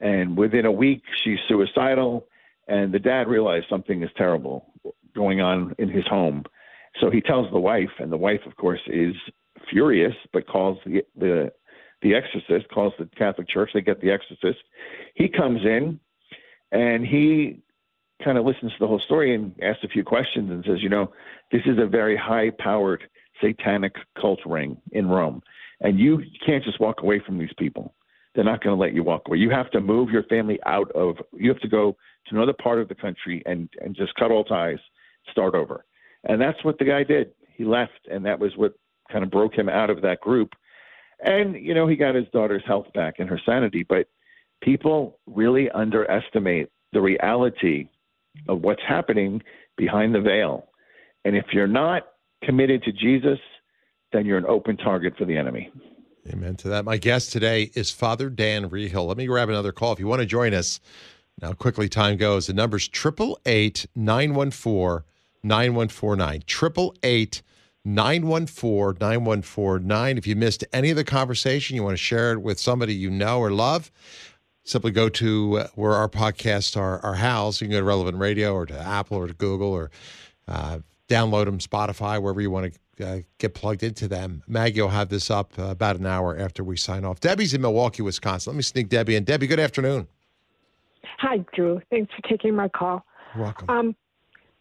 And 0.00 0.36
within 0.36 0.64
a 0.64 0.72
week, 0.72 1.02
she's 1.24 1.38
suicidal. 1.48 2.26
And 2.68 2.92
the 2.92 3.00
dad 3.00 3.26
realized 3.26 3.66
something 3.68 4.02
is 4.02 4.10
terrible 4.16 4.66
going 5.14 5.40
on 5.40 5.74
in 5.78 5.88
his 5.88 6.06
home. 6.06 6.44
So 7.00 7.10
he 7.10 7.20
tells 7.20 7.50
the 7.50 7.58
wife, 7.58 7.90
and 7.98 8.12
the 8.12 8.16
wife, 8.16 8.40
of 8.46 8.56
course, 8.56 8.80
is 8.86 9.14
furious, 9.70 10.14
but 10.32 10.46
calls 10.46 10.78
the 10.84 11.02
the 11.16 11.52
the 12.00 12.14
exorcist, 12.14 12.70
calls 12.72 12.92
the 12.98 13.08
Catholic 13.16 13.48
Church. 13.48 13.70
They 13.74 13.80
get 13.80 14.00
the 14.00 14.10
exorcist. 14.10 14.60
He 15.14 15.28
comes 15.28 15.60
in, 15.64 15.98
and 16.70 17.04
he 17.04 17.60
kind 18.22 18.38
of 18.38 18.44
listens 18.44 18.72
to 18.72 18.78
the 18.80 18.86
whole 18.86 19.00
story 19.00 19.34
and 19.34 19.54
asks 19.62 19.84
a 19.84 19.88
few 19.88 20.04
questions 20.04 20.50
and 20.50 20.64
says, 20.66 20.82
you 20.82 20.88
know, 20.88 21.12
this 21.52 21.62
is 21.66 21.78
a 21.78 21.86
very 21.86 22.16
high-powered 22.16 23.02
satanic 23.40 23.94
cult 24.20 24.40
ring 24.44 24.76
in 24.92 25.06
Rome, 25.08 25.42
and 25.80 25.98
you 25.98 26.22
can't 26.44 26.64
just 26.64 26.80
walk 26.80 27.02
away 27.02 27.22
from 27.24 27.38
these 27.38 27.52
people. 27.58 27.94
They're 28.34 28.44
not 28.44 28.62
going 28.62 28.76
to 28.76 28.80
let 28.80 28.94
you 28.94 29.02
walk 29.02 29.22
away. 29.26 29.38
You 29.38 29.50
have 29.50 29.70
to 29.72 29.80
move 29.80 30.10
your 30.10 30.24
family 30.24 30.58
out 30.66 30.90
of. 30.92 31.16
You 31.32 31.50
have 31.50 31.60
to 31.60 31.68
go 31.68 31.96
to 32.28 32.36
another 32.36 32.52
part 32.52 32.80
of 32.80 32.88
the 32.88 32.94
country 32.94 33.42
and 33.46 33.68
and 33.80 33.96
just 33.96 34.14
cut 34.14 34.30
all 34.30 34.44
ties, 34.44 34.78
start 35.30 35.54
over. 35.54 35.84
And 36.24 36.40
that's 36.40 36.62
what 36.64 36.78
the 36.78 36.84
guy 36.84 37.04
did. 37.04 37.32
He 37.52 37.64
left, 37.64 38.06
and 38.10 38.24
that 38.26 38.38
was 38.38 38.52
what 38.56 38.74
kind 39.10 39.24
of 39.24 39.30
broke 39.30 39.54
him 39.54 39.68
out 39.68 39.90
of 39.90 40.02
that 40.02 40.20
group. 40.20 40.52
And 41.24 41.54
you 41.54 41.74
know, 41.74 41.88
he 41.88 41.96
got 41.96 42.14
his 42.14 42.28
daughter's 42.32 42.62
health 42.66 42.86
back 42.94 43.14
and 43.18 43.28
her 43.28 43.40
sanity. 43.44 43.84
But 43.88 44.08
people 44.62 45.18
really 45.26 45.70
underestimate 45.70 46.68
the 46.92 47.00
reality 47.00 47.88
of 48.48 48.62
what's 48.62 48.82
happening 48.86 49.42
behind 49.76 50.14
the 50.14 50.20
veil. 50.20 50.68
And 51.24 51.36
if 51.36 51.46
you're 51.52 51.66
not 51.66 52.04
committed 52.44 52.82
to 52.84 52.92
Jesus, 52.92 53.38
then 54.12 54.26
you're 54.26 54.38
an 54.38 54.46
open 54.46 54.76
target 54.76 55.14
for 55.18 55.24
the 55.24 55.36
enemy. 55.36 55.70
Amen 56.30 56.56
to 56.56 56.68
that. 56.68 56.84
My 56.84 56.96
guest 56.98 57.32
today 57.32 57.70
is 57.74 57.90
Father 57.90 58.28
Dan 58.28 58.68
Reehil. 58.68 59.06
Let 59.06 59.16
me 59.16 59.26
grab 59.26 59.48
another 59.48 59.72
call. 59.72 59.92
If 59.92 60.00
you 60.00 60.06
want 60.06 60.20
to 60.20 60.26
join 60.26 60.52
us, 60.52 60.80
now 61.40 61.52
quickly 61.52 61.88
time 61.88 62.16
goes. 62.16 62.46
The 62.46 62.52
number's 62.52 62.88
888 62.88 63.86
914 63.94 65.04
9149. 65.42 66.42
888 66.46 67.42
914 67.84 68.98
9149. 69.00 70.18
If 70.18 70.26
you 70.26 70.36
missed 70.36 70.64
any 70.72 70.90
of 70.90 70.96
the 70.96 71.04
conversation, 71.04 71.76
you 71.76 71.82
want 71.82 71.94
to 71.94 72.02
share 72.02 72.32
it 72.32 72.42
with 72.42 72.58
somebody 72.58 72.94
you 72.94 73.10
know 73.10 73.38
or 73.38 73.50
love, 73.50 73.90
simply 74.68 74.90
go 74.90 75.08
to 75.08 75.58
uh, 75.58 75.66
where 75.74 75.94
our 75.94 76.08
podcasts 76.08 76.76
are, 76.76 77.00
are 77.00 77.14
housed. 77.14 77.60
You 77.60 77.66
can 77.66 77.72
go 77.72 77.80
to 77.80 77.84
Relevant 77.84 78.18
Radio 78.18 78.52
or 78.52 78.66
to 78.66 78.78
Apple 78.78 79.16
or 79.16 79.26
to 79.26 79.34
Google 79.34 79.70
or 79.70 79.90
uh, 80.46 80.80
download 81.08 81.46
them, 81.46 81.58
Spotify, 81.58 82.20
wherever 82.20 82.40
you 82.40 82.50
want 82.50 82.74
to 82.96 83.06
uh, 83.06 83.18
get 83.38 83.54
plugged 83.54 83.82
into 83.82 84.08
them. 84.08 84.42
Maggie 84.46 84.82
will 84.82 84.88
have 84.88 85.08
this 85.08 85.30
up 85.30 85.52
uh, 85.58 85.64
about 85.64 85.96
an 85.96 86.06
hour 86.06 86.36
after 86.36 86.62
we 86.62 86.76
sign 86.76 87.04
off. 87.04 87.20
Debbie's 87.20 87.54
in 87.54 87.62
Milwaukee, 87.62 88.02
Wisconsin. 88.02 88.52
Let 88.52 88.56
me 88.56 88.62
sneak 88.62 88.88
Debbie 88.88 89.16
in. 89.16 89.24
Debbie, 89.24 89.46
good 89.46 89.60
afternoon. 89.60 90.06
Hi, 91.18 91.38
Drew. 91.54 91.80
Thanks 91.90 92.12
for 92.14 92.28
taking 92.28 92.54
my 92.54 92.68
call. 92.68 93.04
You're 93.34 93.44
welcome. 93.44 93.70
Um, 93.70 93.96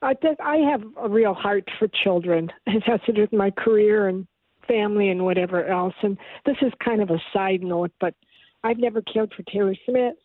I, 0.01 0.13
think 0.13 0.39
I 0.39 0.57
have 0.57 0.83
a 1.01 1.09
real 1.09 1.33
heart 1.33 1.67
for 1.77 1.87
children. 2.03 2.51
It 2.67 2.83
has 2.83 3.01
to 3.07 3.11
do 3.11 3.21
with 3.21 3.33
my 3.33 3.51
career 3.51 4.07
and 4.07 4.27
family 4.67 5.09
and 5.09 5.23
whatever 5.23 5.65
else. 5.65 5.95
And 6.01 6.17
this 6.45 6.57
is 6.61 6.71
kind 6.83 7.01
of 7.01 7.09
a 7.09 7.19
side 7.33 7.61
note, 7.61 7.91
but 7.99 8.13
I've 8.67 8.79
never 8.79 9.01
cared 9.01 9.33
for 9.33 9.43
Taylor 9.43 9.75
Smith, 9.87 10.15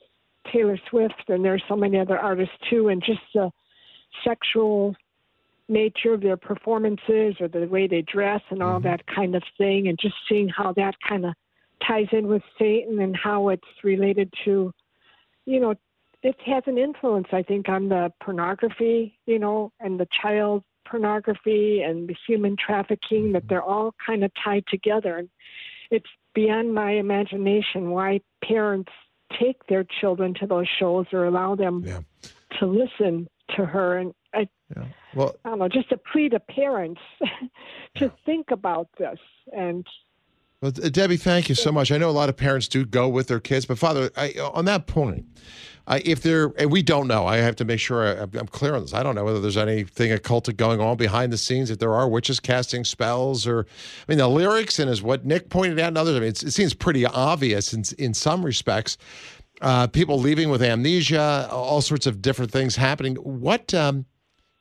Taylor 0.53 0.77
Swift, 0.91 1.23
and 1.29 1.45
there's 1.45 1.63
so 1.69 1.77
many 1.77 1.97
other 2.01 2.19
artists 2.19 2.55
too, 2.69 2.89
and 2.89 3.01
just 3.01 3.21
the 3.35 3.51
sexual 4.25 4.97
nature 5.69 6.13
of 6.13 6.21
their 6.21 6.37
performances 6.37 7.37
or 7.41 7.47
the 7.47 7.67
way 7.67 7.87
they 7.87 8.03
dress 8.03 8.41
and 8.51 8.61
all 8.61 8.81
mm-hmm. 8.81 8.89
that 8.89 9.07
kind 9.07 9.37
of 9.37 9.45
thing, 9.57 9.87
and 9.87 9.97
just 9.97 10.17
seeing 10.29 10.49
how 10.49 10.73
that 10.73 10.95
kind 11.09 11.25
of 11.25 11.35
ties 11.87 12.09
in 12.11 12.27
with 12.27 12.43
Satan 12.59 13.01
and 13.01 13.17
how 13.17 13.49
it's 13.49 13.63
related 13.85 14.33
to, 14.45 14.73
you 15.47 15.61
know, 15.61 15.75
it 16.25 16.37
has 16.45 16.65
an 16.67 16.79
influence, 16.79 17.29
I 17.33 17.43
think, 17.43 17.69
on 17.69 17.89
the 17.89 18.13
pornography, 18.21 19.19
you 19.27 19.39
know, 19.39 19.71
and 19.79 20.01
the 20.01 20.09
child 20.21 20.65
pornography 20.85 21.83
and 21.83 22.09
the 22.09 22.17
human 22.27 22.57
trafficking, 22.57 23.33
that 23.33 23.43
mm-hmm. 23.43 23.49
they're 23.49 23.63
all 23.63 23.95
kind 24.05 24.25
of 24.25 24.33
tied 24.45 24.65
together. 24.67 25.19
And 25.19 25.29
it's 25.93 26.11
beyond 26.35 26.75
my 26.75 26.93
imagination 26.93 27.91
why 27.91 28.21
parents 28.45 28.91
take 29.41 29.67
their 29.67 29.85
children 30.01 30.35
to 30.41 30.47
those 30.47 30.67
shows 30.79 31.07
or 31.13 31.25
allow 31.25 31.55
them 31.55 31.85
to 32.59 32.67
listen 32.67 33.29
to 33.57 33.65
her. 33.65 33.99
And 33.99 34.13
I, 34.35 34.49
yeah. 34.77 34.85
Well, 35.15 35.37
I 35.45 35.51
don't 35.51 35.59
know, 35.59 35.69
just 35.69 35.93
a 35.93 35.97
plea 35.97 36.29
to 36.31 36.41
parents 36.41 37.01
to 37.97 38.13
think 38.25 38.51
about 38.51 38.89
this. 38.99 39.19
And 39.53 39.87
Well, 40.63 40.71
Debbie, 40.71 41.17
thank 41.17 41.49
you 41.49 41.57
so 41.57 41.73
much. 41.73 41.91
I 41.91 41.99
know 41.99 42.09
a 42.09 42.13
lot 42.13 42.29
of 42.29 42.37
parents 42.37 42.69
do 42.69 42.85
go 42.87 43.09
with 43.09 43.27
their 43.27 43.41
kids, 43.41 43.67
but 43.67 43.79
Father, 43.79 44.11
I, 44.17 44.33
on 44.55 44.65
that 44.67 44.87
point, 44.87 45.27
uh, 45.89 45.99
if 46.05 46.23
they're 46.23 46.53
and 46.57 46.71
we 46.71 46.85
don't 46.85 47.09
know, 47.09 47.27
I 47.27 47.39
have 47.39 47.57
to 47.57 47.65
make 47.65 47.81
sure 47.81 48.07
I, 48.07 48.23
I'm 48.23 48.47
clear 48.47 48.77
on 48.77 48.83
this. 48.83 48.95
I 48.95 49.03
don't 49.03 49.17
know 49.17 49.25
whether 49.25 49.41
there's 49.41 49.57
anything 49.57 50.13
occultic 50.17 50.57
going 50.57 50.81
on 50.81 50.97
behind 50.97 51.33
the 51.33 51.37
scenes. 51.37 51.69
If 51.69 51.81
there 51.81 51.93
are 51.93 52.09
witches 52.09 52.39
casting 52.39 52.85
spells, 52.85 53.45
or 53.45 53.67
I 53.69 54.05
mean, 54.07 54.19
the 54.19 54.29
lyrics 54.29 54.79
and 54.79 54.89
as 54.89 55.03
what 55.03 55.25
Nick 55.25 55.51
pointed 55.51 55.81
out, 55.81 55.89
and 55.89 55.99
others. 55.99 56.15
I 56.15 56.21
mean, 56.21 56.29
it 56.29 56.37
seems 56.37 56.75
pretty 56.75 57.05
obvious 57.07 57.73
in 57.73 57.83
in 57.99 58.15
some 58.15 58.45
respects. 58.47 58.99
Uh, 59.61 59.89
people 59.89 60.21
leaving 60.21 60.49
with 60.49 60.63
amnesia, 60.63 61.49
all 61.51 61.81
sorts 61.81 62.07
of 62.07 62.23
different 62.23 62.53
things 62.53 62.77
happening. 62.77 63.17
What 63.17 63.75
um, 63.75 64.07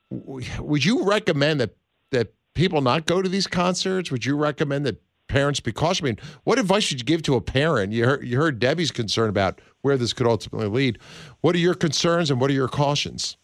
would 0.09 0.83
you 0.83 1.03
recommend 1.03 1.59
that 1.59 1.75
that 2.09 2.33
people 2.55 2.81
not 2.81 3.05
go 3.05 3.21
to 3.21 3.29
these 3.29 3.45
concerts? 3.45 4.09
Would 4.09 4.25
you 4.25 4.35
recommend 4.35 4.87
that 4.87 4.99
parents 5.31 5.59
be 5.59 5.71
cautious? 5.71 6.03
I 6.03 6.05
mean, 6.05 6.17
what 6.43 6.59
advice 6.59 6.83
should 6.83 6.99
you 6.99 7.05
give 7.05 7.23
to 7.23 7.35
a 7.35 7.41
parent? 7.41 7.93
You 7.93 8.05
heard, 8.05 8.27
you 8.27 8.37
heard 8.37 8.59
Debbie's 8.59 8.91
concern 8.91 9.29
about 9.29 9.61
where 9.81 9.97
this 9.97 10.11
could 10.13 10.27
ultimately 10.27 10.67
lead. 10.67 10.99
What 11.39 11.55
are 11.55 11.59
your 11.59 11.73
concerns 11.73 12.29
and 12.29 12.41
what 12.41 12.49
are 12.49 12.53
your 12.53 12.67
cautions? 12.67 13.37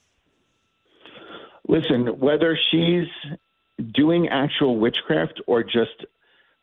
Listen, 1.67 2.19
whether 2.19 2.57
she's 2.71 3.07
doing 3.93 4.27
actual 4.27 4.77
witchcraft 4.77 5.41
or 5.47 5.63
just 5.63 6.05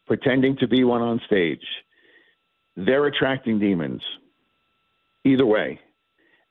pretending 0.07 0.57
to 0.59 0.69
be 0.69 0.85
one 0.85 1.01
on 1.01 1.21
stage, 1.27 1.65
they're 2.77 3.07
attracting 3.07 3.59
demons. 3.59 4.03
Either 5.25 5.47
way. 5.47 5.81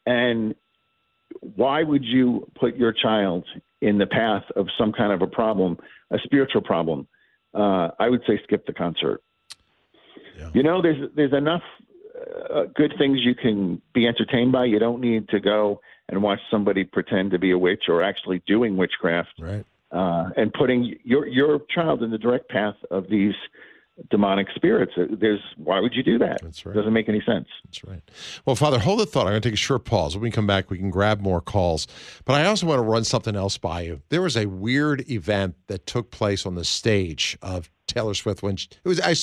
And 0.05 0.55
why 1.55 1.83
would 1.83 2.03
you 2.03 2.47
put 2.55 2.75
your 2.75 2.91
child 2.91 3.45
in 3.81 3.99
the 3.99 4.07
path 4.07 4.43
of 4.55 4.67
some 4.77 4.91
kind 4.91 5.13
of 5.13 5.21
a 5.21 5.27
problem, 5.27 5.77
a 6.09 6.17
spiritual 6.23 6.61
problem? 6.61 7.07
Uh, 7.53 7.89
I 7.99 8.09
would 8.09 8.21
say 8.27 8.39
skip 8.43 8.65
the 8.65 8.73
concert. 8.73 9.21
You 10.53 10.63
know, 10.63 10.81
there's 10.81 11.09
there's 11.15 11.33
enough 11.33 11.61
uh, 12.53 12.63
good 12.75 12.93
things 12.97 13.19
you 13.21 13.35
can 13.35 13.81
be 13.93 14.07
entertained 14.07 14.51
by. 14.51 14.65
You 14.65 14.79
don't 14.79 15.01
need 15.01 15.29
to 15.29 15.39
go 15.39 15.81
and 16.09 16.21
watch 16.21 16.39
somebody 16.49 16.83
pretend 16.83 17.31
to 17.31 17.39
be 17.39 17.51
a 17.51 17.57
witch 17.57 17.83
or 17.87 18.03
actually 18.03 18.41
doing 18.47 18.77
witchcraft, 18.77 19.33
right? 19.39 19.65
Uh, 19.91 20.29
and 20.35 20.51
putting 20.53 20.95
your 21.03 21.27
your 21.27 21.59
child 21.73 22.01
in 22.03 22.11
the 22.11 22.17
direct 22.17 22.49
path 22.49 22.75
of 22.89 23.09
these 23.09 23.35
demonic 24.09 24.47
spirits. 24.55 24.93
Uh, 24.97 25.03
There's 25.09 25.39
why 25.57 25.79
would 25.79 25.93
you 25.93 26.03
do 26.03 26.17
that? 26.19 26.41
That's 26.41 26.65
right. 26.65 26.75
Doesn't 26.75 26.93
make 26.93 27.09
any 27.09 27.21
sense. 27.25 27.47
That's 27.65 27.83
right. 27.83 28.01
Well, 28.45 28.55
Father, 28.55 28.79
hold 28.79 28.99
the 28.99 29.05
thought. 29.05 29.27
I'm 29.27 29.33
going 29.33 29.41
to 29.41 29.47
take 29.49 29.53
a 29.53 29.57
short 29.57 29.85
pause. 29.85 30.15
When 30.15 30.23
we 30.23 30.31
come 30.31 30.47
back, 30.47 30.69
we 30.69 30.77
can 30.77 30.89
grab 30.89 31.21
more 31.21 31.41
calls. 31.41 31.87
But 32.25 32.33
I 32.33 32.45
also 32.45 32.65
want 32.65 32.79
to 32.79 32.83
run 32.83 33.03
something 33.03 33.35
else 33.35 33.57
by 33.57 33.81
you. 33.81 34.01
There 34.09 34.21
was 34.21 34.35
a 34.35 34.47
weird 34.47 35.09
event 35.09 35.55
that 35.67 35.85
took 35.85 36.11
place 36.11 36.45
on 36.45 36.55
the 36.55 36.65
stage 36.65 37.37
of 37.41 37.69
Taylor 37.87 38.13
Swift 38.13 38.41
when 38.41 38.55
she, 38.55 38.67
it 38.83 38.87
was, 38.87 38.99
I, 38.99 39.15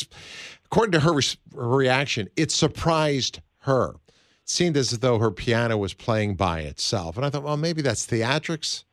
according 0.66 0.92
to 0.92 1.00
her, 1.00 1.14
res- 1.14 1.36
her 1.54 1.68
reaction, 1.68 2.28
it 2.36 2.50
surprised 2.52 3.40
her. 3.60 3.90
It 3.90 4.48
seemed 4.48 4.76
as 4.76 4.90
though 4.90 5.18
her 5.18 5.30
piano 5.30 5.78
was 5.78 5.94
playing 5.94 6.36
by 6.36 6.60
itself. 6.60 7.16
And 7.16 7.26
I 7.26 7.30
thought, 7.30 7.42
well, 7.42 7.56
maybe 7.56 7.82
that's 7.82 8.06
theatrics. 8.06 8.84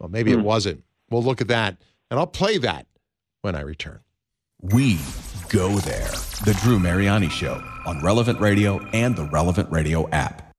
Well, 0.00 0.08
maybe 0.08 0.32
it 0.32 0.40
wasn't. 0.40 0.82
We'll 1.10 1.22
look 1.22 1.40
at 1.40 1.48
that, 1.48 1.76
and 2.10 2.18
I'll 2.18 2.26
play 2.26 2.56
that 2.58 2.86
when 3.42 3.54
I 3.54 3.60
return. 3.60 4.00
We 4.62 4.98
go 5.48 5.78
there. 5.78 6.10
The 6.44 6.58
Drew 6.62 6.78
Mariani 6.78 7.30
Show 7.30 7.62
on 7.86 8.02
Relevant 8.02 8.40
Radio 8.40 8.78
and 8.92 9.16
the 9.16 9.24
Relevant 9.24 9.70
Radio 9.72 10.08
app. 10.10 10.52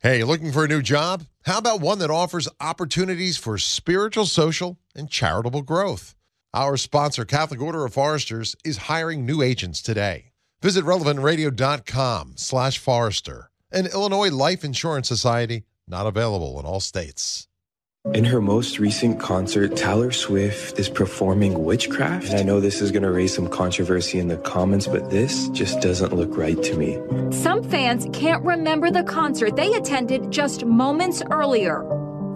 Hey, 0.00 0.22
looking 0.22 0.52
for 0.52 0.64
a 0.64 0.68
new 0.68 0.82
job? 0.82 1.24
How 1.46 1.56
about 1.58 1.80
one 1.80 1.98
that 2.00 2.10
offers 2.10 2.46
opportunities 2.60 3.38
for 3.38 3.56
spiritual, 3.56 4.26
social, 4.26 4.78
and 4.94 5.08
charitable 5.08 5.62
growth? 5.62 6.14
Our 6.52 6.76
sponsor, 6.76 7.24
Catholic 7.24 7.60
Order 7.60 7.86
of 7.86 7.94
Foresters, 7.94 8.54
is 8.64 8.76
hiring 8.76 9.24
new 9.24 9.40
agents 9.40 9.80
today. 9.80 10.32
Visit 10.60 10.84
relevantradio.com 10.84 12.34
slash 12.36 12.78
forester. 12.78 13.50
An 13.72 13.86
Illinois 13.86 14.30
Life 14.30 14.62
Insurance 14.62 15.08
Society, 15.08 15.64
not 15.88 16.06
available 16.06 16.60
in 16.60 16.66
all 16.66 16.80
states. 16.80 17.48
In 18.14 18.24
her 18.24 18.40
most 18.40 18.78
recent 18.78 19.18
concert, 19.18 19.76
Taylor 19.76 20.12
Swift 20.12 20.78
is 20.78 20.88
performing 20.88 21.64
witchcraft. 21.64 22.28
And 22.28 22.38
I 22.38 22.42
know 22.44 22.60
this 22.60 22.80
is 22.80 22.92
going 22.92 23.02
to 23.02 23.10
raise 23.10 23.34
some 23.34 23.48
controversy 23.48 24.20
in 24.20 24.28
the 24.28 24.36
comments, 24.36 24.86
but 24.86 25.10
this 25.10 25.48
just 25.48 25.80
doesn't 25.80 26.12
look 26.12 26.36
right 26.36 26.62
to 26.62 26.76
me. 26.76 27.00
Some 27.32 27.64
fans 27.64 28.06
can't 28.12 28.44
remember 28.44 28.92
the 28.92 29.02
concert 29.02 29.56
they 29.56 29.74
attended 29.74 30.30
just 30.30 30.64
moments 30.64 31.20
earlier. 31.32 31.84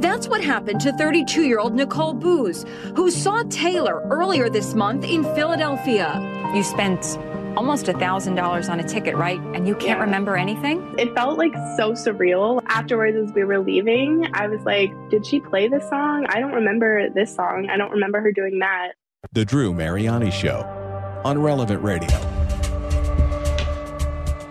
That's 0.00 0.28
what 0.28 0.42
happened 0.42 0.80
to 0.80 0.92
32 0.94 1.44
year 1.44 1.60
old 1.60 1.74
Nicole 1.74 2.14
Booz, 2.14 2.64
who 2.96 3.10
saw 3.10 3.44
Taylor 3.44 4.02
earlier 4.10 4.50
this 4.50 4.74
month 4.74 5.04
in 5.04 5.22
Philadelphia. 5.22 6.18
You 6.52 6.64
spent 6.64 7.16
almost 7.56 7.88
a 7.88 7.92
thousand 7.94 8.34
dollars 8.34 8.68
on 8.68 8.80
a 8.80 8.84
ticket, 8.84 9.16
right? 9.16 9.40
And 9.54 9.66
you 9.66 9.74
can't 9.74 10.00
remember 10.00 10.36
anything? 10.36 10.94
It 10.98 11.14
felt 11.14 11.38
like 11.38 11.52
so 11.76 11.92
surreal. 11.92 12.62
Afterwards, 12.66 13.16
as 13.16 13.34
we 13.34 13.44
were 13.44 13.58
leaving, 13.58 14.26
I 14.34 14.46
was 14.46 14.62
like, 14.62 14.90
did 15.10 15.26
she 15.26 15.40
play 15.40 15.68
this 15.68 15.88
song? 15.88 16.26
I 16.28 16.40
don't 16.40 16.52
remember 16.52 17.10
this 17.10 17.34
song. 17.34 17.68
I 17.70 17.76
don't 17.76 17.90
remember 17.90 18.20
her 18.20 18.32
doing 18.32 18.58
that. 18.60 18.92
The 19.32 19.44
Drew 19.44 19.74
Mariani 19.74 20.30
Show 20.30 20.62
on 21.24 21.40
Relevant 21.40 21.82
Radio. 21.82 22.08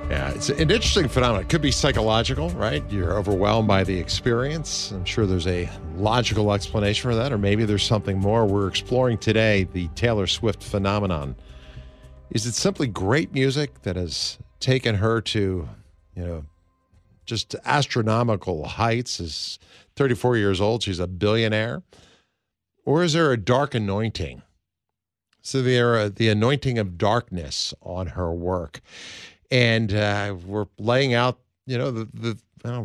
Yeah, 0.09 0.31
it's 0.31 0.49
an 0.49 0.71
interesting 0.71 1.07
phenomenon. 1.07 1.43
It 1.43 1.49
could 1.49 1.61
be 1.61 1.71
psychological, 1.71 2.49
right? 2.51 2.83
You're 2.91 3.15
overwhelmed 3.15 3.67
by 3.67 3.83
the 3.83 3.97
experience. 3.97 4.91
I'm 4.91 5.05
sure 5.05 5.27
there's 5.27 5.45
a 5.45 5.69
logical 5.97 6.51
explanation 6.51 7.09
for 7.09 7.15
that, 7.15 7.31
or 7.31 7.37
maybe 7.37 7.63
there's 7.63 7.83
something 7.83 8.17
more. 8.17 8.45
We're 8.47 8.67
exploring 8.67 9.19
today 9.19 9.67
the 9.71 9.87
Taylor 9.89 10.25
Swift 10.25 10.63
phenomenon. 10.63 11.35
Is 12.31 12.45
it 12.45 12.53
simply 12.53 12.87
great 12.87 13.33
music 13.33 13.81
that 13.83 13.95
has 13.95 14.37
taken 14.59 14.95
her 14.95 15.21
to, 15.21 15.69
you 16.15 16.23
know, 16.25 16.45
just 17.25 17.55
astronomical 17.65 18.65
heights? 18.65 19.19
Is 19.19 19.59
34 19.95 20.37
years 20.37 20.61
old, 20.61 20.83
she's 20.83 20.99
a 20.99 21.07
billionaire, 21.07 21.83
or 22.85 23.03
is 23.03 23.13
there 23.13 23.31
a 23.31 23.37
dark 23.37 23.73
anointing? 23.73 24.41
So 25.41 25.61
there, 25.61 25.97
uh, 25.97 26.09
the 26.13 26.29
anointing 26.29 26.77
of 26.77 26.97
darkness 26.97 27.73
on 27.81 28.07
her 28.07 28.31
work, 28.31 28.81
and 29.49 29.93
uh, 29.93 30.35
we're 30.45 30.67
laying 30.77 31.13
out 31.13 31.39
you 31.69 31.77
know, 31.77 31.91
the, 31.91 32.09
the 32.13 32.37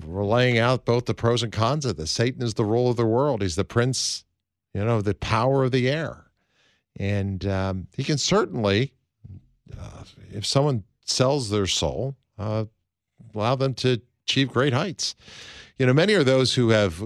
we're 0.07 0.24
laying 0.26 0.59
out 0.59 0.84
both 0.84 1.07
the 1.07 1.14
pros 1.14 1.42
and 1.42 1.51
cons 1.51 1.86
of 1.86 1.97
this. 1.97 2.11
Satan 2.11 2.42
is 2.42 2.55
the 2.55 2.66
rule 2.66 2.90
of 2.90 2.97
the 2.97 3.07
world. 3.07 3.40
He's 3.40 3.57
the 3.57 3.64
prince, 3.64 4.24
you 4.74 4.84
know, 4.84 5.01
the 5.01 5.14
power 5.14 5.64
of 5.64 5.72
the 5.72 5.88
air, 5.88 6.26
and 6.97 7.45
um, 7.47 7.86
he 7.97 8.05
can 8.05 8.18
certainly, 8.18 8.92
uh, 9.79 10.05
if 10.33 10.45
someone 10.47 10.85
sells 11.05 11.51
their 11.51 11.67
soul, 11.67 12.17
uh, 12.39 12.65
allow 13.35 13.55
them 13.55 13.75
to 13.75 14.01
achieve 14.27 14.51
great 14.53 14.73
heights. 14.73 15.15
You 15.79 15.87
know, 15.87 15.93
many 15.93 16.15
are 16.15 16.25
those 16.25 16.55
who 16.55 16.69
have, 16.69 17.01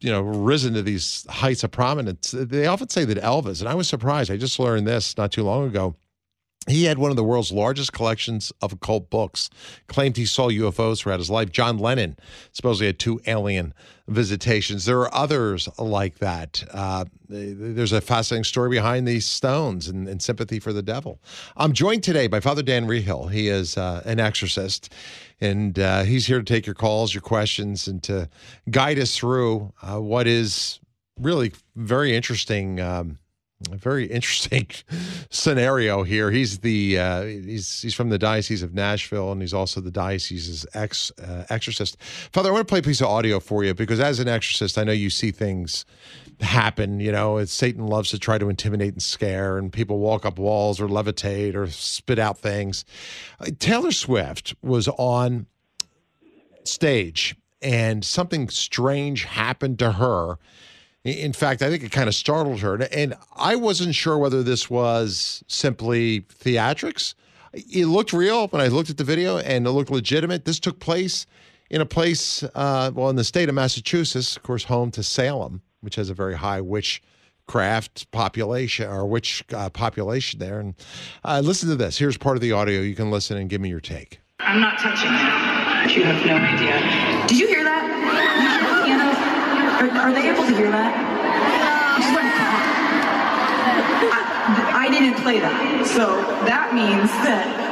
you 0.00 0.10
know, 0.10 0.22
risen 0.22 0.74
to 0.74 0.82
these 0.82 1.26
heights 1.28 1.62
of 1.64 1.70
prominence. 1.70 2.30
They 2.36 2.66
often 2.66 2.88
say 2.88 3.04
that 3.04 3.18
Elvis, 3.18 3.60
and 3.60 3.68
I 3.68 3.74
was 3.74 3.88
surprised. 3.88 4.30
I 4.30 4.36
just 4.36 4.58
learned 4.58 4.86
this 4.86 5.16
not 5.18 5.32
too 5.32 5.42
long 5.42 5.66
ago. 5.66 5.96
He 6.68 6.84
had 6.84 6.98
one 6.98 7.10
of 7.10 7.16
the 7.16 7.24
world's 7.24 7.52
largest 7.52 7.92
collections 7.92 8.52
of 8.60 8.72
occult 8.72 9.08
books. 9.08 9.50
Claimed 9.86 10.16
he 10.16 10.26
saw 10.26 10.48
UFOs 10.48 11.00
throughout 11.00 11.20
his 11.20 11.30
life. 11.30 11.52
John 11.52 11.78
Lennon 11.78 12.16
supposedly 12.52 12.86
had 12.88 12.98
two 12.98 13.20
alien 13.26 13.72
visitations. 14.08 14.84
There 14.84 15.00
are 15.00 15.14
others 15.14 15.68
like 15.78 16.18
that. 16.18 16.64
Uh, 16.72 17.04
there's 17.28 17.92
a 17.92 18.00
fascinating 18.00 18.44
story 18.44 18.70
behind 18.70 19.06
these 19.06 19.26
stones 19.26 19.88
and, 19.88 20.08
and, 20.08 20.22
sympathy 20.22 20.60
for 20.60 20.72
the 20.72 20.82
devil. 20.82 21.20
I'm 21.56 21.72
joined 21.72 22.02
today 22.02 22.26
by 22.26 22.40
Father 22.40 22.62
Dan 22.62 22.86
Reehil. 22.86 23.30
He 23.30 23.48
is 23.48 23.76
uh, 23.76 24.02
an 24.04 24.20
exorcist, 24.20 24.92
and 25.40 25.78
uh, 25.78 26.02
he's 26.02 26.26
here 26.26 26.38
to 26.38 26.44
take 26.44 26.66
your 26.66 26.74
calls, 26.74 27.14
your 27.14 27.20
questions, 27.20 27.88
and 27.88 28.02
to 28.04 28.28
guide 28.70 28.98
us 28.98 29.16
through 29.16 29.72
uh, 29.82 30.00
what 30.00 30.26
is 30.26 30.80
really 31.20 31.52
very 31.74 32.14
interesting. 32.14 32.80
Um, 32.80 33.18
a 33.72 33.76
very 33.76 34.06
interesting 34.06 34.66
scenario 35.30 36.02
here. 36.02 36.30
He's 36.30 36.58
the 36.58 36.98
uh, 36.98 37.22
he's 37.22 37.80
he's 37.80 37.94
from 37.94 38.10
the 38.10 38.18
diocese 38.18 38.62
of 38.62 38.74
Nashville, 38.74 39.32
and 39.32 39.40
he's 39.40 39.54
also 39.54 39.80
the 39.80 39.90
diocese's 39.90 40.66
ex 40.74 41.10
uh, 41.18 41.44
exorcist. 41.48 41.96
Father, 42.32 42.50
I 42.50 42.52
want 42.52 42.66
to 42.66 42.70
play 42.70 42.80
a 42.80 42.82
piece 42.82 43.00
of 43.00 43.06
audio 43.06 43.40
for 43.40 43.64
you 43.64 43.74
because 43.74 44.00
as 44.00 44.20
an 44.20 44.28
exorcist, 44.28 44.76
I 44.76 44.84
know 44.84 44.92
you 44.92 45.10
see 45.10 45.30
things 45.30 45.86
happen. 46.40 47.00
You 47.00 47.12
know, 47.12 47.42
Satan 47.46 47.86
loves 47.86 48.10
to 48.10 48.18
try 48.18 48.36
to 48.38 48.48
intimidate 48.50 48.92
and 48.92 49.02
scare, 49.02 49.56
and 49.56 49.72
people 49.72 49.98
walk 49.98 50.26
up 50.26 50.38
walls 50.38 50.80
or 50.80 50.86
levitate 50.86 51.54
or 51.54 51.66
spit 51.68 52.18
out 52.18 52.38
things. 52.38 52.84
Uh, 53.40 53.46
Taylor 53.58 53.92
Swift 53.92 54.54
was 54.62 54.86
on 54.88 55.46
stage, 56.64 57.34
and 57.62 58.04
something 58.04 58.50
strange 58.50 59.24
happened 59.24 59.78
to 59.78 59.92
her 59.92 60.38
in 61.08 61.32
fact, 61.32 61.62
I 61.62 61.70
think 61.70 61.82
it 61.82 61.92
kind 61.92 62.08
of 62.08 62.14
startled 62.14 62.60
her. 62.60 62.82
And 62.92 63.14
I 63.36 63.56
wasn't 63.56 63.94
sure 63.94 64.18
whether 64.18 64.42
this 64.42 64.70
was 64.70 65.42
simply 65.46 66.22
theatrics. 66.22 67.14
It 67.52 67.86
looked 67.86 68.12
real 68.12 68.48
when 68.48 68.60
I 68.60 68.68
looked 68.68 68.90
at 68.90 68.96
the 68.96 69.04
video 69.04 69.38
and 69.38 69.66
it 69.66 69.70
looked 69.70 69.90
legitimate. 69.90 70.44
This 70.44 70.58
took 70.58 70.78
place 70.78 71.26
in 71.70 71.80
a 71.80 71.86
place, 71.86 72.42
uh, 72.54 72.90
well, 72.94 73.10
in 73.10 73.16
the 73.16 73.24
state 73.24 73.48
of 73.48 73.54
Massachusetts, 73.54 74.36
of 74.36 74.42
course, 74.42 74.64
home 74.64 74.90
to 74.92 75.02
Salem, 75.02 75.62
which 75.80 75.96
has 75.96 76.10
a 76.10 76.14
very 76.14 76.34
high 76.34 76.60
witchcraft 76.60 78.10
population 78.12 78.88
or 78.88 79.06
witch 79.06 79.42
uh, 79.52 79.70
population 79.70 80.38
there. 80.38 80.60
And 80.60 80.74
uh, 81.24 81.40
listen 81.42 81.68
to 81.68 81.76
this. 81.76 81.98
Here's 81.98 82.16
part 82.16 82.36
of 82.36 82.40
the 82.40 82.52
audio. 82.52 82.80
You 82.80 82.94
can 82.94 83.10
listen 83.10 83.36
and 83.36 83.48
give 83.50 83.60
me 83.60 83.68
your 83.68 83.80
take. 83.80 84.20
I'm 84.38 84.60
not 84.60 84.78
touching 84.78 85.10
it. 85.10 85.96
You 85.96 86.04
have 86.04 86.26
no 86.26 86.36
idea. 86.36 87.26
Did 87.26 87.38
you 87.38 87.48
hear 87.48 87.64
that? 87.64 88.55
Are, 89.76 89.90
are 89.90 90.12
they 90.12 90.30
able 90.30 90.46
to 90.46 90.56
hear 90.56 90.70
that? 90.70 90.92
Uh, 90.96 92.00
Just 92.00 92.14
went 92.14 92.26
I, 94.08 94.86
I 94.86 94.90
didn't 94.90 95.20
play 95.22 95.38
that. 95.38 95.86
So 95.86 96.06
that 96.46 96.72
means 96.74 97.10
that. 97.24 97.66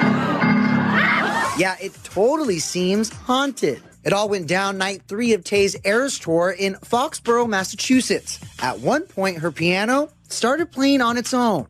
Yeah, 1.59 1.77
it 1.81 1.95
totally 2.05 2.59
seems 2.59 3.11
haunted. 3.11 3.83
It 4.05 4.13
all 4.13 4.29
went 4.29 4.49
down 4.49 4.77
night 4.77 5.03
three 5.09 5.33
of 5.33 5.45
Tay's 5.45 5.77
Eras 5.85 6.19
tour 6.19 6.51
in 6.51 6.75
Foxborough, 6.75 7.49
Massachusetts. 7.49 8.39
At 8.61 8.81
one 8.81 9.05
point, 9.07 9.39
her 9.39 9.51
piano 9.51 10.11
started 10.29 10.71
playing 10.71 11.01
on 11.01 11.17
its 11.17 11.33
own. 11.33 11.69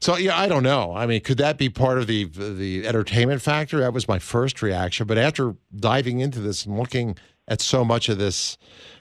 So 0.00 0.16
yeah, 0.16 0.38
I 0.38 0.48
don't 0.48 0.62
know. 0.62 0.94
I 0.94 1.06
mean, 1.06 1.22
could 1.22 1.38
that 1.38 1.56
be 1.56 1.70
part 1.70 1.98
of 1.98 2.06
the 2.06 2.24
the 2.24 2.86
entertainment 2.86 3.42
factor? 3.42 3.80
That 3.80 3.92
was 3.92 4.06
my 4.06 4.18
first 4.18 4.60
reaction. 4.60 5.06
But 5.06 5.18
after 5.18 5.56
diving 5.74 6.20
into 6.20 6.40
this 6.40 6.66
and 6.66 6.78
looking 6.78 7.16
at 7.48 7.60
so 7.60 7.84
much 7.84 8.08
of 8.08 8.18
this 8.18 8.58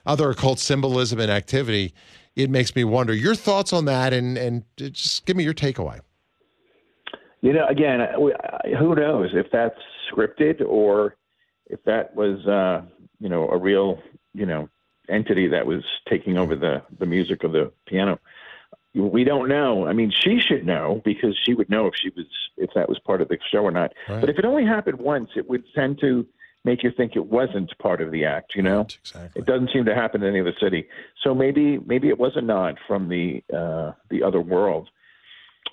other 0.08 0.32
occult 0.32 0.58
symbolism 0.58 1.20
and 1.20 1.30
activity, 1.30 1.94
it 2.36 2.50
makes 2.50 2.76
me 2.76 2.84
wonder 2.84 3.14
your 3.14 3.36
thoughts 3.36 3.74
on 3.74 3.86
that 3.86 4.14
and, 4.14 4.38
and 4.38 4.64
just 4.78 5.26
give 5.26 5.38
me 5.38 5.44
your 5.44 5.54
takeaway. 5.54 6.00
You 7.42 7.54
know, 7.54 7.68
again, 7.68 8.00
who 8.80 8.96
knows 8.96 9.32
if 9.34 9.52
that's 9.52 9.78
scripted 10.12 10.66
or 10.66 11.16
if 11.68 11.84
that 11.84 12.16
was, 12.16 12.46
uh, 12.48 12.82
you 13.20 13.30
know, 13.30 13.48
a 13.50 13.58
real, 13.58 14.00
you 14.34 14.46
know, 14.46 14.70
entity 15.10 15.48
that 15.48 15.66
was 15.66 15.84
taking 16.10 16.38
over 16.38 16.56
the, 16.56 16.82
the 17.00 17.06
music 17.06 17.44
of 17.44 17.52
the 17.52 17.72
piano. 17.86 18.20
We 18.96 19.24
don't 19.24 19.48
know. 19.48 19.86
I 19.86 19.94
mean, 19.94 20.12
she 20.12 20.40
should 20.40 20.66
know 20.66 21.02
because 21.06 21.38
she 21.44 21.54
would 21.54 21.70
know 21.70 21.86
if 21.86 21.94
she 21.96 22.10
was 22.10 22.26
if 22.58 22.72
that 22.74 22.90
was 22.90 22.98
part 22.98 23.22
of 23.22 23.28
the 23.28 23.38
show 23.52 23.60
or 23.60 23.72
not. 23.72 23.94
Right. 24.10 24.22
But 24.22 24.30
if 24.30 24.40
it 24.40 24.46
only 24.46 24.66
happened 24.66 24.98
once, 25.00 25.30
it 25.36 25.48
would 25.48 25.64
tend 25.76 26.00
to 26.00 26.26
make 26.68 26.84
you 26.84 26.92
think 26.96 27.16
it 27.16 27.26
wasn't 27.26 27.72
part 27.80 28.02
of 28.02 28.12
the 28.12 28.26
act. 28.26 28.54
You 28.56 28.62
know, 28.62 28.80
right, 28.80 28.98
exactly. 29.00 29.42
It 29.42 29.46
doesn't 29.48 29.72
seem 29.74 29.86
to 29.86 29.96
happen 29.96 30.22
in 30.22 30.30
any 30.30 30.42
other 30.42 30.54
city. 30.62 30.88
So 31.24 31.34
maybe 31.34 31.80
maybe 31.80 32.10
it 32.10 32.20
was 32.20 32.34
a 32.36 32.42
nod 32.42 32.78
from 32.88 33.10
the 33.10 33.42
uh, 33.52 33.94
the 34.12 34.22
other 34.22 34.42
world. 34.42 34.90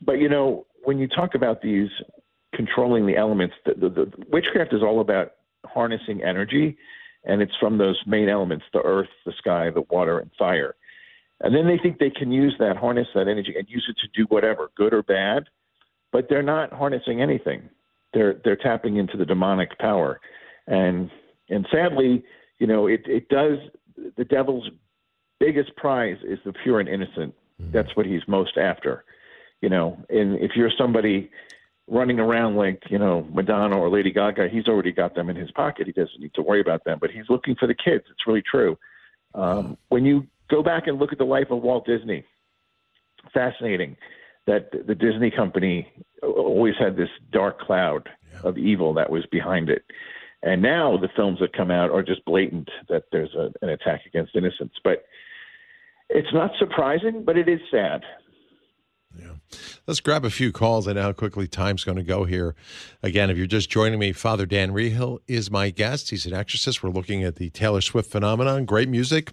But 0.01 0.14
you 0.14 0.28
know, 0.28 0.66
when 0.84 0.99
you 0.99 1.09
talk 1.09 1.34
about 1.34 1.61
these 1.61 1.90
controlling 2.55 3.07
the 3.07 3.16
elements, 3.16 3.55
the, 3.66 3.74
the, 3.74 3.88
the 3.88 4.12
witchcraft 4.30 4.72
is 4.72 4.82
all 4.82 5.01
about 5.01 5.32
harnessing 5.66 6.22
energy, 6.22 6.78
and 7.24 7.42
it's 7.42 7.57
from 7.61 7.76
those 7.76 8.01
main 8.07 8.28
elements: 8.28 8.64
the 8.72 8.82
earth, 8.82 9.12
the 9.26 9.32
sky, 9.38 9.70
the 9.70 9.84
water, 9.90 10.20
and 10.20 10.30
fire. 10.38 10.76
And 11.40 11.55
then 11.55 11.66
they 11.66 11.78
think 11.82 11.99
they 11.99 12.11
can 12.11 12.30
use 12.30 12.55
that, 12.61 12.76
harness 12.76 13.09
that 13.14 13.28
energy, 13.28 13.55
and 13.59 13.68
use 13.68 13.84
it 13.88 13.97
to 14.01 14.09
do 14.14 14.24
whatever, 14.28 14.70
good 14.76 14.95
or 14.95 15.03
bad. 15.03 15.45
But 16.12 16.28
they're 16.28 16.45
not 16.45 16.72
harnessing 16.72 17.20
anything. 17.20 17.68
They're 18.12 18.40
they're 18.45 18.57
tapping 18.57 18.97
into 18.97 19.16
the 19.16 19.26
demonic 19.26 19.76
power 19.78 20.20
and 20.67 21.11
and 21.49 21.67
sadly, 21.71 22.25
you 22.59 22.67
know, 22.67 22.87
it 22.87 23.03
it 23.07 23.29
does. 23.29 23.59
The 24.17 24.25
devil's 24.25 24.69
biggest 25.41 25.75
prize 25.77 26.19
is 26.25 26.39
the 26.45 26.53
pure 26.53 26.81
and 26.81 26.89
innocent. 26.89 27.35
Mm-hmm. 27.61 27.73
That's 27.73 27.95
what 27.97 28.07
he's 28.07 28.23
most 28.27 28.57
after. 28.57 29.05
You 29.61 29.69
know, 29.69 29.99
and 30.09 30.39
if 30.41 30.53
you're 30.57 30.73
somebody 30.77 31.31
running 31.87 32.19
around 32.19 32.57
like 32.57 32.83
you 32.89 32.99
know 32.99 33.27
Madonna 33.33 33.79
or 33.79 33.89
Lady 33.91 34.12
Gaga, 34.12 34.49
he's 34.49 34.67
already 34.67 34.93
got 34.93 35.15
them 35.15 35.31
in 35.31 35.37
his 35.37 35.51
pocket. 35.53 35.87
He 35.87 35.93
doesn't 35.93 36.21
need 36.21 36.35
to 36.35 36.43
worry 36.43 36.61
about 36.61 36.85
them. 36.85 36.99
But 37.01 37.11
he's 37.11 37.29
looking 37.29 37.55
for 37.57 37.67
the 37.67 37.75
kids. 37.75 38.05
It's 38.11 38.27
really 38.27 38.43
true. 38.43 38.79
Um, 39.35 39.77
when 39.89 40.05
you 40.05 40.27
go 40.51 40.62
back 40.62 40.87
and 40.87 40.99
look 40.99 41.12
at 41.12 41.19
the 41.19 41.25
life 41.25 41.51
of 41.51 41.62
Walt 41.62 41.87
Disney, 41.87 42.25
fascinating 43.33 43.97
that 44.47 44.71
the 44.87 44.95
Disney 44.95 45.31
company 45.31 45.89
always 46.23 46.75
had 46.79 46.97
this 46.97 47.09
dark 47.33 47.61
cloud 47.61 48.09
yeah. 48.33 48.41
of 48.49 48.59
evil 48.59 48.93
that 48.95 49.11
was 49.11 49.25
behind 49.27 49.71
it. 49.71 49.85
And 50.45 50.61
now 50.61 50.99
the 50.99 51.09
films 51.16 51.38
that 51.40 51.57
come 51.57 51.70
out 51.70 51.90
are 51.90 52.03
just 52.03 52.22
blatant 52.26 52.68
that 52.90 53.05
there's 53.11 53.34
a, 53.34 53.51
an 53.62 53.70
attack 53.70 54.03
against 54.07 54.36
innocence. 54.36 54.74
But 54.84 55.07
it's 56.11 56.32
not 56.34 56.51
surprising, 56.59 57.24
but 57.24 57.38
it 57.38 57.49
is 57.49 57.61
sad. 57.70 58.03
Yeah. 59.18 59.32
Let's 59.86 60.01
grab 60.01 60.24
a 60.24 60.30
few 60.30 60.53
calls. 60.53 60.86
I 60.86 60.92
know 60.92 61.03
how 61.03 61.12
quickly 61.12 61.47
time's 61.47 61.82
going 61.82 61.97
to 61.97 62.05
go 62.05 62.24
here. 62.24 62.55
Again, 63.03 63.30
if 63.30 63.38
you're 63.38 63.47
just 63.47 63.70
joining 63.70 63.99
me, 63.99 64.12
Father 64.12 64.45
Dan 64.45 64.72
Reehil 64.72 65.20
is 65.26 65.51
my 65.51 65.70
guest. 65.70 66.11
He's 66.11 66.26
an 66.26 66.34
exorcist. 66.34 66.82
We're 66.82 66.90
looking 66.90 67.24
at 67.24 67.36
the 67.36 67.49
Taylor 67.49 67.80
Swift 67.80 68.11
phenomenon. 68.11 68.66
Great 68.66 68.90
music 68.90 69.32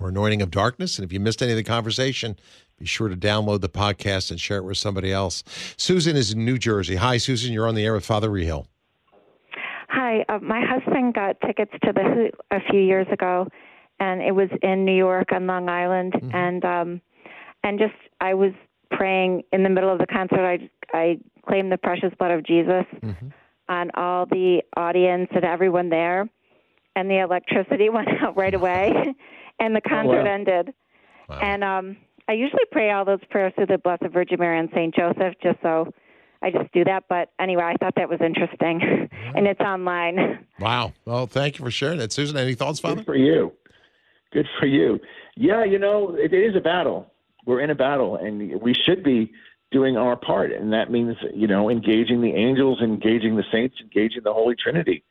or 0.00 0.08
Anointing 0.08 0.42
of 0.42 0.50
Darkness. 0.50 0.98
And 0.98 1.04
if 1.04 1.12
you 1.12 1.20
missed 1.20 1.40
any 1.40 1.52
of 1.52 1.56
the 1.56 1.62
conversation, 1.62 2.36
be 2.78 2.84
sure 2.84 3.08
to 3.08 3.16
download 3.16 3.60
the 3.60 3.68
podcast 3.68 4.32
and 4.32 4.40
share 4.40 4.58
it 4.58 4.64
with 4.64 4.78
somebody 4.78 5.12
else. 5.12 5.44
Susan 5.76 6.16
is 6.16 6.32
in 6.32 6.44
New 6.44 6.58
Jersey. 6.58 6.96
Hi, 6.96 7.16
Susan. 7.16 7.52
You're 7.52 7.68
on 7.68 7.76
the 7.76 7.84
air 7.84 7.94
with 7.94 8.04
Father 8.04 8.28
Reehil. 8.28 8.66
Hi, 9.96 10.26
uh, 10.28 10.40
my 10.42 10.60
husband 10.62 11.14
got 11.14 11.40
tickets 11.40 11.72
to 11.82 11.90
the 11.90 12.02
Hoot 12.02 12.34
a 12.50 12.60
few 12.70 12.80
years 12.80 13.06
ago, 13.10 13.48
and 13.98 14.20
it 14.20 14.32
was 14.32 14.50
in 14.62 14.84
New 14.84 14.94
York 14.94 15.32
on 15.32 15.46
Long 15.46 15.70
Island, 15.70 16.12
mm-hmm. 16.12 16.34
and 16.34 16.64
um, 16.66 17.00
and 17.64 17.78
just 17.78 17.94
I 18.20 18.34
was 18.34 18.52
praying 18.90 19.44
in 19.54 19.62
the 19.62 19.70
middle 19.70 19.90
of 19.90 19.98
the 19.98 20.06
concert. 20.06 20.40
I 20.40 20.68
I 20.92 21.16
claimed 21.48 21.72
the 21.72 21.78
precious 21.78 22.12
blood 22.18 22.30
of 22.30 22.44
Jesus 22.44 22.84
mm-hmm. 23.02 23.28
on 23.70 23.90
all 23.94 24.26
the 24.26 24.60
audience 24.76 25.30
and 25.34 25.46
everyone 25.46 25.88
there, 25.88 26.28
and 26.94 27.10
the 27.10 27.20
electricity 27.20 27.88
went 27.88 28.08
out 28.20 28.36
right 28.36 28.52
away, 28.52 28.92
and 29.60 29.74
the 29.74 29.80
concert 29.80 30.20
oh, 30.20 30.24
wow. 30.24 30.30
ended. 30.30 30.74
Wow. 31.30 31.38
And 31.40 31.64
um, 31.64 31.96
I 32.28 32.34
usually 32.34 32.66
pray 32.70 32.90
all 32.90 33.06
those 33.06 33.24
prayers 33.30 33.54
to 33.58 33.64
the 33.64 33.78
Blessed 33.78 34.12
Virgin 34.12 34.40
Mary 34.40 34.58
and 34.58 34.68
Saint 34.74 34.94
Joseph, 34.94 35.36
just 35.42 35.56
so 35.62 35.90
I 36.46 36.50
just 36.50 36.72
do 36.72 36.84
that. 36.84 37.04
But 37.08 37.30
anyway, 37.40 37.64
I 37.64 37.74
thought 37.76 37.94
that 37.96 38.08
was 38.08 38.20
interesting, 38.20 38.80
and 39.34 39.46
it's 39.46 39.60
online. 39.60 40.46
Wow. 40.60 40.92
Well, 41.04 41.26
thank 41.26 41.58
you 41.58 41.64
for 41.64 41.70
sharing 41.70 41.98
that, 41.98 42.12
Susan. 42.12 42.36
Any 42.36 42.54
thoughts, 42.54 42.78
Father? 42.78 42.96
Good 42.96 43.06
for 43.06 43.16
you. 43.16 43.52
Good 44.32 44.46
for 44.60 44.66
you. 44.66 45.00
Yeah, 45.36 45.64
you 45.64 45.78
know, 45.78 46.14
it 46.14 46.32
is 46.32 46.54
a 46.56 46.60
battle. 46.60 47.12
We're 47.44 47.60
in 47.60 47.70
a 47.70 47.74
battle, 47.74 48.16
and 48.16 48.60
we 48.60 48.74
should 48.74 49.02
be 49.02 49.32
doing 49.72 49.96
our 49.96 50.16
part, 50.16 50.52
and 50.52 50.72
that 50.72 50.90
means 50.90 51.16
you 51.34 51.46
know 51.48 51.68
engaging 51.68 52.22
the 52.22 52.32
angels, 52.32 52.80
engaging 52.80 53.36
the 53.36 53.44
saints, 53.52 53.76
engaging 53.80 54.22
the 54.22 54.32
Holy 54.32 54.54
Trinity. 54.54 55.02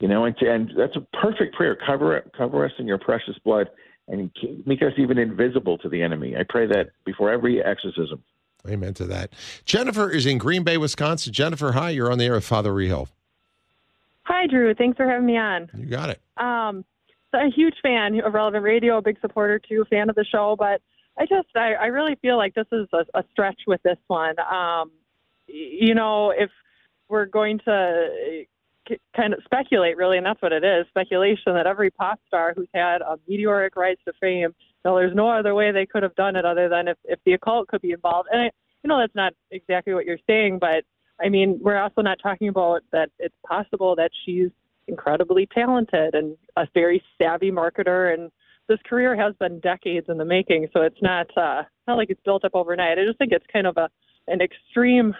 You 0.00 0.08
know, 0.08 0.24
and, 0.24 0.34
and 0.40 0.72
that's 0.76 0.96
a 0.96 1.00
perfect 1.20 1.54
prayer. 1.54 1.76
Cover 1.76 2.24
cover 2.36 2.64
us 2.64 2.72
in 2.78 2.86
your 2.86 2.98
precious 2.98 3.36
blood 3.44 3.68
and 4.08 4.30
make 4.64 4.80
us 4.80 4.92
even 4.96 5.18
invisible 5.18 5.76
to 5.78 5.88
the 5.88 6.02
enemy. 6.02 6.36
I 6.36 6.44
pray 6.48 6.66
that 6.66 6.90
before 7.04 7.30
every 7.30 7.62
exorcism. 7.62 8.22
Amen 8.68 8.94
to 8.94 9.04
that. 9.04 9.32
Jennifer 9.64 10.10
is 10.10 10.26
in 10.26 10.38
Green 10.38 10.62
Bay, 10.62 10.76
Wisconsin. 10.76 11.32
Jennifer, 11.32 11.72
hi. 11.72 11.90
You're 11.90 12.10
on 12.10 12.18
the 12.18 12.24
air 12.24 12.34
with 12.34 12.44
Father 12.44 12.72
Reehil. 12.72 13.08
Hi, 14.24 14.46
Drew. 14.46 14.74
Thanks 14.74 14.96
for 14.96 15.08
having 15.08 15.26
me 15.26 15.36
on. 15.36 15.70
You 15.76 15.86
got 15.86 16.10
it. 16.10 16.20
Um, 16.36 16.84
so 17.30 17.38
a 17.38 17.50
huge 17.54 17.76
fan 17.82 18.20
of 18.20 18.34
Relevant 18.34 18.64
Radio, 18.64 18.98
a 18.98 19.02
big 19.02 19.20
supporter 19.20 19.58
too, 19.58 19.84
fan 19.88 20.08
of 20.08 20.16
the 20.16 20.24
show. 20.24 20.56
But 20.58 20.80
I 21.18 21.26
just, 21.26 21.48
I, 21.54 21.74
I 21.74 21.86
really 21.86 22.16
feel 22.16 22.36
like 22.36 22.54
this 22.54 22.66
is 22.72 22.88
a, 22.92 23.04
a 23.18 23.24
stretch 23.32 23.60
with 23.66 23.82
this 23.82 23.98
one. 24.08 24.34
Um, 24.40 24.90
you 25.46 25.94
know, 25.94 26.30
if 26.30 26.50
we're 27.08 27.26
going 27.26 27.60
to 27.60 28.44
kind 29.16 29.32
of 29.32 29.40
speculate, 29.44 29.96
really, 29.96 30.16
and 30.16 30.26
that's 30.26 30.40
what 30.42 30.52
it 30.52 30.64
is 30.64 30.86
speculation 30.88 31.54
that 31.54 31.66
every 31.66 31.90
pop 31.90 32.20
star 32.26 32.52
who's 32.54 32.68
had 32.74 33.00
a 33.02 33.18
meteoric 33.28 33.76
rise 33.76 33.96
to 34.06 34.12
fame, 34.20 34.54
no, 34.86 34.94
there's 34.94 35.16
no 35.16 35.28
other 35.28 35.52
way 35.52 35.72
they 35.72 35.84
could 35.84 36.04
have 36.04 36.14
done 36.14 36.36
it 36.36 36.44
other 36.44 36.68
than 36.68 36.86
if, 36.86 36.96
if 37.04 37.18
the 37.26 37.32
occult 37.32 37.66
could 37.66 37.82
be 37.82 37.90
involved. 37.90 38.28
And 38.30 38.42
I, 38.42 38.50
you 38.84 38.88
know, 38.88 39.00
that's 39.00 39.16
not 39.16 39.32
exactly 39.50 39.92
what 39.94 40.04
you're 40.04 40.16
saying, 40.28 40.58
but 40.60 40.84
I 41.20 41.28
mean, 41.28 41.58
we're 41.60 41.76
also 41.76 42.02
not 42.02 42.18
talking 42.22 42.46
about 42.46 42.82
that 42.92 43.10
it's 43.18 43.34
possible 43.44 43.96
that 43.96 44.12
she's 44.24 44.50
incredibly 44.86 45.48
talented 45.52 46.14
and 46.14 46.36
a 46.56 46.68
very 46.72 47.02
savvy 47.18 47.50
marketer 47.50 48.14
and 48.14 48.30
this 48.68 48.78
career 48.88 49.16
has 49.16 49.34
been 49.40 49.58
decades 49.58 50.06
in 50.08 50.16
the 50.16 50.24
making 50.24 50.68
so 50.72 50.82
it's 50.82 51.02
not 51.02 51.26
uh 51.36 51.64
not 51.88 51.96
like 51.96 52.08
it's 52.08 52.20
built 52.24 52.44
up 52.44 52.52
overnight 52.54 52.96
i 52.96 53.04
just 53.04 53.18
think 53.18 53.32
it's 53.32 53.44
kind 53.52 53.66
of 53.66 53.76
a 53.76 53.90
an 54.28 54.40
extreme 54.40 55.12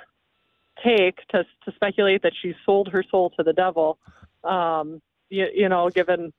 take 0.85 1.17
to 1.33 1.43
to 1.65 1.73
speculate 1.75 2.23
that 2.23 2.33
she 2.41 2.55
sold 2.65 2.89
her 2.93 3.03
soul 3.11 3.29
to 3.31 3.43
the 3.43 3.53
devil 3.53 3.99
um 4.45 5.03
you, 5.31 5.49
you 5.53 5.69
know 5.69 5.91
given 5.91 6.33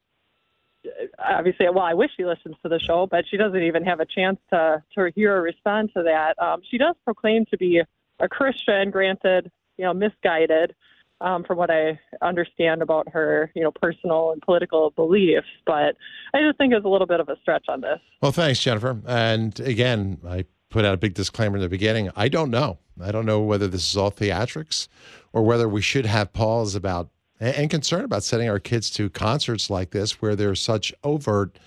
obviously 1.20 1.68
well 1.70 1.84
i 1.84 1.94
wish 1.94 2.12
she 2.16 2.26
listens 2.26 2.56
to 2.62 2.70
the 2.70 2.80
show 2.80 3.08
but 3.10 3.26
she 3.30 3.38
doesn't 3.38 3.64
even 3.64 3.84
have 3.84 4.00
a 4.00 4.06
chance 4.06 4.40
to 4.50 4.82
to 4.94 5.12
hear 5.16 5.36
or 5.36 5.42
respond 5.42 5.90
to 5.96 6.04
that 6.04 6.38
um 6.42 6.62
she 6.70 6.78
does 6.78 6.96
proclaim 7.04 7.46
to 7.46 7.58
be 7.58 7.82
a 8.20 8.28
christian 8.28 8.90
granted 8.92 9.52
you 9.78 9.86
know 9.86 9.94
misguided 9.94 10.76
um, 11.22 11.44
from 11.44 11.58
what 11.58 11.72
I 11.72 12.00
understand 12.22 12.82
about 12.82 13.10
her, 13.10 13.52
you 13.56 13.64
know, 13.64 13.72
personal 13.72 14.32
and 14.32 14.42
political 14.42 14.92
beliefs. 14.92 15.48
But 15.66 15.96
I 16.34 16.42
just 16.42 16.58
think 16.58 16.74
it's 16.74 16.86
a 16.86 16.90
little 16.90 17.08
bit 17.08 17.20
of 17.20 17.30
a 17.30 17.38
stretch 17.42 17.66
on 17.68 17.82
this. 17.82 18.00
Well, 18.22 18.32
thanks, 18.32 18.60
Jennifer. 18.60 19.02
And 19.08 19.60
again, 19.60 20.20
I 20.28 20.46
put 20.70 20.86
out 20.86 20.94
a 20.94 20.98
big 20.98 21.14
disclaimer 21.14 21.58
in 21.58 21.62
the 21.62 21.70
beginning. 21.70 22.10
I 22.16 22.28
don't 22.28 22.52
know. 22.52 22.80
I 23.02 23.12
don't 23.12 23.26
know 23.26 23.42
whether 23.42 23.68
this 23.68 23.90
is 23.90 23.98
all 23.98 24.12
theatrics 24.12 24.88
or 25.34 25.44
whether 25.44 25.68
we 25.68 25.82
should 25.82 26.06
have 26.06 26.34
pause 26.34 26.76
about 26.76 27.10
and 27.40 27.56
and 27.56 27.70
concern 27.70 28.06
about 28.06 28.24
sending 28.24 28.50
our 28.50 28.60
kids 28.60 28.90
to 28.92 29.10
concerts 29.10 29.70
like 29.70 29.92
this 29.92 30.22
where 30.22 30.36
there's 30.36 30.62
such 30.62 30.94
overt 31.04 31.58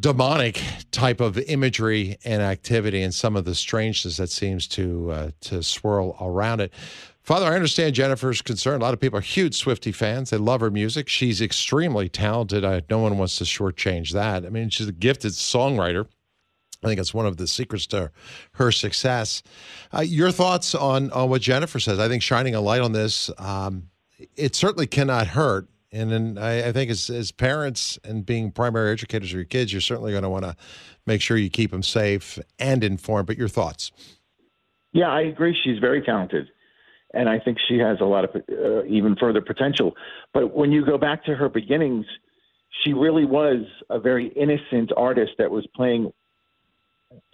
demonic 0.00 0.60
type 0.90 1.20
of 1.20 1.38
imagery 1.38 2.18
and 2.24 2.42
activity 2.42 3.02
and 3.02 3.14
some 3.14 3.36
of 3.36 3.44
the 3.44 3.54
strangeness 3.54 4.16
that 4.16 4.30
seems 4.30 4.66
to 4.66 5.10
uh, 5.10 5.30
to 5.40 5.62
swirl 5.62 6.16
around 6.20 6.60
it. 6.60 6.72
Father, 7.22 7.46
I 7.46 7.54
understand 7.54 7.94
Jennifer's 7.94 8.42
concern. 8.42 8.82
A 8.82 8.84
lot 8.84 8.92
of 8.92 9.00
people 9.00 9.18
are 9.18 9.22
huge 9.22 9.62
Swiftie 9.62 9.94
fans. 9.94 10.28
They 10.28 10.36
love 10.36 10.60
her 10.60 10.70
music. 10.70 11.08
She's 11.08 11.40
extremely 11.40 12.10
talented. 12.10 12.66
I, 12.66 12.82
no 12.90 12.98
one 12.98 13.16
wants 13.16 13.36
to 13.36 13.44
shortchange 13.44 14.12
that. 14.12 14.44
I 14.44 14.50
mean, 14.50 14.68
she's 14.68 14.88
a 14.88 14.92
gifted 14.92 15.32
songwriter. 15.32 16.06
I 16.82 16.88
think 16.88 17.00
it's 17.00 17.14
one 17.14 17.24
of 17.24 17.38
the 17.38 17.46
secrets 17.46 17.86
to 17.88 18.10
her 18.52 18.70
success. 18.70 19.42
Uh, 19.90 20.00
your 20.00 20.30
thoughts 20.30 20.74
on 20.74 21.10
on 21.12 21.30
what 21.30 21.40
Jennifer 21.40 21.80
says? 21.80 21.98
I 21.98 22.08
think 22.08 22.22
shining 22.22 22.54
a 22.54 22.60
light 22.60 22.82
on 22.82 22.92
this, 22.92 23.30
um, 23.38 23.88
it 24.36 24.54
certainly 24.54 24.86
cannot 24.86 25.28
hurt. 25.28 25.68
And 25.92 26.10
then 26.10 26.38
I, 26.38 26.68
I 26.68 26.72
think 26.72 26.90
as 26.90 27.08
as 27.08 27.30
parents 27.30 27.98
and 28.02 28.26
being 28.26 28.50
primary 28.50 28.90
educators 28.90 29.30
of 29.30 29.36
your 29.36 29.44
kids, 29.44 29.72
you're 29.72 29.80
certainly 29.80 30.10
going 30.10 30.24
to 30.24 30.28
want 30.28 30.44
to 30.44 30.56
make 31.06 31.20
sure 31.20 31.36
you 31.36 31.50
keep 31.50 31.70
them 31.70 31.84
safe 31.84 32.38
and 32.58 32.82
informed. 32.82 33.26
But 33.28 33.38
your 33.38 33.48
thoughts? 33.48 33.92
Yeah, 34.92 35.08
I 35.08 35.22
agree. 35.22 35.56
She's 35.62 35.78
very 35.78 36.02
talented, 36.02 36.48
and 37.12 37.28
I 37.28 37.38
think 37.38 37.58
she 37.68 37.78
has 37.78 37.98
a 38.00 38.04
lot 38.04 38.24
of 38.24 38.42
uh, 38.50 38.84
even 38.86 39.14
further 39.14 39.40
potential. 39.40 39.94
But 40.32 40.54
when 40.54 40.72
you 40.72 40.84
go 40.84 40.98
back 40.98 41.24
to 41.26 41.36
her 41.36 41.48
beginnings, 41.48 42.06
she 42.82 42.92
really 42.92 43.24
was 43.24 43.64
a 43.88 44.00
very 44.00 44.28
innocent 44.28 44.90
artist 44.96 45.32
that 45.38 45.50
was 45.50 45.66
playing. 45.76 46.12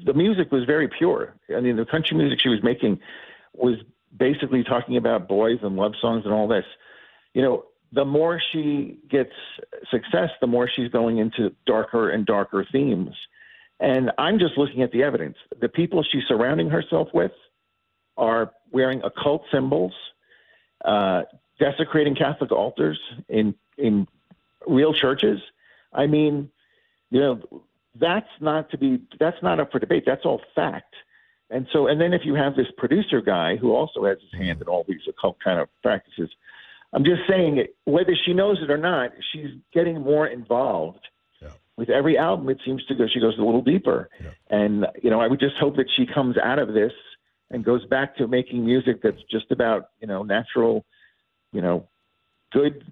The 0.04 0.12
music 0.12 0.52
was 0.52 0.64
very 0.64 0.88
pure. 0.88 1.34
I 1.54 1.60
mean, 1.60 1.76
the 1.76 1.86
country 1.86 2.16
music 2.16 2.40
she 2.42 2.50
was 2.50 2.62
making 2.62 3.00
was 3.54 3.76
basically 4.16 4.64
talking 4.64 4.96
about 4.96 5.28
boys 5.28 5.58
and 5.62 5.76
love 5.76 5.92
songs 6.00 6.24
and 6.24 6.32
all 6.32 6.48
this. 6.48 6.64
You 7.34 7.42
know, 7.42 7.64
the 7.92 8.04
more 8.04 8.40
she 8.52 8.98
gets 9.08 9.32
success, 9.90 10.30
the 10.40 10.46
more 10.46 10.68
she's 10.68 10.90
going 10.90 11.18
into 11.18 11.54
darker 11.66 12.10
and 12.10 12.24
darker 12.24 12.66
themes. 12.70 13.14
And 13.80 14.10
I'm 14.18 14.38
just 14.38 14.58
looking 14.58 14.82
at 14.82 14.92
the 14.92 15.02
evidence. 15.02 15.36
The 15.60 15.68
people 15.68 16.02
she's 16.02 16.24
surrounding 16.28 16.68
herself 16.68 17.08
with 17.14 17.32
are 18.16 18.52
wearing 18.70 19.02
occult 19.02 19.44
symbols, 19.50 19.92
uh, 20.84 21.22
desecrating 21.58 22.14
Catholic 22.14 22.52
altars 22.52 22.98
in 23.28 23.54
in 23.78 24.06
real 24.66 24.92
churches. 24.92 25.40
I 25.92 26.06
mean, 26.06 26.50
you 27.10 27.20
know, 27.20 27.62
that's 27.98 28.28
not 28.40 28.70
to 28.70 28.78
be 28.78 29.00
that's 29.18 29.42
not 29.42 29.58
up 29.58 29.72
for 29.72 29.78
debate. 29.78 30.04
That's 30.06 30.24
all 30.24 30.42
fact. 30.54 30.94
And 31.50 31.66
so, 31.72 31.88
and 31.88 32.00
then 32.00 32.12
if 32.12 32.22
you 32.24 32.34
have 32.34 32.54
this 32.54 32.68
producer 32.78 33.20
guy 33.20 33.56
who 33.56 33.74
also 33.74 34.04
has 34.04 34.18
his 34.20 34.40
hand 34.40 34.60
in 34.60 34.68
all 34.68 34.84
these 34.86 35.00
occult 35.08 35.38
kind 35.42 35.58
of 35.58 35.68
practices, 35.82 36.30
I'm 36.92 37.04
just 37.04 37.22
saying, 37.28 37.64
whether 37.84 38.16
she 38.24 38.32
knows 38.32 38.58
it 38.62 38.70
or 38.70 38.76
not, 38.78 39.12
she's 39.32 39.50
getting 39.72 40.00
more 40.00 40.26
involved. 40.26 41.00
With 41.76 41.88
every 41.88 42.18
album, 42.18 42.48
it 42.50 42.58
seems 42.64 42.84
to 42.86 42.94
go. 42.94 43.06
She 43.12 43.20
goes 43.20 43.38
a 43.38 43.42
little 43.42 43.62
deeper, 43.62 44.10
and 44.50 44.86
you 45.02 45.10
know, 45.10 45.20
I 45.20 45.26
would 45.26 45.40
just 45.40 45.56
hope 45.56 45.76
that 45.76 45.86
she 45.96 46.06
comes 46.06 46.36
out 46.36 46.58
of 46.58 46.74
this 46.74 46.92
and 47.50 47.64
goes 47.64 47.84
back 47.86 48.16
to 48.16 48.28
making 48.28 48.64
music 48.64 49.02
that's 49.02 49.22
just 49.30 49.50
about 49.50 49.88
you 50.00 50.06
know 50.06 50.22
natural, 50.22 50.84
you 51.52 51.62
know, 51.62 51.88
good 52.52 52.84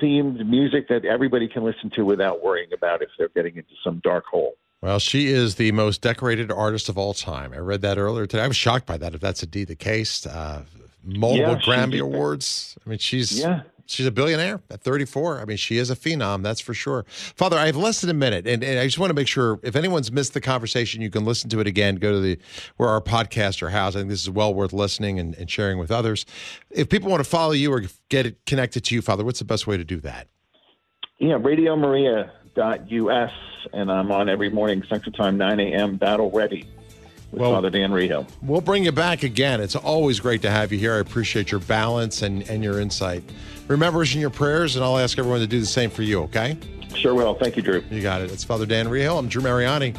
themed 0.00 0.46
music 0.46 0.88
that 0.88 1.04
everybody 1.04 1.48
can 1.48 1.64
listen 1.64 1.90
to 1.96 2.04
without 2.04 2.42
worrying 2.42 2.72
about 2.72 3.02
if 3.02 3.08
they're 3.18 3.28
getting 3.28 3.56
into 3.56 3.74
some 3.82 4.00
dark 4.04 4.24
hole. 4.26 4.54
Well, 4.82 4.98
she 4.98 5.26
is 5.26 5.56
the 5.56 5.72
most 5.72 6.00
decorated 6.00 6.50
artist 6.50 6.88
of 6.88 6.96
all 6.96 7.12
time. 7.12 7.52
I 7.52 7.58
read 7.58 7.82
that 7.82 7.98
earlier 7.98 8.26
today. 8.26 8.42
I 8.44 8.48
was 8.48 8.56
shocked 8.56 8.86
by 8.86 8.96
that. 8.96 9.14
If 9.14 9.20
that's 9.20 9.42
indeed 9.42 9.68
the 9.68 9.76
case, 9.76 10.26
uh, 10.26 10.62
multiple 11.04 11.52
Yeah, 11.54 11.60
Grammy 11.60 12.00
awards. 12.00 12.78
I 12.84 12.88
mean, 12.88 12.98
she's 12.98 13.38
Yeah. 13.38 13.62
she's 13.84 14.06
a 14.06 14.10
billionaire 14.10 14.62
at 14.70 14.80
34. 14.80 15.38
I 15.40 15.44
mean, 15.44 15.58
she 15.58 15.76
is 15.76 15.90
a 15.90 15.96
phenom, 15.96 16.42
that's 16.42 16.60
for 16.62 16.72
sure. 16.72 17.04
Father, 17.08 17.58
I 17.58 17.66
have 17.66 17.76
less 17.76 18.00
than 18.00 18.08
a 18.08 18.14
minute, 18.14 18.46
and, 18.46 18.64
and 18.64 18.78
I 18.78 18.86
just 18.86 18.98
want 18.98 19.10
to 19.10 19.14
make 19.14 19.28
sure 19.28 19.60
if 19.62 19.76
anyone's 19.76 20.10
missed 20.10 20.32
the 20.32 20.40
conversation, 20.40 21.02
you 21.02 21.10
can 21.10 21.26
listen 21.26 21.50
to 21.50 21.60
it 21.60 21.66
again. 21.66 21.96
Go 21.96 22.12
to 22.12 22.20
the 22.20 22.38
where 22.78 22.88
our 22.88 23.02
podcast 23.02 23.60
are 23.62 23.68
housed. 23.70 23.98
I 23.98 24.00
think 24.00 24.08
this 24.10 24.22
is 24.22 24.30
well 24.30 24.54
worth 24.54 24.72
listening 24.72 25.18
and, 25.18 25.34
and 25.34 25.50
sharing 25.50 25.76
with 25.76 25.90
others. 25.90 26.24
If 26.70 26.88
people 26.88 27.10
want 27.10 27.22
to 27.22 27.28
follow 27.28 27.52
you 27.52 27.70
or 27.70 27.82
get 28.08 28.46
connected 28.46 28.84
to 28.84 28.94
you, 28.94 29.02
Father, 29.02 29.24
what's 29.24 29.40
the 29.40 29.44
best 29.44 29.66
way 29.66 29.76
to 29.76 29.84
do 29.84 30.00
that? 30.00 30.26
Yeah, 32.04 32.30
radiomaria.us, 32.56 33.32
and 33.72 33.90
I'm 33.90 34.10
on 34.12 34.28
every 34.28 34.50
morning 34.50 34.82
Central 34.88 35.12
Time, 35.12 35.36
9 35.36 35.60
a.m. 35.60 35.96
Battle 35.96 36.30
Ready 36.30 36.66
with 37.30 37.42
Well- 37.42 37.52
Father 37.52 37.70
Dan 37.70 37.90
Reehil. 37.90 38.26
We'll 38.42 38.60
bring 38.60 38.84
you 38.84 38.92
back 38.92 39.22
again. 39.22 39.60
It's 39.60 39.76
always 39.76 40.20
great 40.20 40.42
to 40.42 40.50
have 40.50 40.72
you 40.72 40.78
here. 40.78 40.94
I 40.94 40.98
appreciate 40.98 41.50
your 41.50 41.60
balance 41.60 42.22
and, 42.22 42.48
and 42.48 42.62
your 42.62 42.80
insight. 42.80 43.22
Remember 43.68 44.02
us 44.02 44.14
in 44.14 44.20
your 44.20 44.30
prayers, 44.30 44.76
and 44.76 44.84
I'll 44.84 44.98
ask 44.98 45.18
everyone 45.18 45.40
to 45.40 45.46
do 45.46 45.60
the 45.60 45.66
same 45.66 45.90
for 45.90 46.02
you, 46.02 46.22
okay? 46.22 46.58
Sure 46.96 47.14
will. 47.14 47.34
Thank 47.34 47.56
you, 47.56 47.62
Drew. 47.62 47.84
You 47.90 48.02
got 48.02 48.20
it. 48.20 48.32
It's 48.32 48.42
Father 48.42 48.66
Dan 48.66 48.88
Reehil. 48.88 49.16
I'm 49.18 49.28
Drew 49.28 49.42
Mariani. 49.42 49.94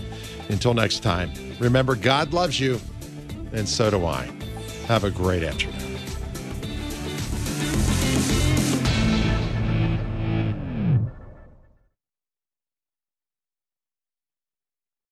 Until 0.49 0.73
next 0.73 0.99
time, 0.99 1.31
remember, 1.59 1.95
God 1.95 2.33
loves 2.33 2.59
you, 2.59 2.81
and 3.53 3.67
so 3.67 3.89
do 3.89 4.05
I. 4.05 4.29
Have 4.87 5.05
a 5.05 5.11
great 5.11 5.43
afternoon. 5.43 5.90